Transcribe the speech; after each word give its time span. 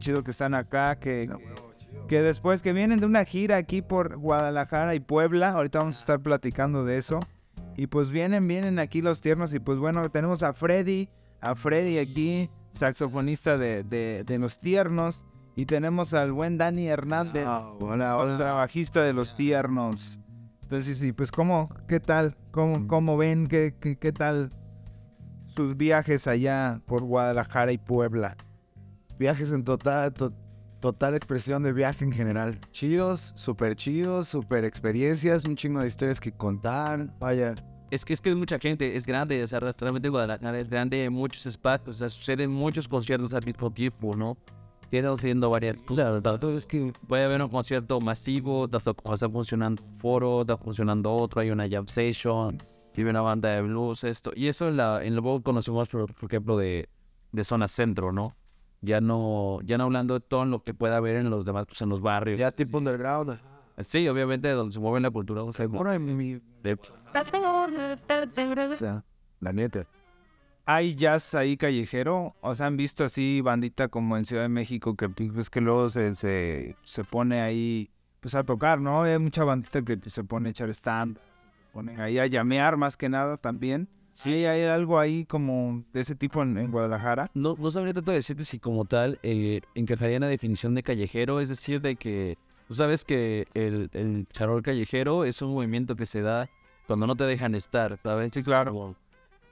chido 0.00 0.24
que 0.24 0.32
están 0.32 0.54
acá, 0.54 0.96
que, 0.98 1.30
que 2.08 2.20
después 2.22 2.62
que 2.62 2.72
vienen 2.72 2.98
de 3.00 3.06
una 3.06 3.24
gira 3.24 3.56
aquí 3.56 3.82
por 3.82 4.16
Guadalajara 4.16 4.94
y 4.96 5.00
Puebla, 5.00 5.50
ahorita 5.50 5.78
vamos 5.78 5.96
a 5.96 6.00
estar 6.00 6.20
platicando 6.20 6.84
de 6.84 6.96
eso. 6.98 7.20
Y 7.76 7.86
pues 7.86 8.10
vienen, 8.10 8.46
vienen 8.48 8.78
aquí 8.78 9.00
los 9.00 9.20
tiernos 9.20 9.54
y 9.54 9.60
pues 9.60 9.78
bueno, 9.78 10.08
tenemos 10.10 10.42
a 10.42 10.52
Freddy, 10.52 11.08
a 11.40 11.54
Freddy 11.54 11.98
aquí, 11.98 12.50
saxofonista 12.72 13.56
de, 13.58 13.84
de, 13.84 14.24
de 14.24 14.38
los 14.38 14.58
tiernos. 14.60 15.24
Y 15.56 15.66
tenemos 15.66 16.14
al 16.14 16.32
buen 16.32 16.58
Dani 16.58 16.88
Hernández, 16.88 17.44
Ah, 17.46 17.60
hola, 17.80 18.10
el 18.10 18.28
hola. 18.28 18.36
trabajista 18.38 19.02
de 19.02 19.12
los 19.12 19.36
tiernos. 19.36 20.18
Entonces, 20.62 20.98
sí, 20.98 21.12
pues, 21.12 21.32
¿cómo? 21.32 21.68
¿Qué 21.88 21.98
tal? 22.00 22.36
¿Cómo, 22.52 22.86
cómo 22.86 23.16
ven? 23.16 23.46
¿Qué, 23.48 23.74
qué, 23.80 23.96
qué 23.96 24.12
tal 24.12 24.52
sus 25.46 25.76
viajes 25.76 26.26
allá 26.28 26.80
por 26.86 27.02
Guadalajara 27.02 27.72
y 27.72 27.78
Puebla? 27.78 28.36
Viajes 29.20 29.52
en 29.52 29.64
total, 29.64 30.14
to- 30.14 30.32
total 30.80 31.14
expresión 31.14 31.62
de 31.62 31.74
viaje 31.74 32.06
en 32.06 32.10
general. 32.10 32.58
Chidos, 32.70 33.34
súper 33.36 33.76
chidos, 33.76 34.28
súper 34.28 34.64
experiencias, 34.64 35.44
un 35.44 35.56
chingo 35.56 35.80
de 35.80 35.88
historias 35.88 36.18
que 36.18 36.32
contar. 36.32 37.14
Vaya, 37.18 37.54
Es 37.90 38.06
que 38.06 38.14
es 38.14 38.22
que 38.22 38.34
mucha 38.34 38.58
gente, 38.58 38.96
es 38.96 39.04
grande, 39.04 39.42
o 39.42 39.46
sea, 39.46 39.60
realmente 39.60 40.08
Guadalajara 40.08 40.58
es 40.58 40.70
grande, 40.70 41.02
hay 41.02 41.10
muchos 41.10 41.44
espacios, 41.44 41.96
o 41.96 41.98
sea, 41.98 42.08
suceden 42.08 42.50
muchos 42.50 42.88
conciertos 42.88 43.34
al 43.34 43.44
mismo 43.44 43.70
tiempo, 43.70 44.16
¿no? 44.16 44.38
Tienen 44.88 45.14
siendo 45.18 45.50
varias 45.50 45.76
cosas. 45.82 46.22
todo 46.22 46.56
es 46.56 46.64
que 46.64 46.90
Puede 47.06 47.24
haber 47.24 47.42
un 47.42 47.50
concierto 47.50 48.00
masivo, 48.00 48.68
tanto 48.68 48.94
como 48.94 49.12
está 49.12 49.28
funcionando 49.28 49.82
un 49.82 49.92
foro, 49.92 50.40
está 50.40 50.56
funcionando 50.56 51.12
otro, 51.12 51.42
hay 51.42 51.50
una 51.50 51.68
jam 51.68 51.86
session, 51.86 52.56
tiene 52.94 53.10
una 53.10 53.20
banda 53.20 53.50
de 53.50 53.60
blues, 53.60 54.02
esto. 54.02 54.32
Y 54.34 54.48
eso 54.48 54.68
en, 54.68 54.78
la, 54.78 55.04
en 55.04 55.14
lo 55.14 55.22
que 55.22 55.42
conocemos, 55.42 55.90
por, 55.90 56.14
por 56.14 56.30
ejemplo, 56.30 56.56
de, 56.56 56.88
de 57.32 57.44
zona 57.44 57.68
centro, 57.68 58.12
¿no? 58.12 58.34
Ya 58.82 59.00
no, 59.00 59.58
ya 59.62 59.76
no 59.76 59.84
hablando 59.84 60.14
de 60.14 60.20
todo 60.20 60.44
lo 60.46 60.62
que 60.62 60.72
pueda 60.74 60.96
haber 60.96 61.16
en 61.16 61.28
los 61.30 61.44
demás, 61.44 61.66
pues 61.66 61.80
en 61.82 61.88
los 61.90 62.00
barrios. 62.00 62.38
ya 62.38 62.50
tipo 62.50 62.78
underground. 62.78 63.38
Sí, 63.82 64.06
obviamente, 64.08 64.48
donde 64.50 64.72
se 64.72 64.80
mueve 64.80 65.00
la 65.00 65.10
cultura. 65.10 65.42
o 65.42 65.52
sea, 65.52 65.66
Seguro 65.66 65.92
en 65.92 66.16
mi... 66.16 66.40
de- 66.62 66.74
o 66.74 68.76
sea, 68.76 69.04
la 69.40 69.52
neta. 69.52 69.86
¿Hay 70.66 70.94
jazz 70.94 71.34
ahí 71.34 71.56
callejero? 71.56 72.34
¿O 72.42 72.54
sea, 72.54 72.66
han 72.66 72.76
visto 72.76 73.04
así 73.04 73.40
bandita 73.40 73.88
como 73.88 74.16
en 74.16 74.24
Ciudad 74.24 74.42
de 74.42 74.48
México 74.48 74.94
que 74.96 75.08
pues 75.08 75.50
que 75.50 75.60
luego 75.60 75.88
se, 75.88 76.14
se, 76.14 76.76
se 76.82 77.04
pone 77.04 77.40
ahí 77.40 77.90
pues 78.20 78.34
a 78.34 78.44
tocar, 78.44 78.80
¿no? 78.80 79.02
Hay 79.02 79.18
mucha 79.18 79.44
bandita 79.44 79.82
que 79.82 79.98
se 80.08 80.22
pone 80.24 80.48
a 80.48 80.50
echar 80.50 80.68
stand, 80.70 81.16
se 81.16 81.72
ponen 81.72 82.00
ahí 82.00 82.18
a 82.18 82.26
llamear 82.26 82.76
más 82.76 82.96
que 82.96 83.08
nada 83.08 83.36
también. 83.38 83.88
Sí, 84.20 84.44
hay 84.44 84.64
algo 84.64 84.98
ahí 84.98 85.24
como 85.24 85.82
de 85.94 86.00
ese 86.00 86.14
tipo 86.14 86.42
en, 86.42 86.58
en 86.58 86.70
Guadalajara. 86.70 87.30
No, 87.32 87.56
no 87.58 87.70
sabría 87.70 87.94
tanto 87.94 88.12
decirte 88.12 88.44
si 88.44 88.58
como 88.58 88.84
tal 88.84 89.18
eh, 89.22 89.62
encajaría 89.74 90.16
en 90.16 90.20
la 90.20 90.28
definición 90.28 90.74
de 90.74 90.82
callejero, 90.82 91.40
es 91.40 91.48
decir, 91.48 91.80
de 91.80 91.96
que 91.96 92.36
tú 92.68 92.74
sabes 92.74 93.06
que 93.06 93.48
el, 93.54 93.88
el 93.94 94.26
charol 94.30 94.62
callejero 94.62 95.24
es 95.24 95.40
un 95.40 95.54
movimiento 95.54 95.96
que 95.96 96.04
se 96.04 96.20
da 96.20 96.50
cuando 96.86 97.06
no 97.06 97.16
te 97.16 97.24
dejan 97.24 97.54
estar, 97.54 97.96
¿sabes? 97.96 98.32
Sí, 98.34 98.42
claro. 98.42 98.94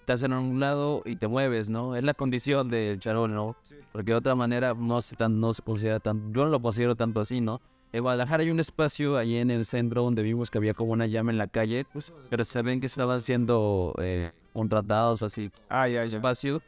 Estás 0.00 0.22
en 0.22 0.34
un 0.34 0.60
lado 0.60 1.00
y 1.06 1.16
te 1.16 1.28
mueves, 1.28 1.70
¿no? 1.70 1.97
Es 1.97 2.05
la 2.05 2.12
condición 2.12 2.69
del 2.69 3.00
charol, 3.00 3.32
¿no? 3.32 3.56
Porque 3.91 4.10
de 4.10 4.19
otra 4.19 4.34
manera 4.34 4.75
no 4.75 5.00
se, 5.00 5.16
tan, 5.16 5.41
no 5.41 5.55
se 5.55 5.62
considera 5.62 5.98
tan... 5.98 6.34
Yo 6.34 6.44
no 6.44 6.50
lo 6.50 6.60
considero 6.60 6.94
tanto 6.94 7.20
así, 7.20 7.41
¿no? 7.41 7.62
En 7.91 8.03
Guadalajara 8.03 8.42
hay 8.42 8.50
un 8.50 8.60
espacio 8.60 9.16
ahí 9.16 9.36
en 9.36 9.50
el 9.50 9.64
centro 9.64 10.03
donde 10.03 10.22
vimos 10.22 10.50
que 10.50 10.58
había 10.58 10.75
como 10.75 10.92
una 10.92 11.06
llama 11.06 11.30
en 11.30 11.38
la 11.38 11.47
calle, 11.47 11.86
pero 12.28 12.44
se 12.44 12.60
ven 12.60 12.80
que 12.80 12.86
estaban 12.86 13.22
siendo 13.22 13.94
eh, 13.98 14.30
contratados 14.52 15.22
o 15.22 15.27
así. 15.27 15.50
Ah, 15.68 15.88
ya, 15.88 16.04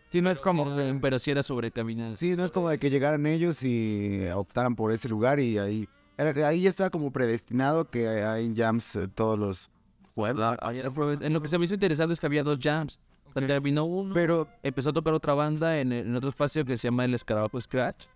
Sí, 0.09 0.21
no 0.23 0.31
es 0.31 0.41
como... 0.41 0.67
pero 1.01 1.19
si 1.19 1.31
era 1.31 1.43
sobre 1.43 1.71
caminar. 1.71 2.17
Sí, 2.17 2.37
no 2.37 2.45
es 2.45 2.51
como 2.51 2.69
de 2.69 2.79
que 2.79 2.91
llegaran 2.91 3.27
ellos 3.27 3.63
y 3.63 4.27
optaran 4.35 4.77
por 4.77 4.93
ese 4.93 5.09
lugar 5.09 5.41
y 5.41 5.59
ahí... 5.59 5.89
era- 6.17 6.49
ahí 6.49 6.63
ya 6.63 6.71
estaba 6.71 6.91
como 6.91 7.11
predestinado 7.11 7.87
que 7.91 8.09
hay 8.09 8.55
jams 8.55 8.97
eh, 8.97 9.09
todos 9.09 9.39
los 9.39 9.71
jueves. 10.15 11.21
En 11.21 11.33
lo 11.33 11.41
que 11.43 11.49
se 11.49 11.59
me 11.59 11.65
hizo 11.65 11.75
interesante 11.75 12.13
es 12.13 12.21
que 12.21 12.27
había 12.27 12.43
dos 12.43 12.59
jams. 12.61 13.01
O 13.29 13.33
sea, 13.33 13.47
Terminó 13.47 13.85
uno, 13.85 14.13
Pero 14.13 14.49
empezó 14.63 14.91
a 14.91 14.93
tocar 14.93 15.15
otra 15.15 15.35
banda 15.35 15.79
en, 15.79 15.93
en 15.93 16.15
otro 16.17 16.29
espacio 16.31 16.65
que 16.65 16.77
se 16.77 16.89
llama 16.89 17.05
el 17.05 17.15
Escarabajo 17.15 17.61
Scratch. 17.61 18.07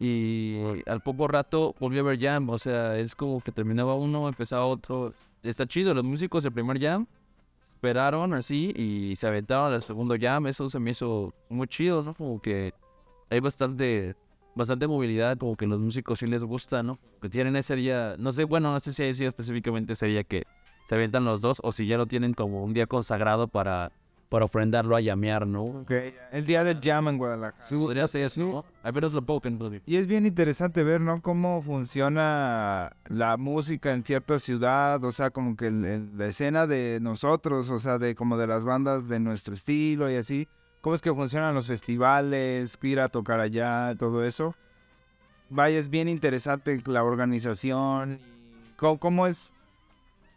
Y 0.00 0.58
al 0.86 1.00
poco 1.02 1.28
rato 1.28 1.74
volvió 1.78 2.00
a 2.00 2.04
haber 2.06 2.18
jam. 2.20 2.48
O 2.50 2.58
sea, 2.58 2.98
es 2.98 3.14
como 3.14 3.40
que 3.40 3.52
terminaba 3.52 3.94
uno, 3.94 4.26
empezaba 4.28 4.64
otro. 4.66 5.14
Está 5.42 5.66
chido, 5.66 5.94
los 5.94 6.04
músicos 6.04 6.42
del 6.42 6.52
primer 6.52 6.80
jam 6.80 7.06
esperaron 7.82 8.32
así 8.32 8.72
y 8.76 9.16
se 9.16 9.26
aventaron 9.26 9.72
al 9.72 9.82
segundo 9.82 10.14
jam. 10.18 10.46
Eso 10.46 10.70
se 10.70 10.78
me 10.78 10.92
hizo 10.92 11.34
muy 11.48 11.66
chido, 11.66 12.04
¿no? 12.04 12.14
Como 12.14 12.40
que 12.40 12.72
hay 13.28 13.40
bastante 13.40 14.14
bastante 14.54 14.86
movilidad, 14.86 15.36
como 15.36 15.56
que 15.56 15.66
los 15.66 15.80
músicos 15.80 16.20
sí 16.20 16.26
les 16.26 16.44
gusta, 16.44 16.84
¿no? 16.84 16.98
Que 17.20 17.28
tienen 17.28 17.56
ese 17.56 17.74
día, 17.74 18.14
no 18.18 18.30
sé, 18.30 18.44
bueno, 18.44 18.70
no 18.70 18.78
sé 18.78 18.92
si 18.92 19.02
decía 19.02 19.26
específicamente 19.26 19.94
ese 19.94 20.06
día 20.06 20.22
que 20.22 20.44
se 20.88 20.94
avientan 20.94 21.24
los 21.24 21.40
dos 21.40 21.58
o 21.64 21.72
si 21.72 21.86
ya 21.86 21.96
lo 21.96 22.06
tienen 22.06 22.34
como 22.34 22.62
un 22.62 22.72
día 22.72 22.86
consagrado 22.86 23.48
para, 23.48 23.90
para 24.32 24.46
ofrendarlo 24.46 24.96
a 24.96 25.00
llamear, 25.02 25.46
¿no? 25.46 25.62
Ok, 25.64 25.90
el 26.32 26.46
día 26.46 26.64
del 26.64 26.80
jam 26.82 27.06
en 27.08 27.18
Guadalajara. 27.18 27.62
Podría 27.68 28.08
ser 28.08 28.22
eso, 28.22 28.40
¿no? 28.40 28.64
A 28.82 28.90
ver, 28.90 29.02
lo 29.12 29.22
entonces. 29.44 29.82
Y 29.84 29.96
es 29.96 30.06
bien 30.06 30.24
interesante 30.24 30.82
ver, 30.82 31.02
¿no? 31.02 31.20
Cómo 31.20 31.60
funciona 31.60 32.96
la 33.08 33.36
música 33.36 33.92
en 33.92 34.02
cierta 34.02 34.38
ciudad, 34.38 35.04
o 35.04 35.12
sea, 35.12 35.28
como 35.30 35.54
que 35.54 35.66
el- 35.66 35.84
el- 35.84 36.16
la 36.16 36.26
escena 36.28 36.66
de 36.66 36.98
nosotros, 37.02 37.68
o 37.68 37.78
sea, 37.78 37.98
de 37.98 38.14
como 38.14 38.38
de 38.38 38.46
las 38.46 38.64
bandas 38.64 39.06
de 39.06 39.20
nuestro 39.20 39.52
estilo 39.52 40.10
y 40.10 40.16
así. 40.16 40.48
¿Cómo 40.80 40.94
es 40.94 41.02
que 41.02 41.12
funcionan 41.12 41.54
los 41.54 41.66
festivales, 41.66 42.78
ir 42.80 43.00
a 43.00 43.10
tocar 43.10 43.38
allá, 43.38 43.94
todo 43.98 44.24
eso? 44.24 44.54
Vaya, 45.50 45.78
es 45.78 45.90
bien 45.90 46.08
interesante 46.08 46.82
la 46.86 47.04
organización. 47.04 48.14
y 48.14 48.74
¿Cómo, 48.78 48.98
cómo 48.98 49.26
es, 49.26 49.51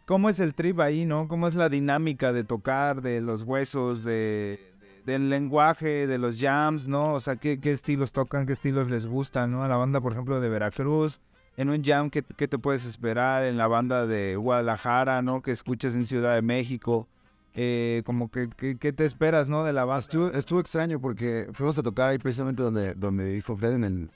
¿Cómo 0.06 0.28
es 0.28 0.38
el 0.38 0.54
trip 0.54 0.78
ahí, 0.80 1.04
no? 1.04 1.26
¿Cómo 1.26 1.48
es 1.48 1.56
la 1.56 1.68
dinámica 1.68 2.32
de 2.32 2.44
tocar, 2.44 3.02
de 3.02 3.20
los 3.20 3.42
huesos, 3.42 4.04
de, 4.04 4.60
de- 4.80 5.12
del 5.12 5.28
lenguaje, 5.30 6.06
de 6.06 6.18
los 6.18 6.40
jams, 6.40 6.86
¿no? 6.86 7.14
O 7.14 7.20
sea, 7.20 7.36
¿qué, 7.36 7.58
estilos 7.64 8.12
tocan, 8.12 8.46
qué 8.46 8.52
estilos 8.52 8.88
les 8.88 9.06
gustan, 9.06 9.50
¿no? 9.50 9.64
A 9.64 9.68
la 9.68 9.76
banda, 9.76 10.00
por 10.00 10.12
ejemplo, 10.12 10.40
de 10.40 10.48
Veracruz, 10.48 11.20
en 11.56 11.70
un 11.70 11.82
jam, 11.82 12.10
¿qué, 12.10 12.22
te 12.22 12.58
puedes 12.58 12.84
esperar? 12.84 13.42
En 13.44 13.56
la 13.56 13.66
banda 13.66 14.06
de 14.06 14.36
Guadalajara, 14.36 15.22
¿no? 15.22 15.42
Que 15.42 15.50
escuches 15.50 15.94
en 15.94 16.06
Ciudad 16.06 16.34
de 16.34 16.42
México. 16.42 17.08
Eh, 17.54 18.02
como 18.04 18.30
que, 18.30 18.48
¿qué 18.78 18.92
te 18.92 19.04
esperas, 19.04 19.48
no? 19.48 19.64
De 19.64 19.72
la 19.72 19.84
banda. 19.84 20.00
Estuvo, 20.00 20.28
estuvo 20.28 20.60
extraño 20.60 21.00
porque 21.00 21.48
fuimos 21.52 21.78
a 21.78 21.82
tocar 21.82 22.10
ahí 22.10 22.18
precisamente 22.18 22.62
donde, 22.62 22.94
donde 22.94 23.24
dijo 23.24 23.56
Fred 23.56 23.72
en 23.72 23.84
el, 23.84 24.10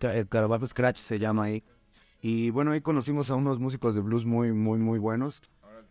el 0.00 0.66
Scratch 0.66 0.98
se 0.98 1.18
llama 1.18 1.44
ahí. 1.44 1.62
Y 2.28 2.50
bueno, 2.50 2.72
ahí 2.72 2.80
conocimos 2.80 3.30
a 3.30 3.36
unos 3.36 3.60
músicos 3.60 3.94
de 3.94 4.00
blues 4.00 4.24
muy, 4.24 4.52
muy, 4.52 4.80
muy 4.80 4.98
buenos. 4.98 5.40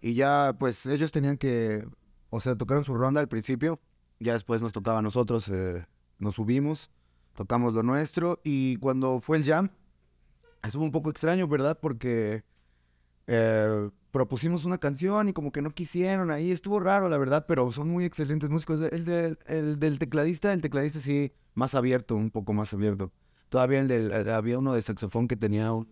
Y 0.02 0.16
ya, 0.16 0.54
pues 0.60 0.86
ellos 0.86 1.14
tenían 1.14 1.38
que, 1.38 1.88
o 2.30 2.42
sea, 2.42 2.58
tocaron 2.58 2.84
su 2.84 2.94
ronda 2.94 3.22
al 3.22 3.30
principio. 3.30 3.80
Ya 4.20 4.34
después 4.34 4.62
nos 4.62 4.74
tocaba 4.74 5.00
a 5.00 5.02
nosotros, 5.02 5.48
eh, 5.48 5.86
nos 6.20 6.36
subimos, 6.36 6.92
tocamos 7.36 7.74
lo 7.74 7.84
nuestro. 7.84 8.42
Y 8.44 8.76
cuando 8.80 9.22
fue 9.22 9.38
el 9.38 9.46
jam, 9.46 9.70
estuvo 10.62 10.84
un 10.84 10.92
poco 10.92 11.10
extraño, 11.10 11.48
¿verdad? 11.48 11.80
Porque 11.82 12.44
eh, 13.28 13.90
propusimos 14.12 14.66
una 14.66 14.78
canción 14.78 15.30
y 15.30 15.34
como 15.34 15.54
que 15.54 15.62
no 15.62 15.70
quisieron 15.70 16.32
ahí. 16.32 16.52
Estuvo 16.52 16.82
raro, 16.82 17.08
la 17.08 17.18
verdad, 17.18 17.46
pero 17.48 17.72
son 17.72 17.88
muy 17.88 18.04
excelentes 18.04 18.50
músicos. 18.50 18.82
El, 18.82 19.38
el 19.46 19.80
del 19.80 20.00
tecladista, 20.00 20.52
el 20.52 20.62
tecladista 20.62 21.00
sí, 21.00 21.32
más 21.54 21.76
abierto, 21.76 22.14
un 22.18 22.30
poco 22.30 22.52
más 22.52 22.74
abierto. 22.74 23.14
Todavía 23.48 23.80
el 23.80 23.88
del, 23.88 24.12
eh, 24.12 24.34
había 24.34 24.60
uno 24.60 24.74
de 24.74 24.82
saxofón 24.82 25.30
que 25.30 25.38
tenía 25.38 25.72
un 25.72 25.88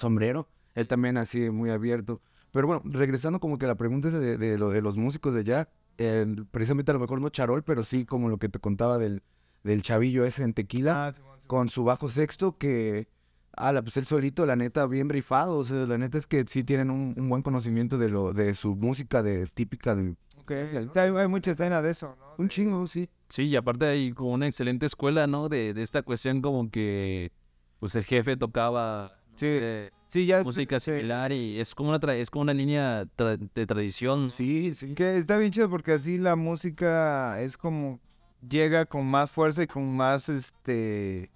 sombrero. 0.00 0.48
Él 0.74 0.86
también 0.86 1.16
así, 1.16 1.50
muy 1.50 1.70
abierto. 1.70 2.20
Pero 2.52 2.66
bueno, 2.66 2.82
regresando 2.84 3.38
como 3.40 3.58
que 3.58 3.64
a 3.66 3.68
la 3.68 3.76
pregunta 3.76 4.08
esa 4.08 4.18
de, 4.18 4.36
de 4.38 4.58
lo 4.58 4.70
de 4.70 4.82
los 4.82 4.96
músicos 4.96 5.34
de 5.34 5.40
allá, 5.40 5.68
el- 5.98 6.46
precisamente 6.50 6.90
a 6.90 6.94
lo 6.94 7.00
mejor 7.00 7.20
no 7.20 7.28
charol, 7.28 7.62
pero 7.62 7.84
sí 7.84 8.04
como 8.04 8.28
lo 8.28 8.38
que 8.38 8.48
te 8.48 8.58
contaba 8.58 8.98
del, 8.98 9.22
del 9.62 9.82
chavillo 9.82 10.24
ese 10.24 10.42
en 10.42 10.54
tequila 10.54 11.08
Ah, 11.08 11.12
con 11.46 11.68
su 11.68 11.84
bajo 11.84 12.08
sexto 12.08 12.56
que, 12.58 13.08
ala, 13.56 13.82
pues 13.82 13.96
él 13.98 14.06
solito, 14.06 14.46
la 14.46 14.56
neta, 14.56 14.86
bien 14.86 15.08
rifado, 15.08 15.56
o 15.58 15.64
sea, 15.64 15.86
la 15.86 15.98
neta 15.98 16.16
es 16.18 16.26
que 16.26 16.44
sí 16.48 16.64
tienen 16.64 16.90
un, 16.90 17.14
un 17.16 17.28
buen 17.28 17.42
conocimiento 17.42 17.98
de 17.98 18.08
lo, 18.08 18.32
de 18.32 18.54
su 18.54 18.74
música 18.76 19.22
de 19.22 19.46
típica 19.48 19.94
de... 19.94 20.14
Ok, 20.38 20.52
sí, 20.66 20.76
hay, 20.98 21.10
hay 21.16 21.28
mucha 21.28 21.50
escena 21.52 21.82
de 21.82 21.90
eso, 21.90 22.16
¿no? 22.18 22.34
Un 22.38 22.48
chingo, 22.48 22.86
sí. 22.86 23.08
Sí, 23.28 23.42
y 23.42 23.56
aparte 23.56 23.84
hay 23.86 24.12
como 24.12 24.32
una 24.32 24.46
excelente 24.46 24.86
escuela, 24.86 25.26
¿no? 25.26 25.48
De, 25.48 25.74
de 25.74 25.82
esta 25.82 26.02
cuestión 26.02 26.40
como 26.40 26.70
que, 26.70 27.30
pues 27.78 27.94
el 27.94 28.04
jefe 28.04 28.36
tocaba 28.36 29.19
Sí. 29.40 29.46
eh, 29.48 29.90
Sí, 30.06 30.26
ya 30.26 30.40
es- 30.40 30.44
música 30.44 30.80
sí. 30.80 30.90
similar 30.90 31.30
y 31.32 31.60
es 31.60 31.74
como 31.74 31.90
una, 31.90 32.00
tra- 32.00 32.14
es 32.16 32.30
como 32.30 32.42
una 32.42 32.52
línea 32.54 33.04
tra- 33.16 33.38
de 33.54 33.66
tradición. 33.66 34.30
Sí, 34.30 34.74
sí. 34.74 34.94
Que 34.94 35.16
está 35.16 35.38
bien 35.38 35.52
chido 35.52 35.70
porque 35.70 35.92
así 35.92 36.18
la 36.18 36.34
música 36.36 37.40
es 37.40 37.56
como 37.56 38.00
llega 38.48 38.86
con 38.86 39.06
más 39.06 39.30
fuerza 39.30 39.62
y 39.62 39.66
con 39.68 39.94
más 39.96 40.28
este 40.28 41.30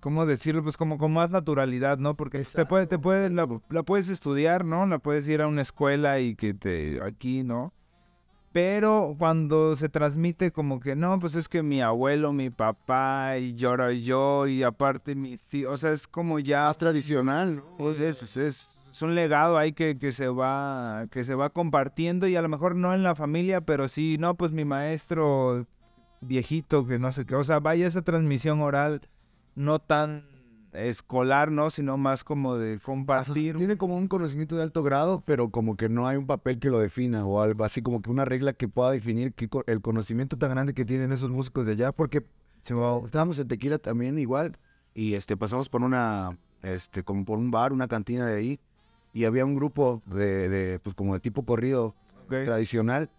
¿cómo 0.00 0.26
decirlo? 0.26 0.62
Pues 0.62 0.76
como 0.76 0.98
con 0.98 1.12
más 1.12 1.30
naturalidad, 1.30 1.98
¿no? 1.98 2.16
Porque 2.16 2.38
te 2.44 2.66
puede, 2.66 2.86
te 2.86 2.98
puede, 2.98 3.30
la, 3.30 3.48
la 3.70 3.82
puedes 3.82 4.08
estudiar, 4.08 4.64
¿no? 4.64 4.86
La 4.86 4.98
puedes 4.98 5.26
ir 5.28 5.40
a 5.42 5.46
una 5.48 5.62
escuela 5.62 6.20
y 6.20 6.36
que 6.36 6.54
te 6.54 7.00
aquí, 7.02 7.42
¿no? 7.42 7.72
Pero 8.52 9.14
cuando 9.18 9.76
se 9.76 9.88
transmite 9.88 10.50
como 10.52 10.80
que 10.80 10.96
no, 10.96 11.18
pues 11.20 11.34
es 11.34 11.48
que 11.48 11.62
mi 11.62 11.82
abuelo, 11.82 12.32
mi 12.32 12.50
papá, 12.50 13.36
y 13.38 13.54
lloro 13.54 13.90
yo, 13.92 14.46
y 14.46 14.62
aparte 14.62 15.14
mis 15.14 15.46
tíos, 15.46 15.72
o 15.74 15.76
sea, 15.76 15.92
es 15.92 16.08
como 16.08 16.38
ya 16.38 16.64
Más 16.64 16.78
tradicional, 16.78 17.56
¿no? 17.56 17.76
pues 17.76 18.00
es, 18.00 18.22
es, 18.22 18.36
es- 18.36 18.74
es 18.90 19.02
un 19.02 19.14
legado 19.14 19.58
ahí 19.58 19.72
que, 19.74 19.98
que 19.98 20.12
se 20.12 20.28
va 20.28 21.06
que 21.10 21.22
se 21.22 21.34
va 21.34 21.50
compartiendo 21.50 22.26
y 22.26 22.36
a 22.36 22.42
lo 22.42 22.48
mejor 22.48 22.74
no 22.74 22.94
en 22.94 23.02
la 23.02 23.14
familia, 23.14 23.60
pero 23.60 23.86
sí, 23.86 24.16
no, 24.18 24.34
pues 24.34 24.50
mi 24.50 24.64
maestro 24.64 25.66
viejito 26.22 26.86
que 26.86 26.98
no 26.98 27.12
sé 27.12 27.26
qué, 27.26 27.34
o 27.36 27.44
sea, 27.44 27.60
vaya 27.60 27.86
esa 27.86 28.00
transmisión 28.02 28.60
oral 28.62 29.02
no 29.54 29.78
tan 29.78 30.24
escolar, 30.86 31.50
¿no? 31.50 31.70
Sino 31.70 31.96
más 31.96 32.24
como 32.24 32.56
de 32.56 32.78
compartir. 32.78 33.56
Tiene 33.56 33.76
como 33.76 33.96
un 33.96 34.08
conocimiento 34.08 34.56
de 34.56 34.62
alto 34.62 34.82
grado, 34.82 35.22
pero 35.26 35.50
como 35.50 35.76
que 35.76 35.88
no 35.88 36.06
hay 36.06 36.16
un 36.16 36.26
papel 36.26 36.58
que 36.58 36.70
lo 36.70 36.78
defina 36.78 37.24
o 37.26 37.40
algo 37.40 37.64
así, 37.64 37.82
como 37.82 38.00
que 38.02 38.10
una 38.10 38.24
regla 38.24 38.52
que 38.52 38.68
pueda 38.68 38.90
definir 38.90 39.34
co- 39.50 39.64
el 39.66 39.80
conocimiento 39.80 40.36
tan 40.38 40.50
grande 40.50 40.74
que 40.74 40.84
tienen 40.84 41.12
esos 41.12 41.30
músicos 41.30 41.66
de 41.66 41.72
allá, 41.72 41.92
porque 41.92 42.24
Sí, 42.60 42.74
wow. 42.74 43.04
estábamos 43.04 43.38
en 43.38 43.48
Tequila 43.48 43.78
también 43.78 44.18
igual 44.18 44.58
y 44.94 45.14
este 45.14 45.36
pasamos 45.36 45.68
por 45.68 45.82
una 45.82 46.36
este 46.62 47.02
como 47.04 47.24
por 47.24 47.38
un 47.38 47.50
bar, 47.50 47.72
una 47.72 47.86
cantina 47.86 48.26
de 48.26 48.36
ahí 48.36 48.60
y 49.12 49.24
había 49.24 49.44
un 49.44 49.54
grupo 49.54 50.02
de, 50.06 50.48
de 50.48 50.78
pues 50.80 50.94
como 50.94 51.14
de 51.14 51.20
tipo 51.20 51.44
corrido 51.44 51.94
tradicional 52.44 53.10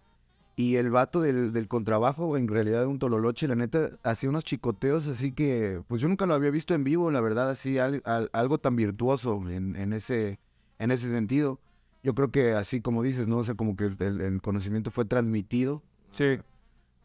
y 0.60 0.76
el 0.76 0.90
vato 0.90 1.20
del, 1.20 1.52
del 1.52 1.68
contrabajo 1.68 2.36
en 2.36 2.46
realidad 2.48 2.86
un 2.86 2.98
tololoche, 2.98 3.48
la 3.48 3.54
neta 3.54 3.90
hacía 4.02 4.28
unos 4.28 4.44
chicoteos 4.44 5.06
así 5.06 5.32
que 5.32 5.82
pues 5.88 6.02
yo 6.02 6.08
nunca 6.08 6.26
lo 6.26 6.34
había 6.34 6.50
visto 6.50 6.74
en 6.74 6.84
vivo, 6.84 7.10
la 7.10 7.20
verdad 7.20 7.50
así 7.50 7.78
al- 7.78 8.02
al- 8.04 8.28
algo 8.32 8.58
tan 8.58 8.76
virtuoso 8.76 9.42
en, 9.50 9.76
en 9.76 9.92
ese 9.92 10.38
en 10.78 10.90
ese 10.90 11.08
sentido. 11.10 11.60
Yo 12.02 12.14
creo 12.14 12.30
que 12.30 12.52
así 12.52 12.80
como 12.80 13.02
dices, 13.02 13.28
¿no? 13.28 13.38
O 13.38 13.44
sea, 13.44 13.54
como 13.54 13.76
que 13.76 13.84
el- 13.98 14.20
el 14.20 14.40
conocimiento 14.42 14.90
fue 14.90 15.04
transmitido 15.04 15.82
Sí. 16.12 16.38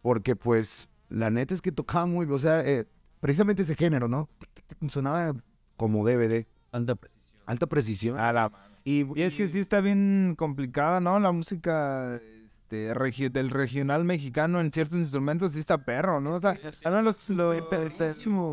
porque 0.01 0.35
pues 0.35 0.89
la 1.09 1.29
neta 1.29 1.53
es 1.53 1.61
que 1.61 1.71
tocaba 1.71 2.05
muy, 2.05 2.25
o 2.29 2.39
sea, 2.39 2.61
eh, 2.65 2.85
precisamente 3.19 3.61
ese 3.63 3.75
género, 3.75 4.07
¿no? 4.07 4.27
Sonaba 4.87 5.33
como 5.77 6.05
DVD, 6.07 6.45
Alta 6.71 6.95
precisión. 6.95 7.43
alta 7.45 7.67
precisión. 7.67 8.19
A 8.19 8.33
la 8.33 8.51
y, 8.83 9.05
Y 9.19 9.23
es 9.23 9.33
que 9.35 9.47
sí 9.49 9.59
está 9.59 9.81
bien 9.81 10.35
complicada, 10.37 10.99
¿no? 10.99 11.19
La 11.19 11.31
música 11.31 12.19
este, 12.65 12.93
regi- 12.95 13.29
del 13.31 13.51
regional 13.51 14.03
mexicano 14.05 14.59
en 14.59 14.71
ciertos 14.71 14.97
instrumentos 14.97 15.53
sí 15.53 15.59
está 15.59 15.77
perro, 15.85 16.19
¿no? 16.19 16.33
O 16.33 16.39
sea, 16.39 16.57
ahora 16.83 17.01
los, 17.03 17.29
lo, 17.29 17.53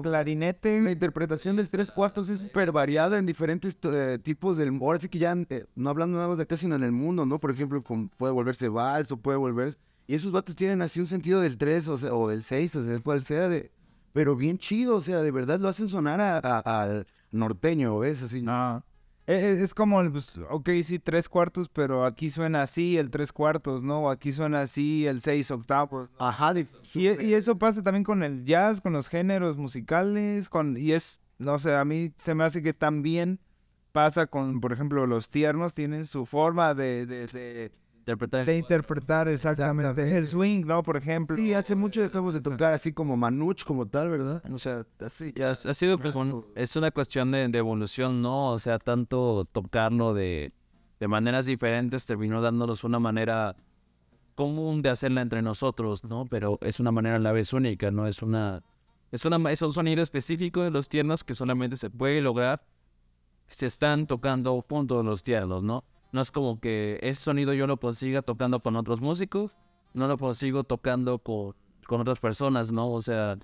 clarinete. 0.02 0.80
la 0.82 0.92
interpretación 0.92 1.56
del 1.56 1.68
tres 1.68 1.90
cuartos 1.90 2.28
es 2.28 2.40
súper 2.40 2.72
variada 2.72 3.18
en 3.18 3.24
diferentes 3.26 3.76
eh, 3.84 4.18
tipos 4.22 4.58
del... 4.58 4.78
Ahora 4.80 5.00
sí 5.00 5.08
que 5.08 5.18
ya, 5.18 5.34
eh, 5.48 5.64
no 5.74 5.88
hablando 5.88 6.16
nada 6.16 6.28
más 6.28 6.36
de 6.36 6.42
acá, 6.44 6.56
sino 6.58 6.74
en 6.76 6.82
el 6.82 6.92
mundo, 6.92 7.24
¿no? 7.24 7.38
Por 7.40 7.50
ejemplo, 7.50 7.82
con- 7.82 8.08
puede 8.10 8.32
volverse 8.34 8.68
vals 8.68 9.10
o 9.12 9.16
puede 9.16 9.38
volverse... 9.38 9.78
Y 10.06 10.14
esos 10.14 10.30
vatos 10.32 10.56
tienen 10.56 10.82
así 10.82 11.00
un 11.00 11.06
sentido 11.06 11.40
del 11.40 11.56
3 11.56 11.88
o, 11.88 11.96
sea, 11.96 12.12
o 12.14 12.28
del 12.28 12.42
6, 12.42 12.76
o 12.76 12.84
sea, 12.84 13.00
cual 13.00 13.24
sea, 13.24 13.48
de, 13.48 13.70
pero 14.12 14.36
bien 14.36 14.58
chido, 14.58 14.96
o 14.96 15.00
sea, 15.00 15.22
de 15.22 15.30
verdad 15.30 15.58
lo 15.58 15.68
hacen 15.68 15.88
sonar 15.88 16.20
a- 16.20 16.38
a- 16.38 16.82
al 16.82 17.06
norteño, 17.30 17.98
¿ves? 17.98 18.22
Así. 18.22 18.44
Ah. 18.46 18.82
E- 19.26 19.34
e- 19.34 19.62
Es, 19.62 19.74
como, 19.74 20.02
pues, 20.10 20.38
ok, 20.50 20.70
sí, 20.82 20.98
tres 20.98 21.28
cuartos, 21.28 21.68
pero 21.68 22.04
aquí 22.04 22.30
suena 22.30 22.62
así 22.62 22.98
el 22.98 23.10
tres 23.10 23.32
cuartos, 23.32 23.82
¿no? 23.82 24.02
O 24.02 24.10
aquí 24.10 24.32
suena 24.32 24.62
así 24.62 25.06
el 25.06 25.20
seis 25.20 25.50
octavos. 25.50 26.10
¿no? 26.18 26.26
Ajá, 26.26 26.54
de, 26.54 26.66
Y, 26.94 27.08
y 27.22 27.34
eso 27.34 27.58
pasa 27.58 27.82
también 27.82 28.04
con 28.04 28.22
el 28.22 28.44
jazz, 28.44 28.80
con 28.80 28.92
los 28.92 29.08
géneros 29.08 29.56
musicales, 29.56 30.48
con 30.48 30.76
y 30.76 30.92
es, 30.92 31.20
no 31.38 31.58
sé, 31.58 31.74
a 31.76 31.84
mí 31.84 32.12
se 32.18 32.34
me 32.34 32.44
hace 32.44 32.62
que 32.62 32.72
también 32.74 33.38
pasa 33.92 34.26
con, 34.26 34.60
por 34.60 34.72
ejemplo, 34.72 35.06
los 35.06 35.28
tiernos 35.28 35.74
tienen 35.74 36.06
su 36.06 36.26
forma 36.26 36.74
de, 36.74 37.06
de, 37.06 37.26
de, 37.26 37.70
Interpretar. 38.02 38.44
de 38.46 38.58
interpretar 38.58 39.28
exactamente. 39.28 39.82
Exactamente. 39.90 40.18
El 40.18 40.26
swing, 40.26 40.64
¿no? 40.66 40.82
Por 40.82 40.96
ejemplo. 40.96 41.36
Sí, 41.36 41.54
hace 41.54 41.76
mucho 41.76 42.00
dejamos 42.02 42.34
de 42.34 42.40
tocar 42.40 42.72
así 42.72 42.92
como 42.92 43.16
Manuch 43.16 43.64
como 43.64 43.86
tal, 43.86 44.10
¿verdad? 44.10 44.42
O 44.52 44.58
sea, 44.58 44.84
así. 45.00 45.32
Ya, 45.36 45.50
ha 45.50 45.54
sido 45.74 45.96
pues, 45.98 46.14
un- 46.16 46.44
es 46.56 46.74
una 46.74 46.90
cuestión 46.90 47.30
de, 47.30 47.46
de 47.48 47.58
evolución, 47.58 48.20
¿no? 48.20 48.50
O 48.50 48.58
sea, 48.58 48.78
tanto 48.80 49.44
tocarlo 49.52 50.14
de, 50.14 50.52
de 50.98 51.08
maneras 51.08 51.46
diferentes 51.46 52.04
terminó 52.04 52.40
dándonos 52.42 52.82
una 52.82 52.98
manera 52.98 53.54
común 54.34 54.82
de 54.82 54.88
hacerla 54.90 55.20
entre 55.20 55.40
nosotros, 55.42 56.02
¿no? 56.04 56.26
Pero 56.26 56.58
es 56.62 56.80
una 56.80 56.90
manera 56.90 57.16
a 57.16 57.20
la 57.20 57.32
vez 57.32 57.52
única, 57.52 57.90
¿no? 57.92 58.06
Es 58.06 58.22
una 58.22 58.62
es 59.12 59.24
una 59.26 59.52
es 59.52 59.60
un 59.62 59.72
sonido 59.72 60.02
específico 60.02 60.62
de 60.62 60.70
los 60.70 60.88
tiernos 60.88 61.22
que 61.22 61.34
solamente 61.34 61.76
se 61.76 61.90
puede 61.90 62.20
lograr 62.22 62.64
si 63.48 63.58
se 63.60 63.66
están 63.66 64.06
tocando 64.06 64.58
juntos 64.62 65.04
los 65.04 65.22
tiernos, 65.22 65.62
¿no? 65.62 65.84
No 66.12 66.20
es 66.20 66.30
como 66.30 66.60
que 66.60 66.98
ese 67.02 67.22
sonido 67.22 67.52
yo 67.54 67.66
lo 67.66 67.78
consiga 67.78 68.22
tocando 68.22 68.60
con 68.60 68.76
otros 68.76 69.00
músicos, 69.00 69.56
no 69.94 70.06
lo 70.08 70.18
consigo 70.18 70.64
tocando 70.64 71.18
con, 71.18 71.54
con 71.86 72.00
otras 72.00 72.18
personas, 72.20 72.70
¿no? 72.70 72.90
O 72.90 73.00
sea, 73.02 73.38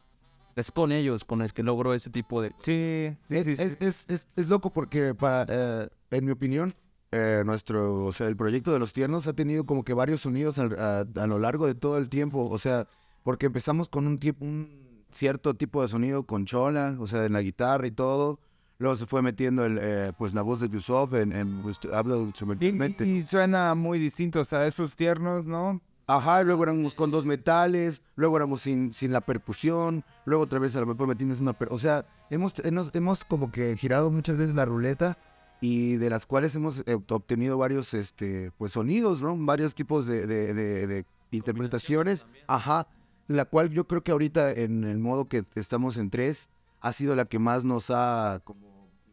es 0.54 0.70
con 0.70 0.92
ellos 0.92 1.24
con 1.24 1.38
los 1.40 1.52
que 1.52 1.62
logro 1.62 1.94
ese 1.94 2.10
tipo 2.10 2.42
de... 2.42 2.50
Sí, 2.58 3.16
sí, 3.28 3.36
es, 3.36 3.44
sí, 3.44 3.52
es, 3.58 3.76
es, 3.80 4.06
es- 4.08 4.28
es 4.36 4.48
loco 4.48 4.70
porque, 4.72 5.14
para, 5.14 5.46
eh, 5.48 5.88
en 6.10 6.24
mi 6.24 6.30
opinión, 6.32 6.74
eh, 7.10 7.42
nuestro, 7.46 8.04
o 8.04 8.12
sea, 8.12 8.26
el 8.28 8.36
proyecto 8.36 8.70
de 8.72 8.78
los 8.78 8.92
tiernos 8.92 9.26
ha 9.28 9.32
tenido 9.32 9.64
como 9.64 9.82
que 9.84 9.94
varios 9.94 10.20
sonidos 10.20 10.58
al- 10.58 10.78
a, 10.78 11.00
a 11.22 11.26
lo 11.26 11.38
largo 11.38 11.66
de 11.66 11.74
todo 11.74 11.96
el 11.96 12.08
tiempo. 12.10 12.48
O 12.50 12.58
sea, 12.58 12.86
porque 13.22 13.46
empezamos 13.46 13.88
con 13.88 14.06
un, 14.06 14.18
tipo, 14.18 14.44
un 14.44 15.04
cierto 15.10 15.54
tipo 15.54 15.80
de 15.80 15.88
sonido 15.88 16.24
con 16.24 16.44
chola, 16.44 16.96
o 17.00 17.06
sea, 17.06 17.24
en 17.24 17.32
la 17.32 17.40
guitarra 17.40 17.86
y 17.86 17.92
todo. 17.92 18.40
Luego 18.78 18.94
se 18.96 19.06
fue 19.06 19.22
metiendo 19.22 19.64
el, 19.66 19.78
eh, 19.80 20.12
pues 20.16 20.34
la 20.34 20.42
voz 20.42 20.60
de 20.60 20.68
Yusuf 20.68 21.12
en, 21.14 21.32
en 21.32 21.62
pues, 21.62 21.80
habla 21.92 22.16
Y, 22.16 22.20
instrumentalmente. 22.20 23.04
y 23.06 23.22
suena 23.22 23.74
muy 23.74 23.98
distinto, 23.98 24.40
o 24.40 24.44
sea, 24.44 24.66
esos 24.68 24.94
tiernos, 24.94 25.44
¿no? 25.46 25.80
Ajá, 26.06 26.42
luego 26.42 26.62
éramos 26.62 26.94
con 26.94 27.10
dos 27.10 27.26
metales, 27.26 28.02
luego 28.14 28.36
éramos 28.36 28.60
sin, 28.62 28.92
sin 28.92 29.12
la 29.12 29.20
percusión, 29.20 30.04
luego 30.24 30.44
otra 30.44 30.58
vez 30.60 30.74
a 30.76 30.80
lo 30.80 30.86
mejor 30.86 31.08
metimos 31.08 31.40
una... 31.40 31.52
per- 31.52 31.68
o 31.72 31.78
sea, 31.78 32.06
hemos, 32.30 32.54
hemos, 32.64 32.94
hemos 32.94 33.24
como 33.24 33.50
que 33.50 33.76
girado 33.76 34.10
muchas 34.10 34.36
veces 34.36 34.54
la 34.54 34.64
ruleta 34.64 35.18
y 35.60 35.96
de 35.96 36.08
las 36.08 36.24
cuales 36.24 36.54
hemos 36.54 36.84
eh, 36.86 36.96
obtenido 37.10 37.58
varios 37.58 37.92
este, 37.94 38.52
pues, 38.58 38.72
sonidos, 38.72 39.20
¿no? 39.20 39.36
Varios 39.36 39.74
tipos 39.74 40.06
de, 40.06 40.26
de- 40.26 40.54
de- 40.54 40.86
de 40.86 41.04
interpretaciones. 41.32 42.26
Ajá, 42.46 42.86
la 43.26 43.44
cual 43.44 43.70
yo 43.70 43.86
creo 43.88 44.02
que 44.04 44.12
ahorita 44.12 44.52
en 44.52 44.84
el 44.84 44.98
modo 44.98 45.28
que 45.28 45.44
estamos 45.56 45.96
en 45.96 46.10
tres 46.10 46.48
ha 46.80 46.92
sido 46.92 47.16
la 47.16 47.24
que 47.24 47.38
más 47.40 47.64
nos 47.64 47.90
ha 47.90 48.40
como 48.44 48.67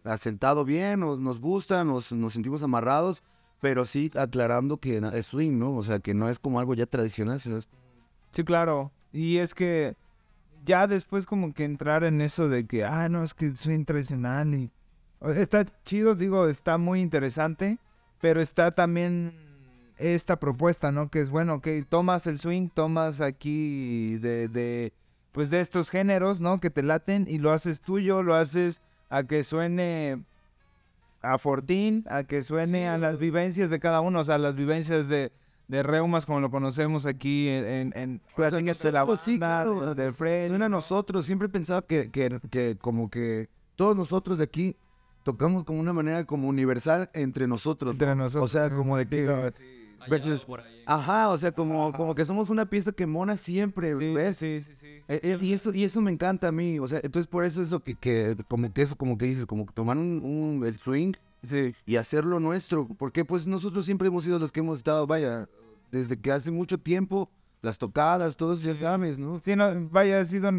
asentado 0.06 0.66
bien, 0.66 1.02
nos, 1.02 1.20
nos 1.20 1.40
gusta, 1.40 1.84
nos, 1.84 2.12
nos 2.12 2.34
sentimos 2.34 2.64
amarrados 2.64 3.24
pero 3.66 3.86
sí 3.86 4.12
aclarando 4.16 4.78
que 4.78 4.98
es 4.98 5.26
swing, 5.26 5.58
¿no? 5.58 5.76
O 5.76 5.82
sea, 5.82 6.00
que 6.00 6.14
no 6.14 6.30
es 6.30 6.38
como 6.38 6.60
algo 6.60 6.76
ya 6.76 6.86
tradicional, 6.86 7.40
sino 7.40 7.58
es... 7.58 7.68
Sí, 8.32 8.44
claro. 8.44 8.92
Y 9.12 9.38
es 9.38 9.56
que 9.56 9.96
ya 10.66 10.86
después 10.86 11.26
como 11.26 11.52
que 11.52 11.64
entrar 11.64 12.04
en 12.04 12.22
eso 12.22 12.50
de 12.50 12.68
que, 12.68 12.84
ah, 12.84 13.10
no, 13.10 13.24
es 13.24 13.34
que 13.34 13.56
soy 13.56 13.84
tradicional 13.84 14.54
y... 14.54 14.72
o 15.20 15.32
Está 15.32 15.66
chido, 15.84 16.14
digo, 16.14 16.48
está 16.48 16.78
muy 16.78 17.02
interesante, 17.02 17.80
pero 18.22 18.40
está 18.42 18.70
también 18.70 19.34
esta 19.98 20.40
propuesta, 20.40 20.92
¿no? 20.92 21.10
Que 21.10 21.22
es, 21.22 21.32
bueno, 21.32 21.62
que 21.62 21.84
tomas 21.84 22.28
el 22.28 22.38
swing, 22.38 22.70
tomas 22.70 23.20
aquí 23.20 24.18
de, 24.18 24.48
de, 24.48 24.94
pues 25.32 25.50
de 25.50 25.62
estos 25.62 25.90
géneros, 25.90 26.40
¿no? 26.40 26.60
Que 26.60 26.70
te 26.70 26.84
laten 26.84 27.26
y 27.28 27.40
lo 27.40 27.52
haces 27.52 27.80
tuyo, 27.82 28.22
lo 28.22 28.36
haces 28.36 28.82
a 29.10 29.24
que 29.24 29.44
suene 29.44 30.24
a 31.22 31.38
Fortín, 31.38 32.06
a 32.10 32.24
que 32.24 32.44
suene 32.44 32.88
a 32.88 32.98
las 32.98 33.18
vivencias 33.18 33.70
de 33.70 33.80
cada 33.80 34.02
uno, 34.02 34.20
o 34.20 34.24
sea, 34.24 34.38
las 34.38 34.56
vivencias 34.56 35.10
de, 35.10 35.32
de 35.68 35.84
Reumas 35.84 36.26
como 36.26 36.40
lo 36.40 36.52
conocemos 36.52 37.06
aquí 37.06 37.50
en, 37.50 37.66
en, 37.66 37.94
en 37.96 38.22
de 38.38 38.92
la 38.92 39.18
sí, 39.18 39.38
banda, 39.38 39.64
claro, 39.64 39.96
de, 39.96 40.12
Fred. 40.12 40.50
Suena 40.50 40.66
a 40.66 40.70
nosotros, 40.70 41.26
siempre 41.26 41.50
pensaba 41.50 41.82
que, 41.82 42.12
que, 42.12 42.40
que 42.52 42.78
como 42.80 43.10
que 43.10 43.50
todos 43.76 43.96
nosotros 43.96 44.38
de 44.38 44.44
aquí 44.44 44.76
tocamos 45.24 45.64
como 45.64 45.80
una 45.80 45.92
manera 45.92 46.24
como 46.26 46.48
universal 46.48 47.10
entre 47.14 47.48
nosotros. 47.48 47.94
Entre 47.94 48.08
¿no? 48.10 48.16
nosotros, 48.16 48.44
O 48.44 48.48
sea, 48.48 48.70
como 48.70 48.96
de 48.98 49.06
sí, 49.06 49.64
Ajá, 50.86 51.30
o 51.30 51.38
sea, 51.38 51.52
como, 51.52 51.92
como 51.94 52.14
que 52.14 52.26
somos 52.26 52.50
una 52.50 52.66
pieza 52.70 52.92
que 52.92 53.08
mona 53.08 53.38
siempre, 53.38 53.96
Sí, 53.96 54.14
¿ves? 54.14 54.38
sí, 54.38 54.62
sí, 54.62 54.76
sí. 54.76 54.88
Eh, 55.08 55.20
eh, 55.24 55.38
y 55.42 55.54
eso 55.54 55.74
y 55.74 55.84
eso 55.84 56.02
me 56.02 56.12
encanta 56.12 56.48
a 56.48 56.52
mí, 56.52 56.80
o 56.80 56.88
sea, 56.88 57.00
entonces 57.04 57.28
por 57.28 57.44
eso 57.44 57.62
es 57.62 57.72
lo 57.72 57.80
que, 57.84 57.96
que 57.96 58.36
como 58.48 58.72
que 58.72 58.82
eso 58.82 58.96
como 58.96 59.18
que 59.18 59.26
dices, 59.26 59.46
como 59.46 59.66
que 59.66 59.74
tomar 59.74 59.98
un, 59.98 60.22
un- 60.24 60.66
el 60.66 60.78
swing 60.80 61.14
Sí, 61.44 61.76
y 61.86 61.98
hacerlo 61.98 62.40
nuestro, 62.40 62.88
porque 62.98 63.24
pues 63.24 63.46
nosotros 63.46 63.86
siempre 63.86 64.08
hemos 64.08 64.24
sido 64.24 64.40
los 64.40 64.52
que 64.52 64.62
hemos 64.62 64.80
estado, 64.80 65.06
vaya, 65.06 65.48
desde 65.92 66.18
que 66.20 66.32
hace 66.32 66.50
mucho 66.50 66.80
tiempo, 66.80 67.30
las 67.62 67.78
tocadas, 67.78 68.36
todos 68.36 68.64
ya 68.64 68.74
sabes, 68.74 69.20
¿no? 69.20 69.40
Sí, 69.46 69.56
no, 69.56 69.88
vaya, 69.92 70.20
ha 70.22 70.26
sido, 70.26 70.52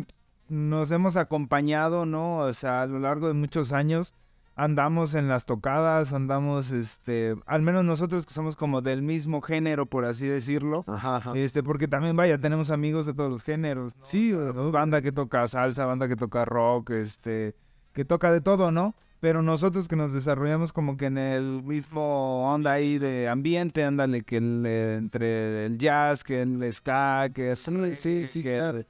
nos 0.48 0.90
hemos 0.92 1.16
acompañado, 1.16 2.06
¿no? 2.06 2.38
O 2.38 2.52
sea, 2.52 2.82
a 2.82 2.86
lo 2.86 3.00
largo 3.00 3.26
de 3.26 3.34
muchos 3.34 3.72
años 3.72 4.14
andamos 4.56 5.14
en 5.14 5.28
las 5.28 5.44
tocadas, 5.44 6.12
andamos, 6.12 6.72
este, 6.72 7.36
al 7.46 7.62
menos 7.62 7.84
nosotros 7.84 8.26
que 8.26 8.34
somos 8.34 8.56
como 8.56 8.82
del 8.82 9.02
mismo 9.02 9.42
género, 9.42 9.86
por 9.86 10.04
así 10.04 10.26
decirlo. 10.26 10.84
Ajá, 10.88 11.16
ajá. 11.16 11.32
Este, 11.36 11.62
porque 11.62 11.86
también, 11.86 12.16
vaya, 12.16 12.40
tenemos 12.40 12.70
amigos 12.70 13.06
de 13.06 13.14
todos 13.14 13.30
los 13.30 13.42
géneros, 13.42 13.94
¿no? 13.96 14.04
Sí, 14.04 14.32
banda 14.72 15.02
que 15.02 15.12
toca 15.12 15.46
salsa, 15.46 15.84
banda 15.84 16.08
que 16.08 16.16
toca 16.16 16.44
rock, 16.44 16.90
este, 16.90 17.54
que 17.92 18.04
toca 18.04 18.32
de 18.32 18.40
todo, 18.40 18.72
¿no? 18.72 18.94
pero 19.20 19.42
nosotros 19.42 19.88
que 19.88 19.96
nos 19.96 20.12
desarrollamos 20.12 20.72
como 20.72 20.96
que 20.96 21.06
en 21.06 21.18
el 21.18 21.62
mismo 21.62 22.52
onda 22.52 22.72
ahí 22.72 22.98
de 22.98 23.28
ambiente, 23.28 23.82
ándale, 23.82 24.22
que 24.22 24.36
el, 24.36 24.62
eh, 24.66 24.96
entre 24.96 25.66
el 25.66 25.78
jazz, 25.78 26.22
que 26.22 26.42
el 26.42 26.72
ska, 26.72 27.30
que 27.34 27.56
Sí, 27.56 28.26
sí, 28.26 28.42
que 28.42 28.56
claro. 28.56 28.84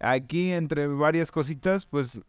aquí 0.00 0.50
entre 0.52 0.86
varias 0.88 1.30
cositas, 1.30 1.86
pues 1.86 2.20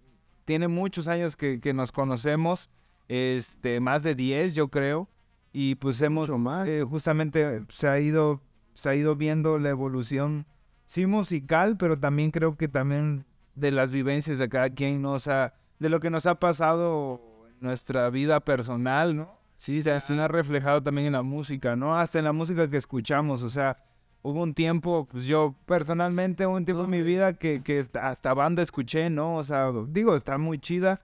tiene 0.45 0.67
muchos 0.67 1.07
años 1.07 1.35
que, 1.35 1.59
que 1.59 1.73
nos 1.73 1.91
conocemos, 1.91 2.69
este, 3.07 3.79
más 3.79 4.03
de 4.03 4.15
10 4.15 4.55
yo 4.55 4.69
creo, 4.69 5.09
y 5.53 5.75
pues 5.75 6.01
hemos 6.01 6.29
más. 6.29 6.67
eh, 6.67 6.83
justamente 6.83 7.63
se 7.69 7.87
ha 7.87 7.99
ido 7.99 8.41
se 8.73 8.89
ha 8.89 8.95
ido 8.95 9.15
viendo 9.15 9.57
la 9.57 9.69
evolución 9.69 10.45
sí 10.85 11.07
musical, 11.07 11.77
pero 11.77 11.97
también 11.99 12.29
creo 12.29 12.57
que 12.57 12.67
también 12.67 13.25
de 13.55 13.71
las 13.71 13.91
vivencias 13.91 14.37
de 14.37 14.49
cada 14.49 14.69
quien, 14.69 15.01
¿no? 15.01 15.13
O 15.13 15.19
sea, 15.19 15.55
de 15.79 15.89
lo 15.89 15.99
que 15.99 16.11
nos 16.11 16.27
ha 16.27 16.39
pasado 16.39 17.19
en 17.49 17.55
nuestra 17.59 18.09
vida 18.11 18.39
personal, 18.39 19.15
¿no? 19.15 19.37
Sí, 19.55 19.81
se, 19.81 19.91
ha 19.91 20.27
reflejado 20.27 20.83
también 20.83 21.07
en 21.07 21.13
la 21.13 21.23
música, 21.23 21.75
¿no? 21.75 21.97
Hasta 21.97 22.19
en 22.19 22.25
la 22.25 22.33
música 22.33 22.69
que 22.69 22.77
escuchamos, 22.77 23.41
o 23.41 23.49
sea, 23.49 23.77
hubo 24.21 24.43
un 24.43 24.53
tiempo, 24.53 25.07
pues 25.11 25.25
yo 25.25 25.55
personalmente, 25.65 26.45
hubo 26.45 26.55
un 26.55 26.65
tiempo 26.65 26.83
en 26.83 26.91
mi 26.91 27.01
vida 27.01 27.33
que, 27.33 27.63
que 27.63 27.83
hasta 27.99 28.33
banda 28.35 28.61
escuché, 28.61 29.09
¿no? 29.09 29.37
O 29.37 29.43
sea, 29.43 29.71
digo, 29.87 30.15
está 30.15 30.37
muy 30.37 30.59
chida, 30.59 30.99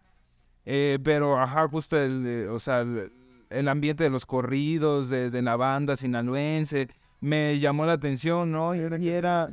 eh, 0.65 1.00
pero 1.03 1.39
ajá, 1.39 1.67
justo 1.67 1.98
el, 2.01 2.24
eh, 2.25 2.48
o 2.48 2.60
sea, 2.60 2.82
el, 2.82 3.12
el 3.50 3.67
ambiente 3.67 4.03
de 4.03 4.10
los 4.10 4.25
corridos, 4.25 5.10
de, 5.10 5.29
de 5.29 5.41
la 5.41 5.55
banda 5.55 5.96
sinaloense, 5.98 6.88
me 7.22 7.60
llamó 7.60 7.86
la 7.86 7.93
atención, 7.93 8.51
¿no? 8.51 8.75
Y, 8.75 8.79
y 9.01 9.10
era... 9.10 9.50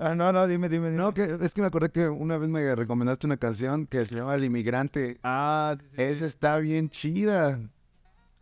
Ah, 0.00 0.14
no, 0.14 0.32
no, 0.32 0.46
dime, 0.46 0.68
dime, 0.68 0.90
dime. 0.90 0.96
No, 1.02 1.12
que 1.12 1.24
es 1.40 1.54
que 1.54 1.60
me 1.60 1.66
acordé 1.66 1.90
que 1.90 2.08
una 2.08 2.38
vez 2.38 2.48
me 2.50 2.72
recomendaste 2.76 3.26
una 3.26 3.36
canción 3.36 3.84
que 3.86 4.04
se 4.04 4.14
llama 4.14 4.36
El 4.36 4.44
Inmigrante. 4.44 5.18
Ah, 5.24 5.74
sí, 5.76 5.86
sí, 5.88 6.02
Esa 6.02 6.24
está 6.26 6.58
bien 6.58 6.88
chida. 6.88 7.58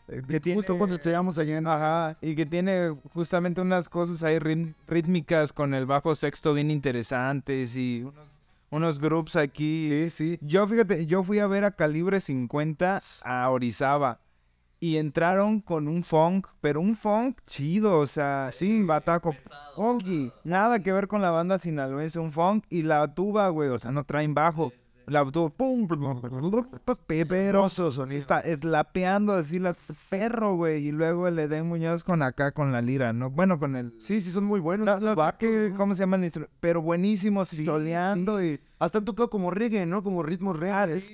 Eh, 0.09 0.21
Que 0.29 0.39
tiene- 0.39 0.59
Justo 0.59 0.77
cuando 0.77 0.97
estábamos 0.97 1.39
allá 1.39 1.57
en... 1.57 1.67
Ajá, 1.67 2.19
y 2.21 2.35
que 2.35 2.45
tiene 2.45 2.95
justamente 3.15 3.63
unas 3.63 3.89
cosas 3.89 4.23
ahí 4.23 4.39
rítmicas 4.87 5.53
con 5.55 5.73
el 5.73 5.87
bajo 5.87 6.15
sexto 6.15 6.53
bien 6.53 6.71
interesantes 6.71 7.75
y 7.75 8.03
unos, 8.03 8.29
unos 8.71 8.99
groups 8.99 9.37
aquí. 9.37 9.89
Sí, 9.89 10.11
sí. 10.11 10.39
Yo, 10.41 10.67
fíjate, 10.67 11.07
yo 11.07 11.23
fui 11.23 11.39
a 11.39 11.47
ver 11.47 11.65
a 11.65 11.73
Calibre 11.73 12.21
50 12.21 13.01
a 13.23 13.51
Orizaba 13.51 14.21
y 14.79 14.99
entraron 14.99 15.61
con 15.61 15.89
un 15.89 16.05
funk, 16.05 16.49
pero 16.61 16.81
un 16.81 16.97
funk 16.97 17.41
chido, 17.47 17.99
o 17.99 18.07
sea, 18.07 18.51
sí, 18.53 18.83
bataco, 18.83 19.35
funky, 19.75 20.31
nada 20.45 20.81
que 20.81 20.93
ver 20.93 21.09
con 21.09 21.23
la 21.23 21.31
banda 21.31 21.59
sinaloense, 21.59 22.19
un 22.19 22.33
funk 22.33 22.65
y 22.69 22.83
la 22.83 23.15
tuba, 23.15 23.49
güey, 23.49 23.71
o 23.71 23.79
sea, 23.79 23.91
no 23.91 24.05
traen 24.05 24.35
bajo. 24.35 24.73
La 25.07 25.25
tuba, 25.31 25.51
pum, 25.51 25.87
pero 27.29 27.67
está 28.11 28.41
eslapeando 28.41 29.35
así 29.35 29.61
la 29.61 29.73
perro, 30.11 30.57
güey, 30.57 30.89
y 30.89 30.93
luego 30.93 31.29
el 31.29 31.39
Edén 31.39 31.67
Muñoz 31.67 32.03
con 32.03 32.23
acá 32.23 32.51
con 32.51 32.73
la 32.73 32.83
lira, 32.83 33.13
¿no? 33.13 33.31
Bueno, 33.31 33.59
con 33.61 33.77
el 33.77 33.93
Sí, 34.01 34.21
sí, 34.21 34.31
son 34.31 34.45
muy 34.45 34.59
buenos. 34.59 34.85
no, 34.87 34.99
no 34.99 35.15
¿no? 35.15 35.77
cómo 35.77 35.95
se 35.95 36.01
llama 36.01 36.17
el 36.17 36.25
instrumento, 36.25 36.53
pero 36.59 36.83
buenísimo, 36.83 37.45
Sí, 37.45 37.65
soleando 37.65 38.43
y 38.43 38.61
Hasta 38.81 38.99
han 38.99 39.05
tocado 39.05 39.31
como 39.31 39.51
reggae, 39.53 39.87
¿no? 39.87 40.03
Como 40.03 40.25
ritmos 40.25 40.59
reales. 40.59 41.09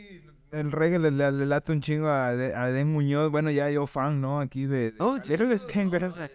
el 0.53 0.73
reggae 0.73 0.99
le, 0.99 1.11
le, 1.11 1.31
le 1.31 1.47
late 1.47 1.73
un 1.73 1.83
chingo 1.83 2.09
a, 2.09 2.29
a 2.29 2.71
Edén 2.71 2.91
Muñoz, 2.91 3.31
bueno, 3.31 3.51
ya 3.51 3.69
yo 3.71 3.87
fan, 3.87 4.21
¿no? 4.23 4.41
Aquí 4.41 4.65
de... 4.65 4.93
de 4.93 4.95
Oh, 5.01 5.19
sí, 5.19 5.37
sí, 5.37 5.59
50. 5.59 6.31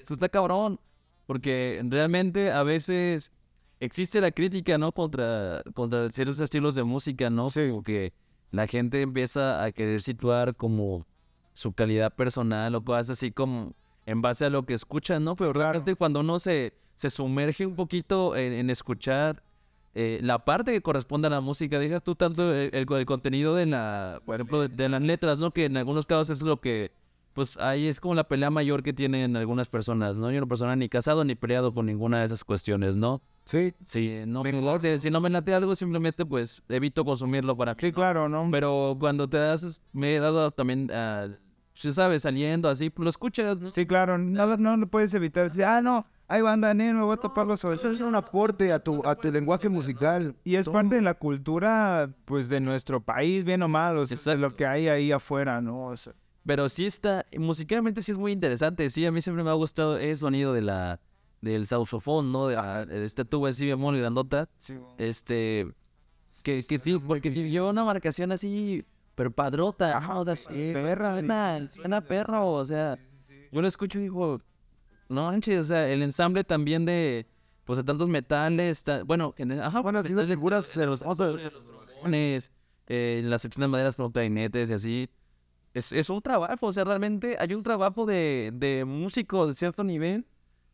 Eso 0.00 0.14
está 0.14 0.28
cabrón. 0.28 0.78
Porque 1.26 1.80
realmente 1.88 2.50
a 2.50 2.64
veces 2.64 3.32
existe 3.80 4.20
la 4.20 4.30
crítica, 4.30 4.78
¿no? 4.78 4.92
Contra, 4.92 5.62
contra 5.74 6.10
ciertos 6.10 6.38
estilos 6.40 6.74
de 6.74 6.84
música, 6.84 7.30
¿no? 7.30 7.48
Porque 7.72 8.12
la 8.50 8.66
gente 8.66 9.02
empieza 9.02 9.64
a 9.64 9.72
querer 9.72 10.00
situar 10.02 10.54
como 10.56 11.06
su 11.54 11.72
calidad 11.72 12.14
personal 12.14 12.74
o 12.74 12.84
cosas 12.84 13.10
así 13.10 13.32
como 13.32 13.74
en 14.06 14.22
base 14.22 14.44
a 14.46 14.50
lo 14.50 14.64
que 14.64 14.74
escuchan, 14.74 15.24
¿no? 15.24 15.36
Pero 15.36 15.52
realmente 15.52 15.94
cuando 15.94 16.20
uno 16.20 16.38
se, 16.38 16.72
se 16.94 17.10
sumerge 17.10 17.66
un 17.66 17.76
poquito 17.76 18.36
en, 18.36 18.52
en 18.52 18.70
escuchar 18.70 19.42
eh, 19.94 20.20
la 20.22 20.44
parte 20.44 20.72
que 20.72 20.80
corresponde 20.82 21.26
a 21.26 21.30
la 21.30 21.40
música, 21.40 21.78
deja 21.78 22.00
tú 22.00 22.14
tanto 22.14 22.52
el, 22.54 22.70
el- 22.74 22.86
el 22.92 23.06
contenido 23.06 23.54
de 23.56 23.66
la, 23.66 24.22
por 24.24 24.36
ejemplo, 24.36 24.60
de, 24.62 24.68
de 24.68 24.88
las 24.88 25.02
letras, 25.02 25.38
¿no? 25.38 25.50
Que 25.50 25.64
en 25.66 25.76
algunos 25.76 26.06
casos 26.06 26.30
es 26.30 26.42
lo 26.42 26.60
que, 26.60 26.92
pues 27.34 27.56
ahí 27.58 27.86
es 27.86 28.00
como 28.00 28.14
la 28.14 28.24
pelea 28.24 28.50
mayor 28.50 28.82
que 28.82 28.92
tienen 28.92 29.36
algunas 29.36 29.68
personas, 29.68 30.16
¿no? 30.16 30.30
Yo 30.30 30.36
en 30.36 30.40
lo 30.42 30.48
personal 30.48 30.78
ni 30.78 30.88
casado 30.88 31.24
ni 31.24 31.34
peleado 31.34 31.74
con 31.74 31.86
ninguna 31.86 32.20
de 32.20 32.26
esas 32.26 32.44
cuestiones, 32.44 32.94
¿no? 32.96 33.20
Sí. 33.44 33.74
Si 33.84 34.22
no 34.26 34.42
me 34.44 34.52
late, 34.60 35.00
si 35.00 35.10
no 35.10 35.20
me 35.20 35.28
late 35.30 35.52
algo, 35.54 35.74
simplemente 35.74 36.24
pues 36.24 36.62
evito 36.68 37.04
consumirlo 37.04 37.56
para 37.56 37.74
Sí, 37.74 37.90
claro, 37.92 38.28
¿no? 38.28 38.48
Pero 38.50 38.96
cuando 39.00 39.28
te 39.28 39.38
das, 39.38 39.82
me 39.92 40.14
he 40.14 40.20
dado 40.20 40.50
también, 40.52 40.88
ah, 40.92 41.28
si 41.74 41.92
sabes, 41.92 42.22
saliendo 42.22 42.68
así, 42.68 42.90
pues 42.90 43.04
lo 43.04 43.10
escuchas, 43.10 43.60
¿no? 43.60 43.72
Sí, 43.72 43.86
claro, 43.86 44.18
no, 44.18 44.46
lo- 44.46 44.56
no 44.56 44.76
lo 44.76 44.86
puedes 44.86 45.12
evitar. 45.14 45.48
Decir, 45.48 45.64
ah, 45.64 45.80
no, 45.80 46.06
hay 46.28 46.42
banda, 46.42 46.74
no, 46.74 46.84
me 46.84 47.02
voy 47.02 47.14
a 47.14 47.16
tapar 47.16 47.46
los 47.46 47.64
oídos. 47.64 47.80
Eso 47.80 47.90
es 47.90 48.00
un 48.02 48.14
aporte 48.14 48.72
a 48.72 48.78
tu, 48.78 49.04
a 49.04 49.16
tu 49.16 49.32
lenguaje 49.32 49.68
musical. 49.68 50.36
Y 50.44 50.54
es 50.56 50.66
Todo. 50.66 50.74
parte 50.74 50.96
de 50.96 51.02
la 51.02 51.14
cultura, 51.14 52.10
pues, 52.26 52.48
de 52.50 52.60
nuestro 52.60 53.00
país, 53.02 53.42
bien 53.44 53.62
o 53.62 53.68
mal, 53.68 53.96
o 53.96 54.06
sea, 54.06 54.34
de 54.34 54.38
lo 54.38 54.50
que 54.50 54.66
hay 54.66 54.88
ahí 54.88 55.10
afuera, 55.10 55.60
¿no? 55.60 55.86
O 55.86 55.96
sea, 55.96 56.12
Pero 56.46 56.68
sí 56.68 56.86
está, 56.86 57.24
musicalmente 57.36 58.00
sí 58.02 58.12
es 58.12 58.18
muy 58.18 58.30
interesante. 58.32 58.88
Sí, 58.90 59.04
a 59.06 59.10
mí 59.12 59.22
siempre 59.22 59.42
me 59.42 59.50
ha 59.50 59.54
gustado 59.54 59.98
el 59.98 60.16
sonido 60.16 60.52
de 60.52 60.62
la, 60.62 61.00
del 61.40 61.66
saxofón, 61.66 62.32
¿no? 62.32 62.46
De, 62.48 62.56
ah, 62.56 62.84
de 62.84 63.04
este 63.04 63.24
tubo 63.24 63.46
así 63.46 63.66
bemol 63.66 63.98
grandota. 63.98 64.48
Este, 64.98 65.72
que, 66.44 66.62
que 66.62 66.78
sí, 66.78 66.98
porque 66.98 67.30
lleva 67.30 67.70
una 67.70 67.84
marcación 67.84 68.32
así, 68.32 68.84
pero 69.14 69.30
padrota. 69.30 70.00
¿no? 70.00 70.20
O 70.20 70.36
sea, 70.36 70.48
perra, 70.72 71.14
Suena, 71.14 71.66
suena 71.66 72.00
perro, 72.00 72.52
o 72.52 72.64
sea, 72.66 72.98
yo 73.52 73.60
lo 73.60 73.68
escucho 73.68 73.98
y 73.98 74.02
digo, 74.02 74.40
no 75.08 75.24
manches, 75.26 75.60
o 75.60 75.64
sea, 75.64 75.88
el 75.88 76.02
ensamble 76.02 76.44
también 76.44 76.84
de, 76.84 77.26
pues 77.64 77.78
de 77.78 77.84
tantos 77.84 78.08
metales, 78.08 78.78
está, 78.78 79.02
bueno, 79.02 79.34
en, 79.38 79.52
ajá, 79.52 79.80
Bueno, 79.80 79.98
haciendo 79.98 80.26
figuras 80.26 80.76
hermosas. 80.76 81.06
borbones, 81.06 82.52
eh, 82.86 83.22
las 83.24 83.42
secciones 83.42 83.64
de 83.66 83.70
maderas 83.70 83.96
con 83.96 84.12
clarinetes 84.12 84.70
y 84.70 84.72
así. 84.72 85.10
Es, 85.72 85.92
es 85.92 86.10
un 86.10 86.20
trabajo, 86.20 86.66
o 86.66 86.72
sea, 86.72 86.82
realmente 86.84 87.36
hay 87.38 87.54
un 87.54 87.62
trabajo 87.62 88.04
de, 88.04 88.50
de 88.54 88.84
músico 88.84 89.46
de 89.46 89.54
cierto 89.54 89.84
nivel, 89.84 90.26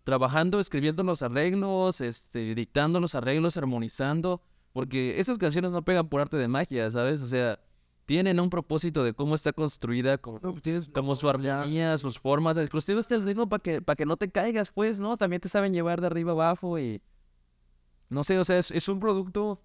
trabajando, 0.07 0.61
escribiendo 0.61 1.03
los 1.03 1.21
arreglos, 1.23 2.01
este, 2.01 2.55
dictando 2.55 3.01
los 3.01 3.17
arreglos, 3.17 3.57
armonizando, 3.57 4.41
porque 4.73 5.19
esas 5.19 5.37
canciones 5.37 5.73
no 5.73 5.83
pegan 5.83 6.09
por 6.09 6.21
arte 6.21 6.37
de 6.37 6.47
magia, 6.47 6.89
¿sabes? 6.93 7.21
O 7.23 7.27
sea, 7.27 7.59
tienen 8.05 8.39
un 8.39 8.49
propósito 8.49 9.03
de 9.03 9.15
cómo 9.15 9.35
está 9.35 9.53
construida, 9.53 10.17
como, 10.19 10.39
No, 10.41 10.55
tienes 10.55 10.89
como 10.89 11.17
su 11.17 11.29
armonía, 11.29 11.99
sus 11.99 12.21
formas, 12.21 12.57
inclusive 12.57 13.01
este 13.01 13.19
ritmo 13.19 13.49
para 13.49 13.61
que, 13.61 13.83
para 13.83 13.97
que 13.97 14.07
no 14.07 14.17
te 14.17 14.31
caigas, 14.31 14.71
pues, 14.71 15.01
¿no? 15.01 15.17
También 15.17 15.41
te 15.41 15.49
saben 15.49 15.73
llevar 15.75 16.01
de 16.01 16.07
arriba 16.07 16.31
abajo 16.31 16.79
y... 16.79 17.03
No 18.09 18.23
sé, 18.23 18.39
o 18.39 18.45
sea, 18.45 18.59
es, 18.59 18.71
es 18.71 18.89
un 18.89 19.01
producto 19.01 19.61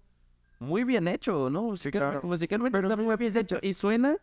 muy 0.58 0.82
bien 0.82 1.06
hecho, 1.06 1.50
¿no? 1.50 1.62
Musical- 1.62 2.00
claro. 2.10 2.20
Musicalmente 2.24 2.80
está 2.80 2.96
muy 2.96 3.14
bien 3.16 3.36
hecho. 3.36 3.58
Y 3.62 3.74
suena 3.74 4.16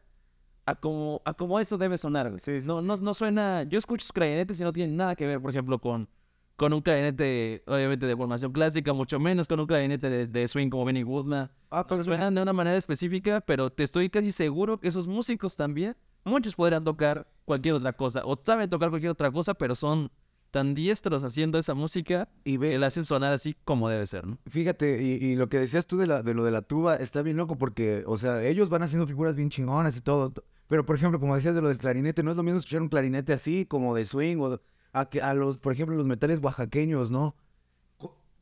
a 0.70 0.76
como, 0.76 1.22
a 1.26 1.34
como 1.34 1.60
eso 1.60 1.78
debe 1.78 1.98
sonar, 1.98 2.30
güey. 2.30 2.62
no, 2.62 2.82
no, 2.82 2.96
no 2.96 3.14
suena... 3.14 3.64
Yo 3.64 3.80
escucho 3.80 4.04
sus 4.04 4.12
clarinetes 4.12 4.60
y 4.60 4.64
no 4.64 4.74
tienen 4.74 4.96
nada 4.96 5.16
que 5.16 5.26
ver, 5.26 5.42
por 5.42 5.52
ejemplo, 5.52 5.80
con, 5.80 6.08
con 6.56 6.74
un 6.74 6.82
clarinete, 6.82 7.64
obviamente, 7.66 8.06
de 8.06 8.16
formación 8.16 8.52
clásica, 8.52 8.94
mucho 8.94 9.20
menos 9.20 9.48
con 9.48 9.60
un 9.60 9.66
clarinete 9.66 10.10
de, 10.10 10.28
de 10.28 10.48
swing 10.48 10.70
como 10.70 10.86
Benny 10.86 11.04
Goodman. 11.04 11.50
Ah, 11.72 11.88
pero 11.88 12.04
Suenan 12.04 12.36
de 12.36 12.42
una 12.42 12.54
manera 12.54 12.78
específica, 12.78 13.42
pero 13.42 13.72
te 13.72 13.84
estoy 13.84 14.10
casi 14.10 14.32
seguro 14.32 14.80
que 14.80 14.90
esos 14.90 15.08
músicos 15.08 15.56
también, 15.56 15.96
muchos 16.24 16.56
podrían 16.56 16.84
tocar 16.84 17.28
cualquier 17.46 17.76
otra 17.76 17.94
cosa, 17.94 18.22
o 18.26 18.38
saben 18.44 18.70
tocar 18.70 18.90
cualquier 18.90 19.12
otra 19.12 19.32
cosa, 19.32 19.54
pero 19.54 19.74
son 19.74 20.12
tan 20.52 20.74
diestros 20.74 21.24
haciendo 21.24 21.60
esa 21.60 21.74
música 21.74 22.28
y 22.44 22.58
ve, 22.58 22.72
que 22.72 22.80
la 22.80 22.88
hacen 22.88 23.06
sonar 23.06 23.34
así 23.34 23.56
como 23.66 23.88
debe 23.90 24.06
ser, 24.08 24.26
¿no? 24.26 24.38
Fíjate, 24.48 25.02
y, 25.04 25.24
y 25.24 25.36
lo 25.36 25.48
que 25.48 25.60
decías 25.60 25.86
tú 25.86 25.98
de, 25.98 26.08
la, 26.08 26.24
de 26.24 26.34
lo 26.34 26.44
de 26.44 26.52
la 26.52 26.62
tuba 26.62 26.96
está 26.96 27.22
bien 27.22 27.38
loco 27.38 27.58
porque, 27.58 28.04
o 28.08 28.18
sea, 28.18 28.44
ellos 28.44 28.70
van 28.70 28.84
haciendo 28.84 29.08
figuras 29.08 29.36
bien 29.36 29.50
chingonas 29.50 29.96
y 29.96 30.02
todo. 30.02 30.34
Pero, 30.70 30.86
por 30.86 30.96
ejemplo, 30.96 31.20
como 31.20 31.36
decías 31.36 31.56
de 31.56 31.62
lo 31.62 31.68
del 31.68 31.78
clarinete, 31.78 32.24
no 32.24 32.32
es 32.32 32.38
lo 32.38 32.44
mismo 32.44 32.60
escuchar 32.60 32.82
un 32.82 32.88
clarinete 32.90 33.34
así, 33.34 33.66
como 33.66 33.94
de 33.96 34.06
swing, 34.06 34.38
o 34.38 34.60
a, 34.94 35.10
que, 35.10 35.22
a 35.22 35.34
los, 35.34 35.58
por 35.58 35.74
ejemplo, 35.74 35.98
los 35.98 36.06
metales 36.06 36.40
oaxaqueños, 36.42 37.12
¿no? 37.12 37.36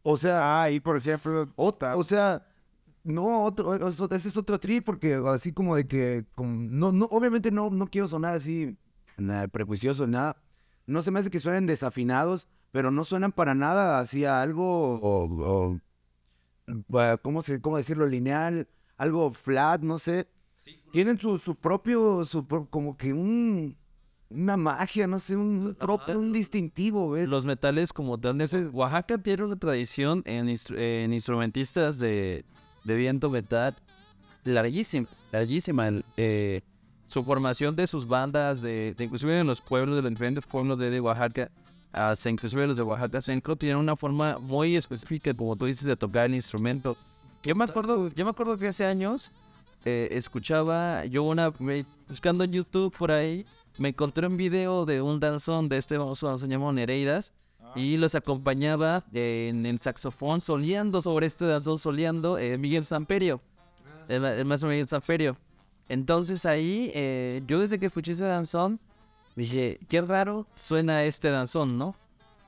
O 0.03 0.15
sea, 0.17 0.61
Ah, 0.63 0.69
y 0.71 0.79
por 0.79 0.97
ejemplo, 0.97 1.47
ot- 1.55 1.95
o 1.95 2.03
sea, 2.03 2.45
no, 3.03 3.43
otro, 3.45 3.75
eso- 3.87 4.09
ese 4.11 4.27
es 4.29 4.37
otro 4.37 4.59
trip 4.59 4.85
porque 4.85 5.15
así 5.27 5.51
como 5.53 5.75
de 5.75 5.87
que, 5.87 6.25
como- 6.35 6.67
no, 6.69 6.91
no, 6.91 7.05
obviamente 7.11 7.51
no, 7.51 7.69
no 7.69 7.87
quiero 7.87 8.07
sonar 8.07 8.33
así 8.35 8.77
nada, 9.17 9.47
prejuicioso, 9.47 10.05
nada. 10.07 10.37
No 10.85 11.01
se 11.01 11.11
me 11.11 11.19
hace 11.19 11.29
que 11.29 11.39
suenen 11.39 11.65
desafinados, 11.65 12.47
pero 12.71 12.91
no 12.91 13.03
suenan 13.05 13.31
para 13.33 13.55
nada 13.55 13.99
así 13.99 14.25
a 14.25 14.41
algo, 14.41 14.99
o, 14.99 15.71
o- 15.73 15.79
va, 16.93 17.17
¿cómo, 17.17 17.41
se, 17.41 17.61
¿cómo 17.61 17.77
decirlo? 17.77 18.05
Lineal, 18.07 18.67
algo 18.97 19.31
flat, 19.31 19.81
no 19.81 19.97
sé. 19.97 20.27
Tienen 20.97 21.19
su, 21.19 21.37
su 21.37 21.53
propio, 21.53 22.25
su 22.25 22.47
pro- 22.47 22.65
como 22.71 22.97
que 22.97 23.13
un, 23.13 23.77
una 24.31 24.57
magia, 24.57 25.05
no 25.05 25.19
sé, 25.19 25.35
un, 25.35 25.75
propio, 25.79 26.17
un 26.17 26.33
distintivo, 26.33 27.11
¿ves? 27.11 27.27
Los 27.27 27.45
metales 27.45 27.93
como 27.93 28.17
tal, 28.17 28.43
Oaxaca 28.73 29.19
tiene 29.19 29.43
una 29.43 29.57
tradición 29.57 30.23
en, 30.25 30.47
instru- 30.47 30.75
en 30.79 31.13
instrumentistas 31.13 31.99
de, 31.99 32.45
de 32.83 32.95
viento 32.95 33.29
metal 33.29 33.75
larguísima, 34.43 35.07
larguísima. 35.31 35.87
Eh, 36.17 36.61
su 37.05 37.23
formación 37.23 37.75
de 37.75 37.85
sus 37.85 38.07
bandas, 38.07 38.63
de, 38.63 38.95
de 38.97 39.03
inclusive 39.03 39.39
en 39.39 39.45
los 39.45 39.61
pueblos, 39.61 39.97
de 39.97 40.01
los 40.01 40.09
diferentes 40.09 40.47
pueblos 40.47 40.79
de, 40.79 40.89
de 40.89 40.99
Oaxaca, 40.99 41.51
hasta 41.91 42.27
inclusive 42.31 42.65
los 42.65 42.75
de 42.75 42.81
Oaxaca 42.81 43.21
Centro, 43.21 43.55
tienen 43.55 43.77
una 43.77 43.95
forma 43.95 44.39
muy 44.39 44.75
específica, 44.75 45.31
como 45.35 45.55
tú 45.55 45.65
dices, 45.65 45.83
de 45.85 45.95
tocar 45.95 46.25
el 46.25 46.33
instrumento. 46.33 46.97
Yo 47.43 47.53
me 47.53 47.65
acuerdo, 47.65 48.09
yo 48.15 48.25
me 48.25 48.31
acuerdo 48.31 48.57
que 48.57 48.69
hace 48.69 48.83
años 48.83 49.31
eh, 49.85 50.09
escuchaba 50.11 51.05
yo 51.05 51.23
una, 51.23 51.51
me- 51.59 51.85
buscando 52.09 52.43
en 52.43 52.51
YouTube 52.51 52.95
por 52.97 53.11
ahí, 53.11 53.45
me 53.77 53.89
encontré 53.89 54.27
un 54.27 54.37
video 54.37 54.85
de 54.85 55.01
un 55.01 55.19
danzón 55.19 55.69
de 55.69 55.77
este 55.77 55.97
famoso 55.97 56.27
danzón 56.27 56.49
llamado 56.49 56.73
Nereidas, 56.73 57.33
y 57.75 57.97
los 57.97 58.15
acompañaba 58.15 59.03
en 59.13 59.65
el 59.65 59.77
saxofón 59.77 60.41
soleando 60.41 61.01
sobre 61.01 61.27
este 61.27 61.45
danzón 61.45 61.77
soleando 61.77 62.37
eh, 62.39 62.57
Miguel 62.57 62.85
Samperio, 62.85 63.41
el, 64.07 64.21
ma- 64.21 64.31
el 64.33 64.45
maestro 64.45 64.69
Miguel 64.69 64.87
Samperio. 64.87 65.37
Entonces 65.89 66.45
ahí, 66.45 66.91
eh, 66.95 67.43
yo 67.47 67.59
desde 67.59 67.77
que 67.77 67.85
escuché 67.85 68.13
ese 68.13 68.23
danzón, 68.25 68.79
dije, 69.35 69.79
qué 69.89 70.01
raro 70.01 70.47
suena 70.55 71.03
este 71.03 71.29
danzón, 71.29 71.77
¿no? 71.77 71.95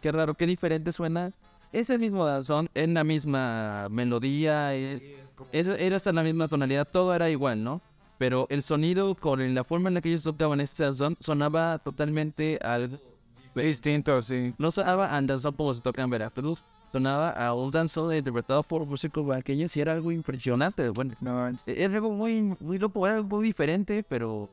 Qué 0.01 0.11
raro, 0.11 0.33
qué 0.33 0.47
diferente 0.47 0.91
suena. 0.93 1.31
Es 1.71 1.89
el 1.89 1.99
mismo 1.99 2.25
danzón, 2.25 2.67
es 2.73 2.89
la 2.89 3.03
misma 3.03 3.87
melodía, 3.89 4.73
es, 4.73 5.03
es- 5.51 5.67
era 5.67 5.95
hasta 5.95 6.11
la 6.11 6.23
misma 6.23 6.47
tonalidad, 6.47 6.87
todo 6.91 7.13
era 7.13 7.29
igual, 7.29 7.63
¿no? 7.63 7.81
Pero 8.17 8.47
el 8.49 8.61
sonido 8.63 9.13
con 9.15 9.53
la 9.53 9.63
forma 9.63 9.89
en 9.89 9.95
la 9.95 10.01
que 10.01 10.09
ellos 10.09 10.23
tocaban 10.23 10.59
este 10.59 10.83
danzón 10.83 11.15
sonaba 11.19 11.77
totalmente 11.79 12.59
algo 12.61 12.97
Distinto, 13.55 14.21
sí. 14.21 14.53
no 14.57 14.71
sonaba 14.71 15.15
a 15.15 15.21
danzón 15.21 15.53
como 15.53 15.73
se 15.73 15.81
toca 15.81 16.01
en 16.01 16.09
Veracruz, 16.09 16.63
sonaba 16.91 17.29
a 17.31 17.53
un 17.53 17.71
danzón 17.71 18.15
interpretado 18.15 18.63
por 18.63 18.85
músicos 18.85 19.25
oaxaqueños 19.25 19.75
y 19.75 19.81
era 19.81 19.93
algo 19.93 20.11
impresionante. 20.11 20.89
Bueno, 20.89 21.13
No, 21.19 21.47
era 21.65 21.95
algo 21.95 22.11
muy, 22.11 22.41
muy 22.59 22.77
loco, 22.77 23.05
era 23.05 23.15
algo 23.17 23.37
muy 23.37 23.47
diferente, 23.47 24.03
pero 24.07 24.49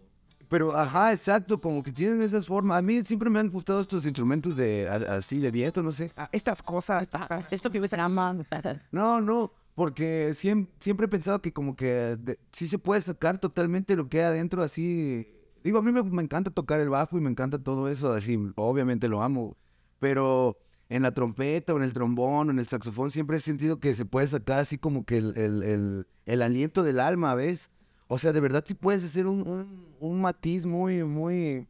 Pero, 0.48 0.76
ajá, 0.76 1.12
exacto, 1.12 1.60
como 1.60 1.82
que 1.82 1.90
tienen 1.92 2.22
esas 2.22 2.46
formas. 2.46 2.78
A 2.78 2.82
mí 2.82 3.02
siempre 3.04 3.28
me 3.30 3.40
han 3.40 3.50
gustado 3.50 3.80
estos 3.80 4.04
instrumentos 4.06 4.56
de 4.56 4.88
a- 4.88 5.16
así 5.16 5.38
de 5.40 5.50
viento, 5.50 5.82
no 5.82 5.90
sé. 5.92 6.12
estas 6.32 6.62
cosas. 6.62 7.08
esto 7.50 7.70
que 7.70 7.80
me 7.80 7.88
llaman. 7.88 8.46
No, 8.92 9.20
no, 9.20 9.52
porque 9.74 10.32
siempre, 10.34 10.72
siempre 10.80 11.06
he 11.06 11.08
pensado 11.08 11.42
que 11.42 11.52
como 11.52 11.74
que 11.74 12.16
de- 12.16 12.38
sí 12.52 12.68
se 12.68 12.78
puede 12.78 13.00
sacar 13.00 13.38
totalmente 13.38 13.96
lo 13.96 14.08
que 14.08 14.20
hay 14.20 14.26
adentro 14.26 14.62
así. 14.62 15.26
Digo, 15.64 15.78
a 15.78 15.82
mí 15.82 15.90
me, 15.90 16.02
me 16.04 16.22
encanta 16.22 16.50
tocar 16.50 16.78
el 16.78 16.90
bajo 16.90 17.18
y 17.18 17.20
me 17.20 17.28
encanta 17.30 17.58
todo 17.58 17.88
eso, 17.88 18.12
así, 18.12 18.38
obviamente 18.54 19.08
lo 19.08 19.22
amo. 19.22 19.56
Pero 19.98 20.56
en 20.88 21.02
la 21.02 21.12
trompeta 21.12 21.74
o 21.74 21.76
en 21.78 21.82
el 21.82 21.92
trombón 21.92 22.48
o 22.48 22.50
en 22.52 22.58
el 22.60 22.68
saxofón 22.68 23.10
siempre 23.10 23.38
he 23.38 23.40
sentido 23.40 23.80
que 23.80 23.92
se 23.94 24.04
puede 24.04 24.28
sacar 24.28 24.60
así 24.60 24.78
como 24.78 25.04
que 25.04 25.16
el, 25.18 25.36
el, 25.36 25.62
el, 25.64 26.06
el 26.26 26.42
aliento 26.42 26.84
del 26.84 27.00
alma, 27.00 27.34
¿ves? 27.34 27.70
O 28.08 28.18
sea, 28.18 28.32
de 28.32 28.40
verdad 28.40 28.64
sí 28.66 28.74
puedes 28.74 29.04
hacer 29.04 29.26
un, 29.26 29.46
un, 29.46 29.86
un 29.98 30.20
matiz 30.20 30.64
muy, 30.64 31.02
muy, 31.02 31.66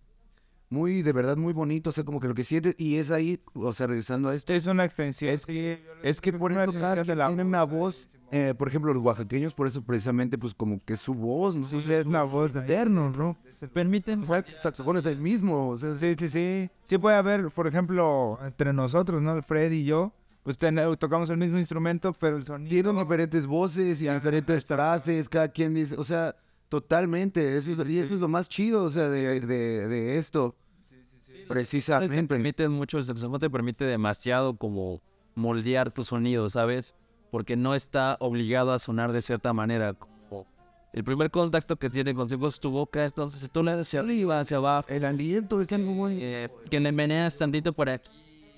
muy, 0.68 1.02
de 1.02 1.12
verdad 1.12 1.36
muy 1.36 1.52
bonito, 1.52 1.90
o 1.90 1.92
sea, 1.92 2.04
como 2.04 2.20
que 2.20 2.28
lo 2.28 2.34
que 2.34 2.44
sientes, 2.44 2.74
y 2.76 2.96
es 2.96 3.10
ahí, 3.10 3.40
o 3.54 3.72
sea, 3.72 3.86
regresando 3.86 4.28
a 4.28 4.34
esto. 4.34 4.52
Es 4.52 4.66
una 4.66 4.84
extensión. 4.84 5.32
Es 5.32 5.46
que, 5.46 5.82
es 6.02 6.20
que 6.20 6.32
por 6.32 6.52
eso 6.52 6.72
cada 6.72 7.02
quien 7.02 7.18
tiene 7.26 7.44
una 7.44 7.62
voz, 7.64 8.08
eh, 8.32 8.52
por 8.56 8.68
ejemplo, 8.68 8.92
los 8.92 9.02
oaxaqueños, 9.02 9.54
por 9.54 9.66
eso 9.66 9.82
precisamente, 9.82 10.36
pues 10.36 10.54
como 10.54 10.82
que 10.84 10.96
su 10.96 11.14
voz, 11.14 11.56
¿no? 11.56 11.64
Sí, 11.64 11.76
es 11.76 12.06
una 12.06 12.24
voz 12.24 12.52
de 12.52 12.60
eternos, 12.60 13.16
¿no? 13.16 13.36
Permiten. 13.72 14.22
El 14.22 14.44
saxofón 14.60 14.98
es 14.98 15.06
el 15.06 15.18
mismo, 15.18 15.68
o 15.68 15.76
sea, 15.76 15.96
Sí, 15.96 16.14
sí, 16.18 16.28
sí. 16.28 16.70
Sí 16.84 16.98
puede 16.98 17.16
haber, 17.16 17.50
por 17.50 17.66
ejemplo, 17.66 18.38
entre 18.44 18.72
nosotros, 18.72 19.22
¿no? 19.22 19.40
Fred 19.42 19.72
y 19.72 19.84
yo, 19.84 20.12
pues 20.46 20.56
ten- 20.56 20.78
tocamos 20.96 21.28
el 21.28 21.38
mismo 21.38 21.58
instrumento, 21.58 22.12
pero 22.12 22.36
el 22.36 22.44
sonido... 22.44 22.70
tienen 22.70 22.96
diferentes 22.96 23.48
voces 23.48 24.00
y 24.00 24.08
diferentes 24.08 24.64
frases, 24.64 25.28
cada 25.28 25.48
quien 25.48 25.74
dice, 25.74 25.96
o 25.98 26.04
sea, 26.04 26.36
totalmente, 26.68 27.56
eso 27.56 27.72
es, 27.72 27.90
y 27.90 27.98
eso 27.98 28.14
es 28.14 28.20
lo 28.20 28.28
más 28.28 28.48
chido, 28.48 28.84
o 28.84 28.88
sea, 28.90 29.08
de, 29.08 29.40
de, 29.40 29.88
de 29.88 30.18
esto. 30.18 30.54
Te 30.88 31.46
Precisamente. 31.48 32.26
permite 32.28 32.68
mucho, 32.68 32.98
el 32.98 33.04
saxofón 33.04 33.40
te 33.40 33.50
permite 33.50 33.84
demasiado 33.84 34.56
como 34.56 35.00
moldear 35.34 35.90
tu 35.90 36.04
sonido, 36.04 36.48
¿sabes? 36.48 36.94
Porque 37.32 37.56
no 37.56 37.74
está 37.74 38.16
obligado 38.20 38.72
a 38.72 38.78
sonar 38.78 39.10
de 39.10 39.22
cierta 39.22 39.52
manera. 39.52 39.94
Como 39.94 40.46
el 40.92 41.02
primer 41.02 41.32
contacto 41.32 41.74
que 41.76 41.90
tiene 41.90 42.14
contigo 42.14 42.46
es 42.46 42.60
tu 42.60 42.70
boca, 42.70 43.04
entonces 43.04 43.50
tú 43.50 43.64
le 43.64 43.72
hacia 43.72 43.98
arriba, 43.98 44.38
hacia 44.38 44.58
abajo. 44.58 44.88
El 44.88 45.04
aliento 45.04 45.60
es 45.60 45.72
algo 45.72 45.90
muy... 45.90 46.18
eh, 46.20 46.48
que 46.70 46.78
le 46.78 46.92
meneas 46.92 47.36
tantito 47.36 47.72
por 47.72 47.90
aquí, 47.90 48.10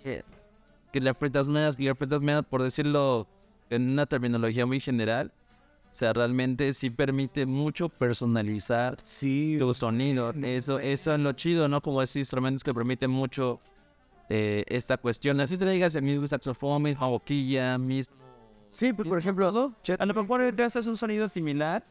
eh, 0.05 0.23
que 0.93 1.01
le 1.01 1.11
aprietas 1.11 1.49
más, 1.49 1.77
que 1.77 1.85
le 1.85 1.91
aprietas 1.91 2.21
menos, 2.21 2.47
por 2.47 2.63
decirlo 2.63 3.27
en 3.71 3.91
una 3.91 4.07
terminología 4.07 4.67
muy 4.67 4.81
general. 4.81 5.33
O 5.91 5.95
sea, 5.99 6.13
realmente 6.13 6.73
sí 6.75 6.91
permite 6.91 7.47
mucho 7.47 7.89
personalizar 7.89 8.99
Sí, 9.03 9.57
tu 9.59 9.73
sonido. 9.75 10.33
Eso, 10.43 10.79
eso 10.79 11.15
es 11.15 11.21
lo 11.21 11.33
chido, 11.33 11.67
¿no? 11.69 11.81
Como 11.81 12.03
esos 12.03 12.17
instrumentos 12.17 12.63
que 12.63 12.75
permiten 12.75 13.11
mucho 13.11 13.59
eh, 14.29 14.65
esta 14.69 14.99
cuestión. 14.99 15.41
Así 15.41 15.57
te 15.57 15.69
digas 15.69 15.95
el 15.95 16.03
mismo 16.03 16.27
saxofón, 16.27 16.83
misma 16.83 17.07
boquilla, 17.07 17.79
mismo... 17.79 18.15
sí, 18.71 18.93
pues, 18.93 19.09
por 19.09 19.19
ejemplo, 19.19 19.49
A 19.99 20.07
lo 20.07 20.15
mejor 20.15 20.43
el 20.43 20.55
caso 20.55 20.79
es 20.79 20.87
un 20.87 20.97
sonido 20.97 21.29
similar. 21.29 21.85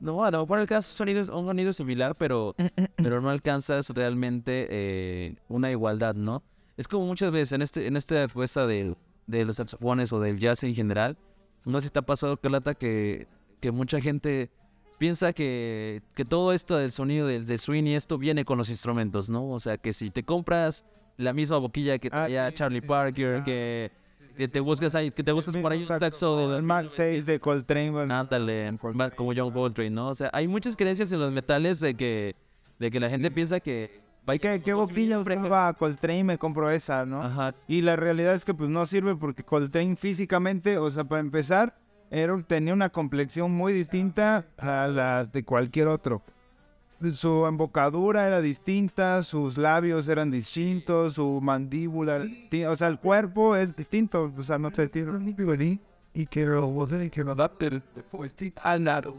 No, 0.00 0.24
a 0.24 0.30
lo 0.32 0.40
mejor 0.40 0.58
el 0.58 0.66
caso 0.66 0.88
es 0.88 0.92
un 0.94 0.96
sonido, 0.96 1.38
un 1.38 1.46
sonido 1.46 1.72
similar, 1.72 2.16
pero, 2.18 2.56
pero 2.96 3.20
no 3.20 3.30
alcanzas 3.30 3.90
realmente 3.90 4.66
eh, 4.70 5.36
una 5.48 5.70
igualdad, 5.70 6.14
¿no? 6.14 6.42
Es 6.82 6.88
como 6.88 7.06
muchas 7.06 7.30
veces 7.30 7.52
en 7.52 7.62
este 7.62 7.86
en 7.86 7.96
esta 7.96 8.24
apuesta 8.24 8.66
de, 8.66 8.96
de 9.28 9.44
los 9.44 9.54
saxofones 9.58 10.12
o 10.12 10.18
del 10.18 10.36
jazz 10.40 10.64
en 10.64 10.74
general, 10.74 11.16
no 11.64 11.80
sé 11.80 11.86
si 11.86 11.92
te 11.92 12.00
ha 12.00 12.02
pasado, 12.02 12.36
Carlata, 12.36 12.74
que, 12.74 13.28
que 13.60 13.70
mucha 13.70 14.00
gente 14.00 14.50
piensa 14.98 15.32
que, 15.32 16.02
que 16.16 16.24
todo 16.24 16.52
esto 16.52 16.76
del 16.76 16.90
sonido 16.90 17.28
del, 17.28 17.46
del 17.46 17.60
swing 17.60 17.84
y 17.84 17.94
esto 17.94 18.18
viene 18.18 18.44
con 18.44 18.58
los 18.58 18.68
instrumentos, 18.68 19.28
¿no? 19.28 19.48
O 19.48 19.60
sea, 19.60 19.78
que 19.78 19.92
si 19.92 20.10
te 20.10 20.24
compras 20.24 20.84
la 21.18 21.32
misma 21.32 21.58
boquilla 21.58 21.98
que 21.98 22.08
Ah, 22.08 22.24
traía 22.24 22.48
sí, 22.48 22.54
Charlie 22.56 22.80
sí, 22.80 22.80
sí, 22.80 22.86
sí, 22.86 22.88
Parker, 22.88 23.36
ah. 23.36 23.44
que, 23.44 23.92
que 24.36 24.48
te 24.48 24.58
buscas 24.58 24.96
ahí, 24.96 25.12
que 25.12 25.22
te 25.22 25.30
buscas 25.30 25.56
por 25.56 25.70
ahí 25.70 25.82
un 25.82 25.86
saxo 25.86 26.56
El 26.56 26.64
Mark 26.64 26.90
6 26.90 27.26
de 27.26 27.38
Coltrane. 27.38 27.92
pues, 27.92 28.10
Ándale, 28.10 28.76
como 29.14 29.32
John 29.36 29.52
Coltrane, 29.52 29.90
¿no? 29.90 30.08
O 30.08 30.14
sea, 30.16 30.30
hay 30.32 30.48
muchas 30.48 30.74
creencias 30.74 31.12
en 31.12 31.20
los 31.20 31.30
metales 31.30 31.78
de 31.78 31.94
que, 31.94 32.34
de 32.80 32.90
que 32.90 32.98
la 32.98 33.08
gente 33.08 33.30
piensa 33.30 33.60
que... 33.60 34.01
¿Qué, 34.26 34.62
qué 34.64 34.72
boquilla 34.72 35.18
usaba 35.18 35.72
Coltrane? 35.74 36.24
Me 36.24 36.38
compro 36.38 36.70
esa, 36.70 37.04
¿no? 37.04 37.22
Ajá, 37.22 37.54
Y 37.66 37.82
la 37.82 37.96
realidad 37.96 38.34
es 38.34 38.44
que 38.44 38.54
pues 38.54 38.70
no 38.70 38.86
sirve 38.86 39.16
porque 39.16 39.42
Coltrane 39.42 39.96
físicamente, 39.96 40.78
o 40.78 40.90
sea, 40.90 41.04
para 41.04 41.20
empezar, 41.20 41.76
era, 42.10 42.40
tenía 42.42 42.72
una 42.72 42.90
complexión 42.90 43.50
muy 43.50 43.72
distinta 43.72 44.44
a 44.58 44.86
la 44.86 45.24
de 45.24 45.44
cualquier 45.44 45.88
otro. 45.88 46.22
Su 47.12 47.46
embocadura 47.46 48.28
era 48.28 48.40
distinta, 48.40 49.24
sus 49.24 49.58
labios 49.58 50.06
eran 50.06 50.30
distintos, 50.30 51.14
su 51.14 51.40
mandíbula 51.42 52.20
distinta, 52.20 52.70
o 52.70 52.76
sea, 52.76 52.86
el 52.86 53.00
cuerpo 53.00 53.56
es 53.56 53.74
distinto, 53.74 54.32
o 54.36 54.42
sea, 54.42 54.58
no 54.58 54.70
te 54.70 54.86
tiene... 54.86 55.80
y 56.14 56.26
que 56.26 56.46
lo 56.46 56.68
voce 56.68 57.10
que 57.10 57.24
lo 57.24 57.32
adapte 57.32 57.82
fuerte 58.10 58.52
al 58.62 58.84
lado. 58.84 59.16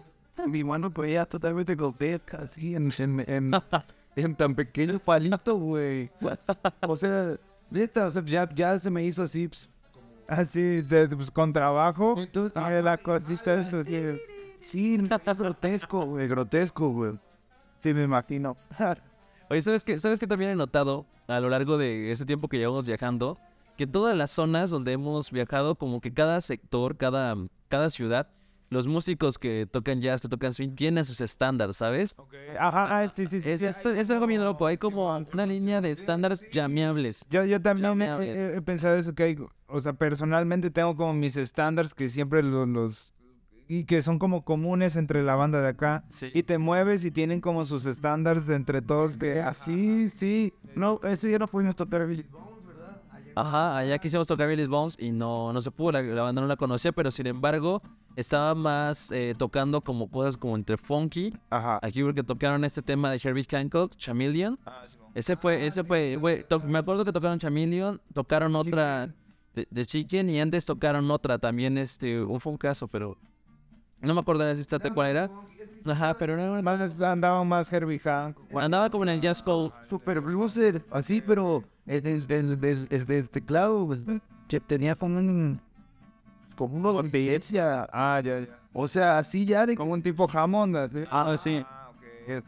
Mi 0.48 0.64
mano 0.64 0.90
podía 0.92 1.26
totalmente 1.26 1.76
golpear 1.76 2.22
casi 2.22 2.76
en, 2.76 2.92
en, 2.98 3.24
en, 3.28 3.52
en 4.16 4.36
tan 4.36 4.56
pequeño 4.56 5.00
palito, 5.00 5.56
güey. 5.56 6.10
O 6.88 6.96
sea, 6.96 7.38
neta, 7.70 8.08
o 8.08 8.12
sea, 8.12 8.24
ya, 8.26 8.50
ya 8.54 8.78
se 8.78 8.90
me 8.90 9.04
hizo 9.04 9.24
así, 9.24 9.48
pues, 9.48 9.70
Así, 10.28 10.82
de, 10.82 11.10
pues, 11.10 11.30
con 11.30 11.52
trabajo, 11.52 12.16
Entonces, 12.18 12.54
y 12.56 12.82
la 12.82 12.98
cosita 12.98 13.56
es 13.56 13.74
así, 13.74 14.02
sí, 14.62 14.98
grotesco, 15.38 16.06
güey, 16.06 16.28
grotesco, 16.28 16.90
güey. 16.90 17.20
sí 17.78 17.94
me 17.94 18.04
imagino. 18.04 18.56
Oye, 19.50 19.62
¿sabes 19.62 19.84
qué? 19.84 19.98
¿Sabes 19.98 20.20
qué 20.20 20.28
también 20.28 20.52
he 20.52 20.56
notado 20.56 21.06
a 21.28 21.40
lo 21.40 21.50
largo 21.50 21.78
de 21.78 22.12
ese 22.12 22.26
tiempo 22.26 22.48
que 22.48 22.58
llevamos 22.58 22.86
viajando? 22.86 23.38
Que 23.78 23.86
todas 23.86 24.16
las 24.16 24.32
zonas 24.32 24.70
donde 24.70 24.94
hemos 24.94 25.32
viajado, 25.32 25.76
como 25.76 26.00
que 26.00 26.14
cada 26.14 26.40
sector, 26.42 26.96
cada, 26.96 27.36
cada 27.68 27.90
ciudad, 27.90 28.30
los 28.74 28.88
músicos 28.88 29.38
que 29.38 29.68
tocan 29.72 30.02
jazz, 30.02 30.20
que 30.20 30.28
tocan 30.28 30.54
swing, 30.54 30.76
tienen 30.76 31.06
sus 31.06 31.22
estándares, 31.22 31.78
¿sabes? 31.78 32.16
Ajá, 32.60 33.00
ah, 33.00 33.10
sí, 33.10 33.28
sí, 33.28 33.40
sí. 33.40 33.52
Es, 33.52 33.60
sí, 33.62 33.66
es, 33.68 33.86
es 33.86 34.10
algo 34.10 34.28
bien 34.28 34.44
loco, 34.44 34.66
hay 34.66 34.78
como 34.78 35.16
una 35.32 35.46
línea 35.46 35.80
de 35.80 35.92
estándares 35.92 36.46
llameables. 36.52 37.26
Yo, 37.30 37.46
yo 37.46 37.62
también 37.62 38.02
he, 38.02 38.62
pensado 38.62 38.98
eso, 38.98 39.14
que 39.14 39.24
hay, 39.24 39.38
o 39.68 39.80
sea, 39.80 39.94
personalmente 39.94 40.70
tengo 40.72 40.96
como 40.96 41.14
mis 41.14 41.38
estándares 41.38 41.94
que 41.94 42.10
siempre 42.10 42.44
lo- 42.44 42.66
los, 42.66 43.14
y 43.68 43.86
que 43.86 44.02
son 44.02 44.20
como 44.20 44.44
comunes 44.44 44.96
entre 44.96 45.24
la 45.24 45.36
banda 45.36 45.62
de 45.62 45.70
acá. 45.70 46.04
Sí. 46.10 46.30
Y 46.34 46.44
te 46.44 46.58
mueves 46.58 47.06
y 47.06 47.12
tienen 47.12 47.42
como 47.42 47.66
sus 47.66 47.86
estándares 47.86 48.50
entre 48.50 48.82
todos 48.82 49.18
que 49.18 49.42
así, 49.42 50.10
sí. 50.10 50.54
No, 50.76 51.00
ese 51.04 51.28
día 51.28 51.40
no 51.40 51.48
pudimos 51.48 51.76
tocar 51.76 52.06
Billy. 52.08 52.26
Ajá, 53.36 53.78
allá 53.78 53.98
quisimos 53.98 54.28
tocar 54.28 54.48
Billy's 54.48 54.68
Bones 54.68 54.96
y 55.00 55.12
no, 55.12 55.52
no 55.54 55.62
se 55.62 55.72
pudo, 55.72 55.94
la, 55.94 56.02
la 56.02 56.22
banda 56.24 56.42
no 56.42 56.48
la 56.48 56.56
conocía, 56.56 56.92
pero 56.92 57.12
sin 57.12 57.28
embargo 57.28 57.82
estaba 58.16 58.54
más 58.56 59.10
eh, 59.12 59.34
tocando 59.38 59.82
como 59.82 60.10
cosas 60.10 60.38
como 60.38 60.56
entre 60.56 60.78
funky. 60.78 61.34
Ajá. 61.50 61.80
Aquí 61.82 62.04
porque 62.04 62.24
tocaron 62.24 62.64
este 62.64 62.82
tema 62.82 63.10
de 63.12 63.20
Herbie 63.24 63.46
Hancock, 63.50 63.92
Chameleon. 63.96 64.60
Ese 65.16 65.36
fue, 65.36 65.66
ese 65.66 65.84
fue, 65.84 66.18
fue- 66.20 66.44
to- 66.44 66.60
me 66.60 66.80
acuerdo 66.80 67.06
que 67.06 67.12
tocaron 67.12 67.40
Chameleon, 67.40 68.00
tocaron 68.14 68.56
otra 68.56 69.14
de, 69.56 69.68
de 69.70 69.86
Chicken 69.86 70.30
y 70.30 70.40
antes 70.40 70.66
tocaron 70.66 71.10
otra 71.12 71.38
también, 71.40 71.78
este, 71.78 72.22
un 72.24 72.40
fue 72.40 72.52
un 72.52 72.58
caso, 72.58 72.88
pero 72.88 73.18
No 74.04 74.14
me 74.14 74.20
acuerdo 74.20 74.48
exactamente 74.50 74.94
cuál 74.94 75.10
era. 75.12 75.32
Ajá, 75.86 76.18
pero 76.18 76.34
era 76.34 76.62
Más 76.62 77.02
andaban 77.02 77.48
más 77.48 77.72
Herbie 77.72 78.00
Hancock. 78.00 78.46
Andaba 78.56 78.90
como 78.90 79.04
en 79.04 79.10
el 79.10 79.22
jazz 79.22 79.42
cold. 79.42 79.72
Super 79.90 80.22
blueser, 80.22 80.82
así, 80.92 81.22
pero 81.22 81.64
el, 81.86 82.06
el, 82.06 82.26
el, 82.32 82.64
el- 82.64 82.88
el- 82.90 83.12
el 83.12 83.30
teclado 83.30 83.86
pues, 83.88 84.02
que 84.48 84.60
tenía 84.60 84.96
como 84.96 85.18
un. 85.18 85.60
como 86.56 86.78
una 86.78 86.90
audiencia. 86.90 87.88
Ah, 87.92 88.22
ya, 88.24 88.40
ya. 88.42 88.60
O 88.74 88.88
sea, 88.88 89.18
así 89.18 89.46
ya 89.46 89.66
de. 89.66 89.76
Como 89.76 89.94
un 89.94 90.02
tipo 90.02 90.28
Hammond, 90.32 90.76
así. 90.78 91.04
Ah, 91.10 91.36
sí. 91.38 91.64
Ah, 91.66 91.90
ok, 91.92 92.38
ok. 92.40 92.46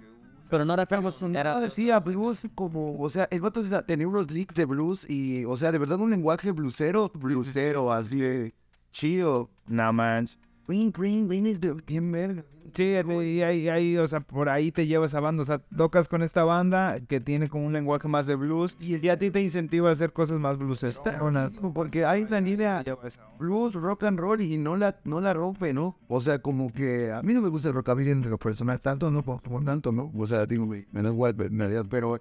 Pero 0.50 0.64
no 0.64 0.74
era 0.74 0.84
Era, 0.84 1.02
Era 1.40 1.60
decía 1.60 2.00
blues 2.00 2.42
como, 2.54 3.00
o 3.00 3.10
sea, 3.10 3.28
el 3.32 3.42
vato 3.42 3.62
tenía 3.86 4.08
unos 4.08 4.30
leaks 4.30 4.54
de 4.56 4.66
blues 4.66 5.10
y, 5.10 5.44
o 5.46 5.58
sea, 5.58 5.72
de 5.72 5.80
verdad 5.80 6.00
un 6.00 6.12
lenguaje 6.12 6.52
blusero, 6.52 7.12
blusero, 7.14 7.92
así 7.92 8.20
de 8.22 8.54
chido. 8.92 9.50
No 9.68 9.92
manches. 9.92 10.40
Green, 10.68 10.92
green, 10.92 11.28
green 11.28 11.60
de 11.60 11.74
bien 11.86 12.12
verga. 12.12 12.44
Sí, 12.74 12.84
y 12.84 13.42
ahí, 13.42 13.70
ahí, 13.70 13.98
o 13.98 14.06
sea, 14.06 14.20
por 14.20 14.50
ahí 14.50 14.70
te 14.70 14.86
lleva 14.86 15.06
esa 15.06 15.22
banda. 15.22 15.44
O 15.44 15.46
sea, 15.46 15.60
tocas 15.60 16.10
con 16.10 16.24
esta 16.24 16.44
banda 16.44 17.00
que 17.08 17.22
tiene 17.22 17.48
como 17.48 17.66
un 17.66 17.72
lenguaje 17.72 18.10
más 18.10 18.28
de 18.28 18.36
blues 18.36 18.76
y 18.82 19.08
a 19.08 19.18
ti 19.18 19.32
te 19.32 19.42
incentiva 19.42 19.90
a 19.90 19.94
hacer 19.94 20.12
cosas 20.12 20.40
más 20.40 20.58
blueseronas. 20.58 21.54
Porque 21.74 22.04
hay 22.04 22.26
la 22.28 22.42
línea 22.42 22.84
Lleva 22.84 23.08
esa 23.08 23.24
onda. 23.26 23.38
blues, 23.38 23.76
rock 23.76 24.04
and 24.04 24.20
roll 24.20 24.42
y 24.42 24.58
no 24.58 24.76
la, 24.76 25.00
no 25.06 25.22
la 25.22 25.34
rompe, 25.34 25.74
¿no? 25.74 25.98
O 26.10 26.20
sea, 26.20 26.40
como 26.40 26.70
que 26.70 27.14
a 27.14 27.22
mí 27.22 27.34
no 27.34 27.42
me 27.42 27.48
gusta 27.48 27.70
el 27.70 27.76
rockabilly 27.76 28.12
en 28.12 28.30
lo 28.30 28.38
personal 28.38 28.82
tanto, 28.82 29.10
no 29.10 29.24
como 29.24 29.64
tanto, 29.64 29.94
¿no? 29.94 30.12
O 30.18 30.28
sea, 30.28 30.46
digo, 30.46 30.66
me 30.66 30.86
da 30.92 31.10
igual 31.10 31.36
en 31.40 31.58
realidad, 31.60 31.86
pero 31.90 32.20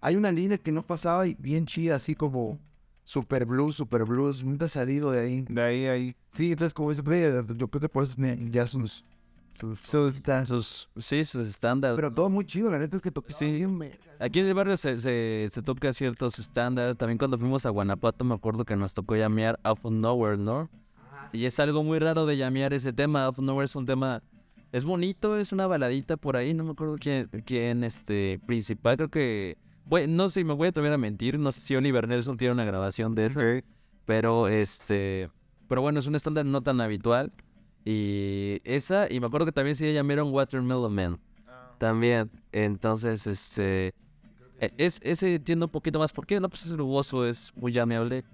hay 0.00 0.16
una 0.16 0.32
línea 0.32 0.56
que 0.56 0.72
no 0.72 0.82
pasaba 0.82 1.26
y 1.26 1.34
bien 1.34 1.66
chida, 1.66 1.96
así 1.96 2.14
como 2.14 2.58
super 3.10 3.44
blues, 3.44 3.74
super 3.74 4.04
blues, 4.04 4.44
nunca 4.44 4.66
ha 4.66 4.68
salido 4.68 5.10
de 5.10 5.20
ahí. 5.20 5.44
De 5.48 5.60
ahí, 5.62 5.86
ahí. 5.86 6.16
Sí, 6.32 6.52
entonces 6.52 6.72
como 6.72 6.92
ese, 6.92 7.02
yo 7.56 7.66
creo 7.68 7.80
que 7.80 7.88
por 7.88 8.04
eso 8.04 8.14
ya 8.50 8.66
sus, 8.68 9.04
sus, 9.58 9.80
Sus- 9.80 10.14
sus, 10.46 10.88
sí, 10.98 11.24
sus 11.24 11.48
estándares. 11.48 11.96
pero 11.96 12.12
todo 12.14 12.30
muy 12.30 12.44
chido, 12.46 12.70
la 12.70 12.78
neta 12.78 12.94
es 12.96 13.02
que 13.02 13.10
toqué 13.10 13.32
Sí. 13.34 13.46
bien. 13.52 13.90
Aquí 14.20 14.38
en 14.38 14.46
el 14.46 14.54
barrio 14.54 14.76
se, 14.76 15.00
se, 15.00 15.48
se 15.50 15.62
toca 15.62 15.92
ciertos 15.92 16.38
estándares. 16.38 16.96
También 16.96 17.18
cuando 17.18 17.36
fuimos 17.36 17.66
a 17.66 17.70
Guanajuato 17.70 18.24
me 18.24 18.34
acuerdo 18.36 18.64
que 18.64 18.76
nos 18.76 18.94
tocó 18.94 19.16
llamear 19.16 19.58
Out 19.64 19.80
of 19.82 19.92
Nowhere, 19.92 20.36
¿no? 20.38 20.70
Y 21.32 21.46
es 21.46 21.58
algo 21.58 21.82
muy 21.82 21.98
raro 21.98 22.26
de 22.26 22.36
llamear 22.36 22.72
ese 22.74 22.92
tema. 22.92 23.24
Out 23.24 23.38
of 23.38 23.44
Nowhere 23.44 23.64
es 23.64 23.74
un 23.74 23.86
tema... 23.86 24.22
Es 24.72 24.84
bonito, 24.84 25.36
es 25.36 25.50
una 25.52 25.66
baladita 25.66 26.16
por 26.16 26.36
ahí. 26.36 26.54
No 26.54 26.62
me 26.62 26.70
acuerdo 26.72 26.96
quién, 27.00 27.28
quién 27.44 27.82
este, 27.82 28.38
principal. 28.46 28.96
Creo 28.96 29.08
que... 29.08 29.58
Bueno, 29.84 30.14
no 30.14 30.28
sé, 30.28 30.44
me 30.44 30.54
voy 30.54 30.66
a 30.66 30.70
atrever 30.70 30.92
a 30.92 30.98
mentir. 30.98 31.38
No 31.38 31.50
sé 31.52 31.60
si 31.60 31.74
Oliver 31.74 32.06
Nelson 32.06 32.36
tiene 32.36 32.52
una 32.52 32.64
grabación 32.64 33.14
de 33.14 33.26
eso. 33.26 33.40
Pero 34.04 34.48
este... 34.48 35.30
Pero 35.68 35.82
bueno, 35.82 35.98
es 36.00 36.06
un 36.06 36.14
estándar 36.14 36.44
no 36.46 36.62
tan 36.62 36.80
habitual. 36.80 37.32
Y 37.84 38.60
esa... 38.64 39.10
Y 39.12 39.20
me 39.20 39.26
acuerdo 39.26 39.46
que 39.46 39.52
también 39.52 39.76
se 39.76 39.92
llamaron 39.92 40.32
Watermelon 40.32 40.94
Man. 40.94 41.20
También. 41.78 42.30
Entonces, 42.52 43.26
este... 43.26 43.94
e- 44.60 44.72
Es, 44.76 45.00
ese 45.02 45.36
entiendo 45.36 45.66
un 45.66 45.72
poquito 45.72 45.98
más 45.98 46.12
por 46.12 46.26
qué, 46.26 46.38
no, 46.40 46.48
pues 46.48 46.66
es 46.66 46.72
rugoso, 46.72 47.26
es 47.26 47.52
muy 47.56 47.72
llameable 47.72 48.24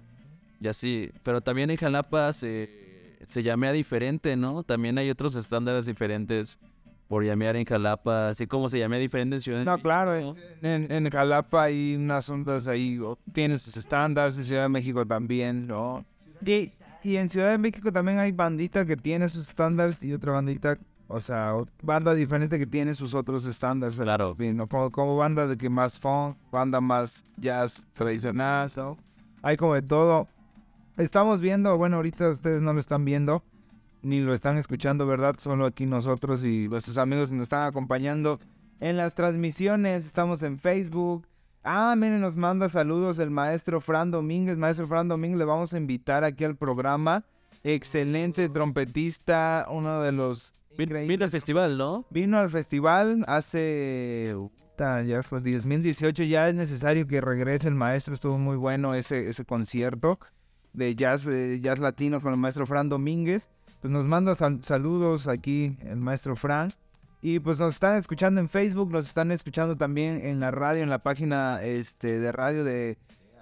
y 0.59 0.67
así. 0.67 1.11
Pero 1.23 1.41
también 1.41 1.69
en 1.69 1.77
Jalapa 1.77 2.33
se, 2.33 3.17
se 3.25 3.43
llamea 3.43 3.71
diferente, 3.71 4.35
¿no? 4.35 4.63
También 4.63 4.97
hay 4.97 5.09
otros 5.09 5.35
estándares 5.35 5.85
diferentes 5.85 6.59
por 7.07 7.23
llamear 7.23 7.55
en 7.55 7.65
Jalapa, 7.65 8.29
así 8.29 8.47
como 8.47 8.69
se 8.69 8.79
llamea 8.79 8.99
diferente 8.99 9.35
en 9.35 9.41
Ciudad 9.41 9.59
de 9.59 9.65
No, 9.65 9.77
claro, 9.79 10.19
¿no? 10.19 10.35
en, 10.61 10.91
en 10.91 11.09
Jalapa 11.09 11.63
hay 11.63 11.95
unas 11.95 12.29
ondas 12.29 12.67
ahí, 12.67 12.99
o 12.99 13.17
tiene 13.31 13.57
sus 13.57 13.77
estándares, 13.77 14.37
en 14.37 14.43
Ciudad 14.43 14.63
de 14.63 14.69
México 14.69 15.05
también, 15.05 15.67
¿no? 15.67 16.05
Y, 16.45 16.71
y 17.03 17.15
en 17.15 17.29
Ciudad 17.29 17.51
de 17.51 17.57
México 17.57 17.91
también 17.91 18.19
hay 18.19 18.31
bandita 18.31 18.85
que 18.85 18.97
tiene 18.97 19.29
sus 19.29 19.47
estándares 19.47 20.03
y 20.03 20.13
otra 20.13 20.33
bandita, 20.33 20.77
o 21.07 21.21
sea, 21.21 21.53
banda 21.81 22.13
diferente 22.13 22.59
que 22.59 22.67
tiene 22.67 22.93
sus 22.93 23.13
otros 23.13 23.45
estándares. 23.45 23.97
Claro. 23.97 24.35
¿no? 24.37 24.67
Como, 24.67 24.91
como 24.91 25.15
banda 25.15 25.47
de 25.47 25.57
que 25.57 25.69
más 25.69 25.97
funk, 25.97 26.35
banda 26.51 26.81
más 26.81 27.23
jazz 27.37 27.87
tradicional, 27.93 28.69
¿no? 28.75 28.97
Hay 29.41 29.55
como 29.55 29.75
de 29.75 29.81
todo. 29.81 30.27
Estamos 30.97 31.39
viendo, 31.39 31.77
bueno, 31.77 31.97
ahorita 31.97 32.31
ustedes 32.31 32.61
no 32.61 32.73
lo 32.73 32.79
están 32.79 33.05
viendo, 33.05 33.43
ni 34.07 34.21
lo 34.21 34.33
están 34.33 34.57
escuchando, 34.57 35.05
¿verdad? 35.05 35.35
Solo 35.37 35.65
aquí 35.65 35.85
nosotros 35.85 36.43
y 36.43 36.69
nuestros 36.69 36.97
amigos 36.97 37.29
que 37.29 37.35
nos 37.35 37.43
están 37.43 37.67
acompañando 37.67 38.39
en 38.79 38.95
las 38.95 39.15
transmisiones. 39.15 40.05
Estamos 40.05 40.41
en 40.43 40.57
Facebook. 40.57 41.27
Ah, 41.63 41.93
miren, 41.97 42.21
nos 42.21 42.37
manda 42.37 42.69
saludos 42.69 43.19
el 43.19 43.29
maestro 43.29 43.81
Fran 43.81 44.09
Domínguez. 44.09 44.57
Maestro 44.57 44.87
Fran 44.87 45.09
Domínguez, 45.09 45.39
le 45.39 45.45
vamos 45.45 45.73
a 45.73 45.77
invitar 45.77 46.23
aquí 46.23 46.45
al 46.45 46.55
programa. 46.55 47.25
Excelente 47.63 48.47
trompetista, 48.47 49.67
uno 49.69 50.01
de 50.01 50.13
los... 50.13 50.53
Mira 50.77 51.25
el 51.25 51.31
festival, 51.31 51.77
¿no? 51.77 52.05
Vino 52.09 52.37
al 52.37 52.49
festival 52.49 53.25
hace... 53.27 54.35
Ya 54.77 55.23
fue 55.23 55.41
2018, 55.41 56.23
ya 56.23 56.47
es 56.47 56.55
necesario 56.55 57.07
que 57.07 57.19
regrese 57.19 57.67
el 57.67 57.73
maestro. 57.73 58.13
Estuvo 58.13 58.37
muy 58.37 58.55
bueno 58.55 58.93
ese, 58.93 59.27
ese 59.27 59.43
concierto 59.43 60.19
de 60.71 60.95
jazz, 60.95 61.25
eh, 61.25 61.59
jazz 61.59 61.79
latino 61.79 62.21
con 62.21 62.31
el 62.31 62.39
maestro 62.39 62.67
Fran 62.67 62.87
Domínguez. 62.87 63.49
Pues 63.81 63.91
nos 63.91 64.05
manda 64.05 64.35
sal- 64.35 64.63
saludos 64.63 65.27
aquí 65.27 65.77
el 65.81 65.97
maestro 65.97 66.35
Fran. 66.35 66.69
Y 67.21 67.39
pues 67.39 67.59
nos 67.59 67.73
están 67.73 67.97
escuchando 67.97 68.39
en 68.39 68.47
Facebook, 68.47 68.91
nos 68.91 69.07
están 69.07 69.31
escuchando 69.31 69.75
también 69.75 70.19
en 70.23 70.39
la 70.39 70.51
radio, 70.51 70.83
en 70.83 70.89
la 70.89 70.99
página 70.99 71.63
este, 71.63 72.19
de 72.19 72.31
radio 72.31 72.63
de, 72.63 72.97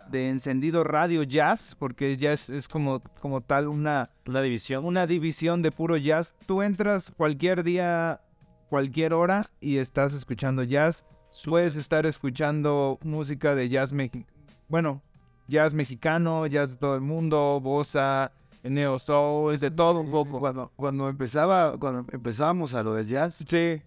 de 0.10 0.30
Encendido 0.30 0.84
Radio 0.86 1.24
Jazz, 1.24 1.76
porque 1.78 2.16
jazz 2.16 2.50
es 2.50 2.70
como, 2.70 3.02
como 3.20 3.42
tal 3.42 3.68
una, 3.68 4.10
La 4.24 4.42
división. 4.42 4.86
una 4.86 5.06
división 5.08 5.62
de 5.62 5.72
puro 5.72 5.98
jazz. 5.98 6.34
Tú 6.48 6.62
entras 6.62 7.12
cualquier 7.18 7.64
día, 7.64 8.22
cualquier 8.70 9.14
hora 9.14 9.44
y 9.60 9.78
estás 9.78 10.14
escuchando 10.14 10.64
jazz. 10.64 11.04
Puedes 11.44 11.76
estar 11.76 12.06
escuchando 12.06 12.98
música 13.04 13.56
de 13.56 13.68
jazz 13.68 13.92
mexicano. 13.92 14.26
Bueno, 14.70 15.02
jazz 15.50 15.74
mexicano, 15.74 16.48
jazz 16.48 16.72
de 16.72 16.78
todo 16.78 16.96
el 16.96 17.02
mundo, 17.02 17.60
bossa, 17.62 18.32
neo 18.70 19.00
soul, 19.00 19.54
es 19.54 19.62
de 19.62 19.72
todo 19.72 20.00
un 20.00 20.12
poco. 20.12 20.40
Cuando, 20.40 20.72
cuando 20.76 21.10
empezaba, 21.10 21.78
cuando 21.78 22.06
empezábamos 22.12 22.74
a 22.74 22.84
lo 22.84 22.94
del 22.94 23.08
jazz, 23.08 23.44
Sí, 23.48 23.82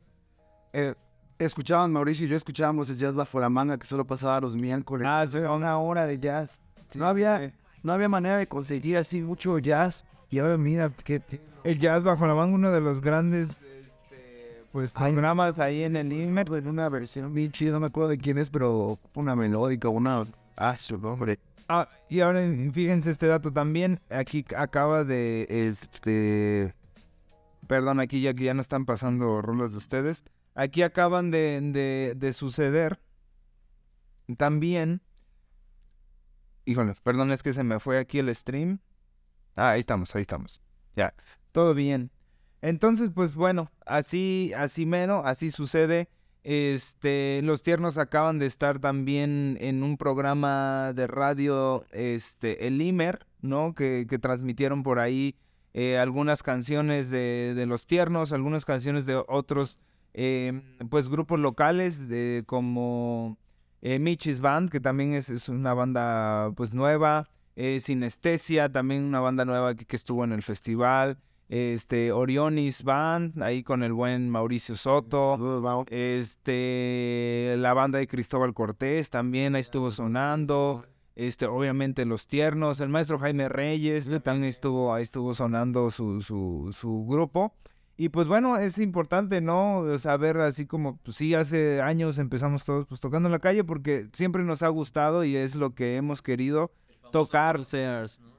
eh, 0.72 0.94
escuchaban 1.38 1.92
Mauricio 1.92 2.26
y 2.26 2.30
yo 2.30 2.36
escuchábamos 2.36 2.90
el 2.90 2.98
jazz 2.98 3.14
bajo 3.14 3.40
la 3.40 3.48
manga 3.48 3.78
que 3.78 3.86
solo 3.86 4.04
pasaba 4.06 4.40
los 4.40 4.56
miércoles. 4.56 5.06
ah, 5.08 5.26
sí, 5.28 5.38
una 5.38 5.78
hora 5.78 6.06
de 6.06 6.18
jazz. 6.18 6.60
sí, 6.88 6.98
no 6.98 7.04
sí, 7.06 7.10
había, 7.10 7.52
no 7.82 7.92
había 7.92 8.08
manera 8.08 8.38
de 8.38 8.46
conseguir 8.46 8.96
así 8.96 9.20
mucho 9.20 9.58
jazz. 9.58 10.04
Y 10.30 10.38
ahora 10.40 10.58
mira 10.58 10.90
que 10.90 11.22
El 11.64 11.78
jazz 11.78 12.02
bajo 12.02 12.26
la 12.26 12.34
manga, 12.34 12.54
uno 12.54 12.70
de 12.70 12.80
los 12.80 13.00
grandes 13.00 13.48
este, 13.50 14.64
pues, 14.72 14.90
programas 14.90 15.58
ahí 15.58 15.82
en 15.82 15.96
el 15.96 16.12
IMER. 16.12 16.52
en 16.54 16.68
una 16.68 16.88
versión 16.88 17.32
bien 17.32 17.50
chida, 17.50 17.72
no 17.72 17.80
me 17.80 17.86
acuerdo 17.86 18.10
de 18.10 18.18
quién 18.18 18.36
es, 18.36 18.50
pero 18.50 18.98
una 19.14 19.34
melódica, 19.34 19.88
una 19.88 20.24
ah, 20.56 20.76
su 20.76 20.98
nombre. 20.98 21.38
Ah, 21.68 21.88
y 22.08 22.20
ahora 22.20 22.40
fíjense 22.72 23.10
este 23.10 23.26
dato 23.26 23.52
también. 23.52 24.00
Aquí 24.08 24.44
acaba 24.56 25.04
de 25.04 25.46
este. 25.50 26.74
Perdón, 27.66 28.00
aquí 28.00 28.22
ya 28.22 28.32
que 28.32 28.44
ya 28.44 28.54
no 28.54 28.62
están 28.62 28.86
pasando 28.86 29.42
rolas 29.42 29.72
de 29.72 29.76
ustedes. 29.78 30.24
Aquí 30.54 30.82
acaban 30.82 31.30
de, 31.30 31.60
de, 31.60 32.14
de 32.16 32.32
suceder. 32.32 32.98
También. 34.38 35.02
Híjole, 36.64 36.94
perdón, 37.02 37.32
es 37.32 37.42
que 37.42 37.52
se 37.52 37.64
me 37.64 37.80
fue 37.80 37.98
aquí 37.98 38.18
el 38.18 38.34
stream. 38.34 38.80
Ah, 39.54 39.70
ahí 39.70 39.80
estamos, 39.80 40.14
ahí 40.14 40.22
estamos. 40.22 40.60
Ya, 40.96 41.14
todo 41.52 41.74
bien. 41.74 42.10
Entonces, 42.60 43.10
pues 43.14 43.34
bueno, 43.34 43.70
así, 43.86 44.52
así 44.56 44.86
mero, 44.86 45.22
así 45.24 45.50
sucede. 45.50 46.08
Este, 46.50 47.42
los 47.44 47.62
tiernos 47.62 47.98
acaban 47.98 48.38
de 48.38 48.46
estar 48.46 48.78
también 48.78 49.58
en 49.60 49.82
un 49.82 49.98
programa 49.98 50.94
de 50.94 51.06
radio, 51.06 51.84
este, 51.92 52.66
el 52.66 52.80
Imer, 52.80 53.26
¿no? 53.42 53.74
Que, 53.74 54.06
transmitieron 54.18 54.82
por 54.82 54.98
ahí 54.98 55.36
eh, 55.74 55.98
algunas 55.98 56.42
canciones 56.42 57.10
de, 57.10 57.66
los 57.68 57.86
tiernos, 57.86 58.32
algunas 58.32 58.64
canciones 58.64 59.04
de 59.04 59.22
otros, 59.28 59.78
eh, 60.14 60.62
pues, 60.88 61.10
grupos 61.10 61.38
locales, 61.38 62.08
de, 62.08 62.44
como 62.46 63.36
eh, 63.82 63.98
Michis 63.98 64.40
Band, 64.40 64.70
que 64.70 64.80
también 64.80 65.12
es, 65.12 65.50
una 65.50 65.74
banda, 65.74 66.50
pues, 66.56 66.72
nueva. 66.72 67.28
eh, 67.56 67.78
Sinestesia, 67.82 68.72
también 68.72 69.02
una 69.02 69.20
banda 69.20 69.44
nueva 69.44 69.74
que 69.74 69.96
estuvo 69.96 70.24
en 70.24 70.32
el 70.32 70.42
festival. 70.42 71.18
Este, 71.48 72.12
Orionis 72.12 72.82
Band, 72.84 73.42
ahí 73.42 73.62
con 73.62 73.82
el 73.82 73.92
buen 73.92 74.28
Mauricio 74.28 74.74
Soto. 74.74 75.84
Este, 75.88 77.54
la 77.58 77.72
banda 77.74 77.98
de 77.98 78.06
Cristóbal 78.06 78.52
Cortés 78.52 79.08
también 79.10 79.54
ahí 79.54 79.62
estuvo 79.62 79.90
sonando. 79.90 80.84
Este, 81.16 81.46
obviamente 81.46 82.04
los 82.04 82.28
tiernos, 82.28 82.80
el 82.80 82.90
maestro 82.90 83.18
Jaime 83.18 83.48
Reyes 83.48 84.08
también 84.22 84.50
estuvo, 84.50 84.94
ahí 84.94 85.02
estuvo 85.02 85.34
sonando 85.34 85.90
su, 85.90 86.22
su, 86.22 86.72
su 86.72 87.06
grupo. 87.08 87.54
Y 87.96 88.10
pues 88.10 88.28
bueno, 88.28 88.56
es 88.56 88.78
importante, 88.78 89.40
¿no? 89.40 89.84
Saber 89.98 90.36
así 90.38 90.66
como, 90.66 90.98
pues 90.98 91.16
sí, 91.16 91.34
hace 91.34 91.82
años 91.82 92.18
empezamos 92.18 92.64
todos 92.64 92.86
pues 92.86 93.00
tocando 93.00 93.26
en 93.26 93.32
la 93.32 93.40
calle 93.40 93.64
porque 93.64 94.08
siempre 94.12 94.44
nos 94.44 94.62
ha 94.62 94.68
gustado 94.68 95.24
y 95.24 95.34
es 95.34 95.56
lo 95.56 95.74
que 95.74 95.96
hemos 95.96 96.22
querido 96.22 96.70
tocar. 97.10 97.62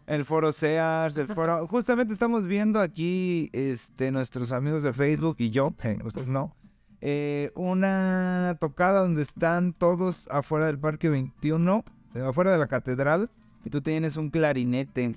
El 0.10 0.26
foro 0.26 0.52
Sears, 0.52 1.16
el 1.18 1.28
foro... 1.28 1.68
Justamente 1.68 2.14
estamos 2.14 2.46
viendo 2.46 2.82
aquí, 2.82 3.50
este, 3.54 4.12
nuestros 4.12 4.52
amigos 4.52 4.82
de 4.82 4.92
Facebook 4.92 5.36
y 5.38 5.52
yo, 5.52 5.74
eh, 5.84 6.00
ustedes 6.04 6.28
no, 6.28 6.56
eh, 7.00 7.52
una 7.56 8.58
tocada 8.60 9.02
donde 9.02 9.22
están 9.22 9.74
todos 9.74 10.28
afuera 10.32 10.66
del 10.66 10.80
Parque 10.80 11.10
21, 11.10 11.86
eh, 12.16 12.22
afuera 12.22 12.52
de 12.52 12.58
la 12.58 12.68
catedral, 12.68 13.30
y 13.64 13.70
tú 13.70 13.82
tienes 13.82 14.18
un 14.18 14.32
clarinete. 14.32 15.16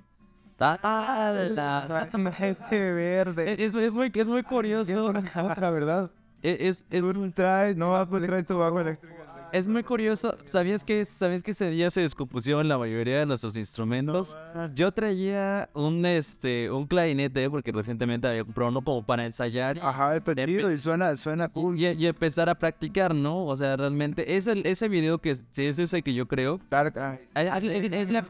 Verde. 2.70 3.64
Es, 3.64 3.74
es 3.74 3.92
muy, 3.92 4.12
es 4.14 4.28
muy 4.28 4.42
curioso. 4.42 5.06
Otra, 5.06 5.70
¿verdad? 5.70 6.10
Es, 6.42 6.84
es, 6.90 7.02
Tú 7.02 7.30
traes, 7.30 7.76
no, 7.76 8.06
traes 8.06 8.46
tu 8.46 8.58
bajo 8.58 8.78
eléctrico. 8.78 9.21
Es 9.52 9.66
muy 9.68 9.82
curioso. 9.82 10.36
¿Sabías 10.44 10.84
que, 10.84 11.04
¿Sabías 11.04 11.42
que 11.42 11.50
ese 11.52 11.70
día 11.70 11.90
se 11.90 12.00
descompusieron 12.00 12.68
la 12.68 12.78
mayoría 12.78 13.18
de 13.20 13.26
nuestros 13.26 13.56
instrumentos? 13.56 14.36
Yo 14.74 14.90
traía 14.92 15.68
un, 15.74 16.04
este, 16.06 16.70
un 16.70 16.86
clarinete 16.86 17.48
porque 17.50 17.70
recientemente 17.72 18.26
había 18.28 18.44
comprado 18.44 18.70
uno 18.70 18.82
como 18.82 19.04
para 19.04 19.24
ensayar. 19.26 19.78
Ajá, 19.80 20.16
está 20.16 20.34
chido 20.34 20.72
y 20.72 20.78
suena, 20.78 21.14
suena 21.16 21.48
cool. 21.48 21.78
Y, 21.78 21.86
y 21.86 22.06
empezar 22.06 22.48
a 22.48 22.54
practicar, 22.54 23.14
¿no? 23.14 23.44
O 23.46 23.56
sea, 23.56 23.76
realmente 23.76 24.36
es 24.36 24.46
el, 24.46 24.66
ese 24.66 24.88
video 24.88 25.18
que 25.18 25.34
sí, 25.34 25.42
es 25.66 25.78
ese 25.78 26.02
que 26.02 26.14
yo 26.14 26.26
creo. 26.26 26.60
Dark 26.70 26.94
Eyes. 26.96 27.30
Es, 27.34 27.64
es- 27.64 27.92
es 27.92 28.10
la, 28.12 28.24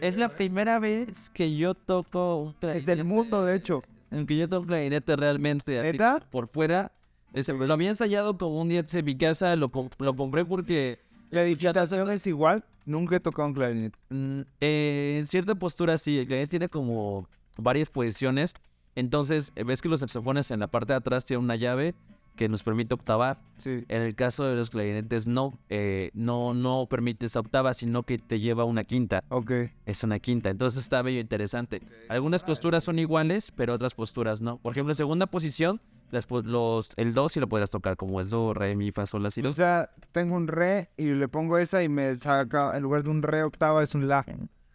es 0.00 0.16
la 0.16 0.28
primera 0.28 0.78
vez 0.78 1.28
que 1.30 1.56
yo 1.56 1.74
toco 1.74 2.36
un 2.36 2.48
Es 2.50 2.56
clarinete. 2.60 2.96
del 2.96 3.04
mundo, 3.04 3.44
de 3.44 3.56
hecho. 3.56 3.82
En 4.10 4.26
que 4.26 4.36
yo 4.36 4.48
toco 4.48 4.66
clarinete 4.66 5.16
realmente 5.16 5.78
así 5.80 5.92
¿Neta? 5.92 6.20
por 6.30 6.46
fuera. 6.46 6.92
Ese, 7.32 7.52
lo 7.52 7.72
había 7.72 7.88
ensayado 7.88 8.36
como 8.36 8.60
un 8.60 8.68
día 8.68 8.84
en 8.90 9.04
mi 9.04 9.16
casa, 9.16 9.56
lo 9.56 9.70
compré 9.70 10.44
porque 10.44 10.98
La 11.30 11.44
digitación 11.44 12.10
es 12.10 12.26
igual. 12.26 12.64
Nunca 12.84 13.16
he 13.16 13.20
tocado 13.20 13.48
un 13.48 13.54
clarinete. 13.54 13.98
mm, 14.10 14.40
eh, 14.60 15.16
en 15.18 15.26
cierta 15.26 15.54
postura 15.54 15.96
sí, 15.98 16.18
el 16.18 16.26
clarinete 16.26 16.50
tiene 16.50 16.68
como 16.68 17.28
varias 17.56 17.88
posiciones. 17.88 18.54
Entonces, 18.94 19.52
eh, 19.56 19.64
ves 19.64 19.80
que 19.80 19.88
los 19.88 20.00
saxofones 20.00 20.50
en 20.50 20.60
la 20.60 20.66
parte 20.66 20.92
de 20.92 20.98
atrás 20.98 21.24
tienen 21.24 21.44
una 21.44 21.56
llave 21.56 21.94
que 22.36 22.48
nos 22.48 22.62
permite 22.62 22.94
octavar. 22.94 23.38
Sí. 23.58 23.84
En 23.88 24.02
el 24.02 24.14
caso 24.14 24.44
de 24.44 24.56
los 24.56 24.70
clarinetes 24.70 25.26
no, 25.26 25.58
eh, 25.68 26.10
no, 26.14 26.54
no 26.54 26.86
permite 26.88 27.26
esa 27.26 27.40
octava, 27.40 27.74
sino 27.74 28.02
que 28.02 28.18
te 28.18 28.40
lleva 28.40 28.64
una 28.64 28.84
quinta. 28.84 29.22
Ok. 29.28 29.52
Es 29.86 30.02
una 30.02 30.18
quinta, 30.18 30.50
entonces 30.50 30.82
está 30.82 31.02
bello 31.02 31.20
interesante. 31.20 31.82
Algunas 32.08 32.42
posturas 32.42 32.84
son 32.84 32.98
iguales, 32.98 33.52
pero 33.54 33.74
otras 33.74 33.94
posturas 33.94 34.40
no. 34.40 34.58
Por 34.58 34.72
ejemplo, 34.72 34.92
en 34.92 34.96
segunda 34.96 35.26
posición, 35.26 35.80
las 36.12 36.28
los, 36.30 36.90
el 36.96 37.12
do 37.14 37.28
sí 37.28 37.40
lo 37.40 37.48
podrás 37.48 37.70
tocar 37.70 37.96
como 37.96 38.20
es 38.20 38.30
do, 38.30 38.54
re, 38.54 38.76
mi, 38.76 38.92
fa, 38.92 39.06
sol, 39.06 39.22
la, 39.24 39.30
si, 39.32 39.40
O 39.40 39.44
do. 39.44 39.52
sea, 39.52 39.90
tengo 40.12 40.36
un 40.36 40.46
re 40.46 40.90
y 40.96 41.06
le 41.06 41.26
pongo 41.26 41.58
esa 41.58 41.82
y 41.82 41.88
me 41.88 42.16
saca, 42.18 42.76
en 42.76 42.82
lugar 42.84 43.02
de 43.02 43.10
un 43.10 43.22
re 43.22 43.42
octava, 43.42 43.82
es 43.82 43.94
un 43.96 44.06
la. 44.06 44.24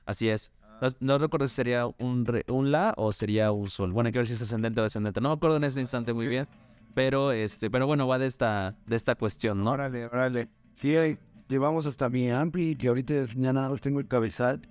Así 0.06 0.28
es. 0.28 0.52
No, 0.82 0.88
no 1.00 1.18
recuerdo 1.18 1.48
si 1.48 1.56
sería 1.56 1.88
un, 2.00 2.26
re- 2.26 2.46
un 2.50 2.70
la 2.72 2.94
o 2.98 3.12
sería 3.12 3.52
un 3.52 3.70
sol. 3.70 3.94
Bueno, 3.94 4.08
hay 4.08 4.12
que 4.14 4.20
ver 4.20 4.28
si 4.28 4.34
es 4.34 4.42
ascendente 4.42 4.80
o 4.80 4.84
descendente. 4.84 5.22
No 5.22 5.30
me 5.30 5.36
acuerdo 5.36 5.58
en 5.58 5.64
ese 5.64 5.80
instante 5.80 6.14
muy 6.14 6.28
bien. 6.28 6.48
Pero 6.94 7.32
este, 7.32 7.70
pero 7.72 7.88
bueno, 7.88 8.08
va 8.08 8.18
de 8.20 8.28
esta, 8.28 8.76
de 8.86 8.96
esta 8.96 9.16
cuestión, 9.16 9.64
¿no? 9.64 9.72
Órale, 9.72 10.06
órale. 10.06 10.50
Sí, 10.76 10.96
ahí 10.96 11.18
llevamos 11.48 11.86
hasta 11.88 12.10
mi 12.10 12.30
ampli, 12.32 12.76
que 12.76 12.88
ahorita 12.90 13.14
ya 13.36 13.54
nada 13.54 13.70
más 13.70 13.82
tengo 13.82 14.00
el 14.00 14.08
cabezal. 14.08 14.62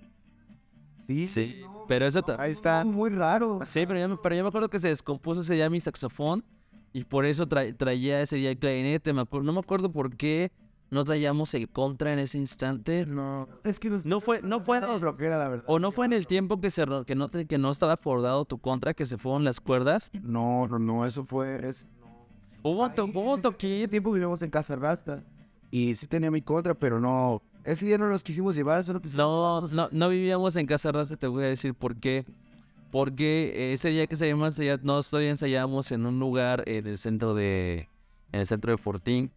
Sí, 1.05 1.27
Sí. 1.27 1.61
Pero 1.87 2.05
eso 2.05 2.21
ta- 2.21 2.35
Ahí 2.37 2.51
está. 2.51 2.83
Muy 2.83 3.09
raro. 3.09 3.59
Sí, 3.65 3.85
pero 3.87 3.97
yo, 3.99 4.09
me- 4.09 4.17
pero 4.21 4.35
yo 4.35 4.43
me 4.43 4.49
acuerdo 4.49 4.69
que 4.69 4.77
se 4.79 4.89
descompuso 4.89 5.39
ese 5.41 5.53
día 5.53 5.69
mi 5.69 5.79
saxofón 5.79 6.43
y 6.97 7.03
por 7.03 7.25
eso 7.25 7.47
tra- 7.47 7.75
traía 7.77 8.21
ese 8.21 8.37
día 8.37 8.49
el 8.49 8.57
clarinete. 8.57 9.13
Me 9.13 9.23
no 9.31 9.53
me 9.53 9.59
acuerdo 9.59 9.91
por 9.91 10.15
qué 10.15 10.51
no 10.89 11.03
traíamos 11.03 11.53
el 11.53 11.69
contra 11.69 12.11
en 12.11 12.19
ese 12.19 12.37
instante. 12.39 13.05
No, 13.05 13.47
Es 13.63 13.79
que 13.79 13.89
nos... 13.89 14.05
no 14.05 14.19
fue, 14.19 14.41
no 14.41 14.59
fue, 14.61 14.81
lo 14.81 15.15
que 15.17 15.25
era 15.25 15.37
la 15.37 15.47
verdad. 15.47 15.65
o 15.67 15.77
no 15.79 15.91
fue 15.91 16.05
en 16.07 16.13
el 16.13 16.25
tiempo 16.25 16.59
que 16.59 16.71
se 16.71 16.85
que 17.05 17.13
no 17.13 17.29
te- 17.29 17.45
que 17.45 17.57
no 17.57 17.69
estaba 17.69 17.93
acordado 17.93 18.45
tu 18.45 18.57
contra 18.57 18.93
que 18.95 19.05
se 19.05 19.17
fueron 19.17 19.43
las 19.43 19.59
cuerdas. 19.59 20.09
No, 20.23 20.67
no, 20.67 20.79
no, 20.79 21.05
eso 21.05 21.23
fue... 21.23 21.67
Es... 21.67 21.85
Hubo 22.63 22.83
un, 22.85 22.95
to- 22.95 23.05
hubo 23.05 23.33
un 23.33 23.39
Ese 23.39 23.49
toquín. 23.49 23.89
tiempo 23.89 24.11
vivimos 24.11 24.41
en 24.41 24.49
Casa 24.49 24.75
Rasta 24.75 25.23
y 25.69 25.93
sí 25.95 26.07
tenía 26.07 26.31
mi 26.31 26.41
contra, 26.41 26.73
pero 26.73 26.99
no... 26.99 27.41
Ese 27.63 27.85
día 27.85 27.97
no 27.97 28.07
los 28.07 28.23
quisimos 28.23 28.55
llevar, 28.55 28.83
solo. 28.85 29.01
No, 29.15 29.61
no, 29.67 29.89
no 29.91 30.09
vivíamos 30.09 30.55
en 30.55 30.65
Casa 30.65 30.91
Raza, 30.91 31.17
te 31.17 31.27
voy 31.27 31.43
a 31.43 31.47
decir 31.47 31.75
por 31.75 31.97
qué. 31.97 32.25
Porque 32.91 33.73
ese 33.73 33.89
día 33.89 34.07
que 34.07 34.13
ensayamos, 34.15 34.47
ensaya- 34.57 34.77
nosotros 34.81 35.09
todavía 35.09 35.29
ensayábamos 35.31 35.91
en 35.91 36.05
un 36.05 36.19
lugar 36.19 36.63
en 36.67 36.87
el 36.87 36.97
centro 36.97 37.33
de, 37.33 37.87
en 38.31 38.39
el 38.39 38.47
centro 38.47 38.71
de 38.71 38.77
Fortín, 38.77 39.31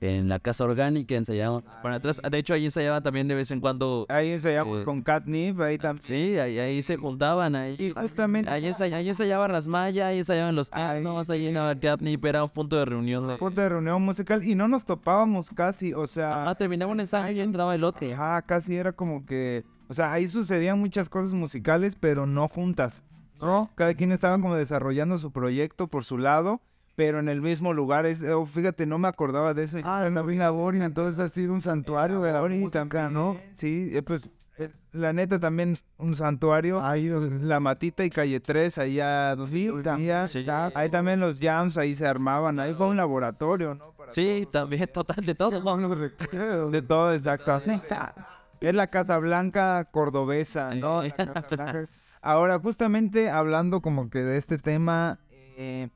en 0.00 0.28
la 0.28 0.40
casa 0.40 0.64
orgánica 0.64 1.14
ensayábamos. 1.14 1.62
Para 1.82 1.96
atrás, 1.96 2.20
de 2.28 2.36
hecho 2.38 2.54
ahí 2.54 2.64
ensayaban 2.64 3.02
también 3.04 3.28
de 3.28 3.36
vez 3.36 3.50
en 3.52 3.60
cuando. 3.60 4.04
Ahí 4.08 4.30
ensayamos 4.32 4.80
Eh, 4.80 4.84
con 4.84 5.00
Catnip, 5.02 5.60
ahí 5.60 5.78
también. 5.78 6.02
Sí, 6.02 6.38
ahí, 6.40 6.58
ahí 6.58 6.82
se 6.82 6.96
juntaban, 6.96 7.54
ahí. 7.54 7.92
Justamente 7.96 8.50
Ahí, 8.50 8.64
ensay- 8.64 8.92
ahí 8.94 9.08
ensayaban 9.08 9.52
las 9.52 9.68
mallas, 9.68 10.06
ahí 10.06 10.18
ensayaban 10.18 10.56
los 10.56 10.72
Ahí, 10.72 11.00
tiernos, 11.02 11.30
ahí 11.30 11.46
en 11.46 11.54
la 11.54 11.78
catnip, 11.78 12.24
era 12.24 12.42
un 12.42 12.50
punto 12.50 12.76
de 12.76 12.84
reunión. 12.84 13.28
de- 13.28 13.36
punto 13.36 13.60
de 13.60 13.68
reunión 13.68 14.02
musical 14.02 14.42
y 14.42 14.56
no 14.56 14.66
nos 14.66 14.84
topábamos 14.84 15.50
casi, 15.50 15.92
o 15.94 16.06
sea, 16.08 16.48
Ah, 16.50 16.54
terminaba 16.56 16.90
un 16.90 16.98
ensayo 16.98 17.36
y 17.36 17.40
entraba 17.40 17.72
el 17.74 17.84
otro. 17.84 18.08
ajá, 18.12 18.42
casi 18.42 18.74
era 18.74 18.90
como 18.90 19.24
que, 19.24 19.64
o 19.92 19.94
sea, 19.94 20.10
ahí 20.10 20.26
sucedían 20.26 20.78
muchas 20.78 21.10
cosas 21.10 21.34
musicales, 21.34 21.96
pero 22.00 22.24
no 22.24 22.48
juntas, 22.48 23.02
¿no? 23.42 23.70
Cada 23.74 23.92
quien 23.92 24.10
estaba 24.10 24.40
como 24.40 24.56
desarrollando 24.56 25.18
su 25.18 25.32
proyecto 25.32 25.86
por 25.86 26.06
su 26.06 26.16
lado, 26.16 26.62
pero 26.96 27.18
en 27.18 27.28
el 27.28 27.42
mismo 27.42 27.74
lugar. 27.74 28.06
Es, 28.06 28.22
oh, 28.22 28.46
fíjate, 28.46 28.86
no 28.86 28.96
me 28.96 29.08
acordaba 29.08 29.52
de 29.52 29.64
eso. 29.64 29.76
Ah, 29.84 30.08
la 30.08 30.50
Boria, 30.50 30.86
entonces 30.86 31.20
ha 31.20 31.28
sido 31.28 31.52
un 31.52 31.60
santuario 31.60 32.22
de 32.22 32.32
la 32.32 32.40
música, 32.40 33.10
¿no? 33.10 33.36
Sí, 33.52 33.90
eh, 33.92 34.00
pues 34.00 34.30
eh, 34.56 34.70
la 34.92 35.12
neta 35.12 35.38
también 35.38 35.76
un 35.98 36.16
santuario. 36.16 36.80
Ahí 36.80 37.10
La 37.42 37.60
Matita 37.60 38.02
y 38.06 38.08
Calle 38.08 38.40
3, 38.40 38.78
allá 38.78 39.36
dos 39.36 39.50
días. 39.50 40.32
Sí. 40.32 40.46
Ahí 40.74 40.88
también 40.88 41.20
los 41.20 41.38
jams, 41.38 41.76
ahí 41.76 41.94
se 41.94 42.06
armaban. 42.06 42.58
Ahí 42.60 42.72
fue 42.72 42.86
un 42.86 42.96
laboratorio, 42.96 43.74
¿no? 43.74 43.92
Para 43.92 44.10
Sí, 44.10 44.48
también, 44.50 44.88
total, 44.90 45.22
de 45.22 45.34
todo. 45.34 46.70
De 46.70 46.80
todo, 46.80 47.12
exactamente. 47.12 47.94
Es 48.62 48.74
la 48.74 48.86
Casa 48.88 49.18
Blanca 49.18 49.84
cordobesa, 49.90 50.74
¿no? 50.74 51.02
La 51.02 51.10
Casa 51.10 51.42
Blanca. 51.56 51.84
Ahora, 52.22 52.58
justamente 52.60 53.28
hablando 53.30 53.80
como 53.82 54.08
que 54.08 54.20
de 54.20 54.36
este 54.38 54.58
tema, 54.58 55.18
eh, 55.56 55.88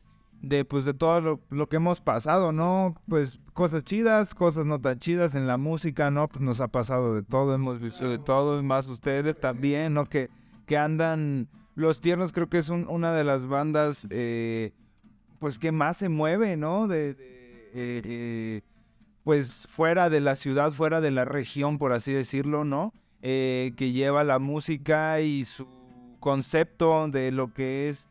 de 0.42 0.64
pues 0.64 0.84
de 0.84 0.92
todo 0.94 1.20
lo, 1.20 1.40
lo 1.50 1.68
que 1.68 1.76
hemos 1.76 2.00
pasado, 2.00 2.52
¿no? 2.52 2.94
Pues 3.08 3.40
cosas 3.52 3.84
chidas, 3.84 4.34
cosas 4.34 4.66
no 4.66 4.80
tan 4.80 4.98
chidas 4.98 5.34
en 5.34 5.46
la 5.46 5.56
música, 5.56 6.10
¿no? 6.10 6.28
Pues 6.28 6.40
nos 6.42 6.60
ha 6.60 6.68
pasado 6.68 7.14
de 7.14 7.22
todo, 7.22 7.54
hemos 7.54 7.80
visto 7.80 8.08
de 8.10 8.18
todo, 8.18 8.58
y 8.60 8.62
más 8.62 8.86
ustedes 8.88 9.38
también, 9.40 9.94
¿no? 9.94 10.04
Que, 10.06 10.28
que 10.66 10.76
andan... 10.76 11.48
Los 11.74 12.00
Tiernos 12.00 12.32
creo 12.32 12.48
que 12.48 12.58
es 12.58 12.70
un- 12.70 12.86
una 12.88 13.12
de 13.12 13.22
las 13.22 13.46
bandas, 13.46 14.06
eh, 14.10 14.72
pues 15.38 15.58
que 15.58 15.72
más 15.72 15.98
se 15.98 16.08
mueve, 16.08 16.56
¿no? 16.56 16.88
De, 16.88 17.12
de, 17.14 17.70
eh, 17.74 18.02
eh, 18.04 18.62
pues 19.26 19.66
fuera 19.68 20.08
de 20.08 20.20
la 20.20 20.36
ciudad, 20.36 20.70
fuera 20.70 21.00
de 21.00 21.10
la 21.10 21.24
región, 21.24 21.78
por 21.78 21.92
así 21.92 22.12
decirlo, 22.12 22.62
¿no? 22.62 22.92
Eh, 23.22 23.72
que 23.76 23.90
lleva 23.90 24.22
la 24.22 24.38
música 24.38 25.20
y 25.20 25.44
su 25.44 25.66
concepto 26.20 27.08
de 27.08 27.32
lo 27.32 27.52
que 27.52 27.88
es, 27.88 28.08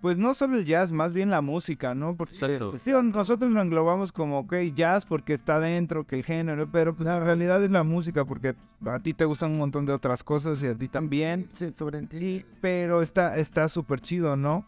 pues 0.00 0.18
no 0.18 0.34
solo 0.34 0.56
el 0.56 0.64
jazz, 0.64 0.92
más 0.92 1.14
bien 1.14 1.30
la 1.30 1.40
música, 1.40 1.96
¿no? 1.96 2.16
Porque 2.16 2.34
Exacto. 2.34 2.78
sí, 2.78 2.92
nosotros 2.92 3.50
lo 3.50 3.60
englobamos 3.60 4.12
como, 4.12 4.38
ok, 4.38 4.54
jazz 4.72 5.04
porque 5.04 5.32
está 5.34 5.58
dentro, 5.58 6.06
que 6.06 6.14
el 6.14 6.24
género, 6.24 6.70
pero 6.70 6.94
pues 6.94 7.08
la 7.08 7.18
realidad 7.18 7.64
es 7.64 7.72
la 7.72 7.82
música 7.82 8.24
porque 8.24 8.54
pues, 8.54 8.94
a 8.94 9.00
ti 9.02 9.14
te 9.14 9.24
gustan 9.24 9.50
un 9.50 9.58
montón 9.58 9.84
de 9.84 9.92
otras 9.92 10.22
cosas 10.22 10.62
y 10.62 10.68
a 10.68 10.76
ti 10.76 10.86
también 10.86 11.48
sobre 11.74 12.02
ti. 12.02 12.46
pero 12.60 13.02
está 13.02 13.36
está 13.36 13.66
súper 13.66 13.98
chido, 14.00 14.36
¿no? 14.36 14.64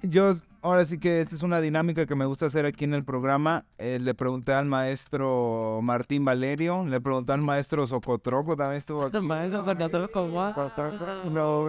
Yo, 0.00 0.32
ahora 0.62 0.84
sí 0.84 0.98
que 0.98 1.20
esta 1.20 1.34
es 1.34 1.42
una 1.42 1.60
dinámica 1.60 2.06
que 2.06 2.14
me 2.14 2.24
gusta 2.26 2.46
hacer 2.46 2.66
aquí 2.66 2.84
en 2.84 2.94
el 2.94 3.04
programa. 3.04 3.64
Eh, 3.78 3.98
le 4.00 4.14
pregunté 4.14 4.52
al 4.52 4.66
maestro 4.66 5.80
Martín 5.82 6.24
Valerio, 6.24 6.84
le 6.86 7.00
pregunté 7.00 7.32
al 7.32 7.40
maestro 7.42 7.86
Socotroco, 7.86 8.56
también 8.56 8.78
estuvo 8.78 9.04
aquí. 9.06 9.18
Maestro 9.22 9.64
Socotroco. 9.64 10.26
No. 11.30 11.66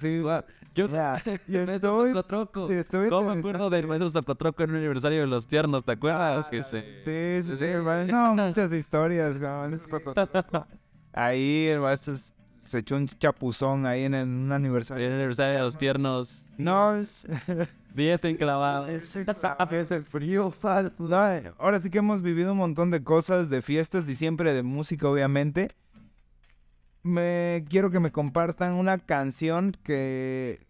Sí, 0.00 0.20
guau. 0.20 0.42
Yo, 0.74 0.86
estoy, 1.46 2.10
Socotroco. 2.12 2.68
estoy 2.70 3.08
¿Cómo 3.08 3.32
me 3.32 3.38
acuerdo 3.38 3.70
del 3.70 3.86
maestro 3.86 4.10
Socotroco 4.10 4.62
en 4.64 4.70
un 4.70 4.76
aniversario 4.76 5.20
de 5.20 5.26
los 5.28 5.46
tiernos? 5.46 5.84
¿Te 5.84 5.92
acuerdas? 5.92 6.50
Que. 6.50 6.62
Sí, 6.62 6.80
sí, 7.04 7.56
sí, 7.56 7.64
hermano. 7.64 8.34
No, 8.34 8.46
muchas 8.48 8.72
historias. 8.72 9.36
Ahí 11.12 11.66
el 11.68 11.80
maestro 11.80 12.14
se 12.64 12.78
echó 12.78 12.96
un 12.96 13.06
chapuzón 13.06 13.86
ahí 13.86 14.04
en, 14.04 14.14
el- 14.14 14.26
un 14.28 14.50
aniversario. 14.52 15.06
El 15.06 15.12
aniversario 15.14 15.54
de 15.54 15.60
los 15.60 15.76
tiernos. 15.78 16.52
No, 16.58 16.94
es... 16.96 17.26
Bien 17.94 18.18
enclavado. 18.24 18.88
Es 18.88 19.14
el 19.92 20.04
frío 20.04 20.50
falso. 20.50 21.08
Ahora 21.58 21.78
sí 21.78 21.90
que 21.90 21.98
hemos 21.98 22.22
vivido 22.22 22.52
un 22.52 22.58
montón 22.58 22.90
de 22.90 23.04
cosas, 23.04 23.48
de 23.48 23.62
fiestas 23.62 24.08
y 24.08 24.16
siempre 24.16 24.52
de 24.52 24.64
música, 24.64 25.08
obviamente. 25.08 25.70
Me 27.04 27.64
quiero 27.68 27.92
que 27.92 28.00
me 28.00 28.10
compartan 28.10 28.72
una 28.72 28.98
canción 28.98 29.76
que 29.84 30.66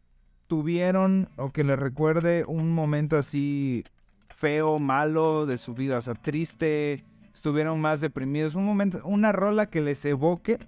tuvieron 0.49 1.31
o 1.37 1.51
que 1.51 1.65
les 1.65 1.79
recuerde 1.79 2.45
un 2.47 2.71
momento 2.73 3.17
así 3.17 3.85
feo, 4.29 4.79
malo 4.79 5.47
de 5.47 5.57
su 5.57 5.75
vida, 5.75 5.97
o 5.97 6.03
sea, 6.03 6.15
triste, 6.15 7.05
estuvieron 7.33 7.81
más 7.81 8.01
deprimidos, 8.01 8.55
un 8.55 8.67
momento, 8.67 9.01
una 9.05 9.33
rola 9.33 9.67
que 9.67 9.81
les 9.81 10.05
evoque 10.05 10.59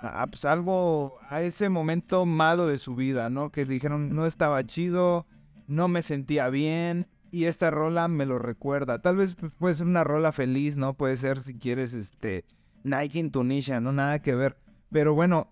a 0.00 0.22
a, 0.22 0.26
pues 0.26 0.44
algo, 0.44 1.18
a 1.28 1.42
ese 1.42 1.68
momento 1.68 2.24
malo 2.26 2.66
de 2.66 2.78
su 2.78 2.94
vida, 2.94 3.30
¿no? 3.30 3.50
Que 3.50 3.64
dijeron, 3.64 4.14
no 4.14 4.26
estaba 4.26 4.64
chido, 4.64 5.26
no 5.66 5.88
me 5.88 6.02
sentía 6.02 6.48
bien, 6.48 7.06
y 7.30 7.44
esta 7.44 7.70
rola 7.70 8.08
me 8.08 8.26
lo 8.26 8.38
recuerda. 8.38 9.00
Tal 9.00 9.16
vez 9.16 9.34
pues, 9.34 9.52
puede 9.58 9.74
ser 9.74 9.86
una 9.86 10.04
rola 10.04 10.32
feliz, 10.32 10.76
¿no? 10.76 10.94
Puede 10.94 11.16
ser 11.16 11.40
si 11.40 11.54
quieres, 11.54 11.94
este, 11.94 12.44
Nike 12.84 13.18
in 13.18 13.30
Tunisia, 13.30 13.80
no 13.80 13.92
nada 13.92 14.20
que 14.20 14.34
ver. 14.34 14.56
Pero 14.90 15.14
bueno, 15.14 15.48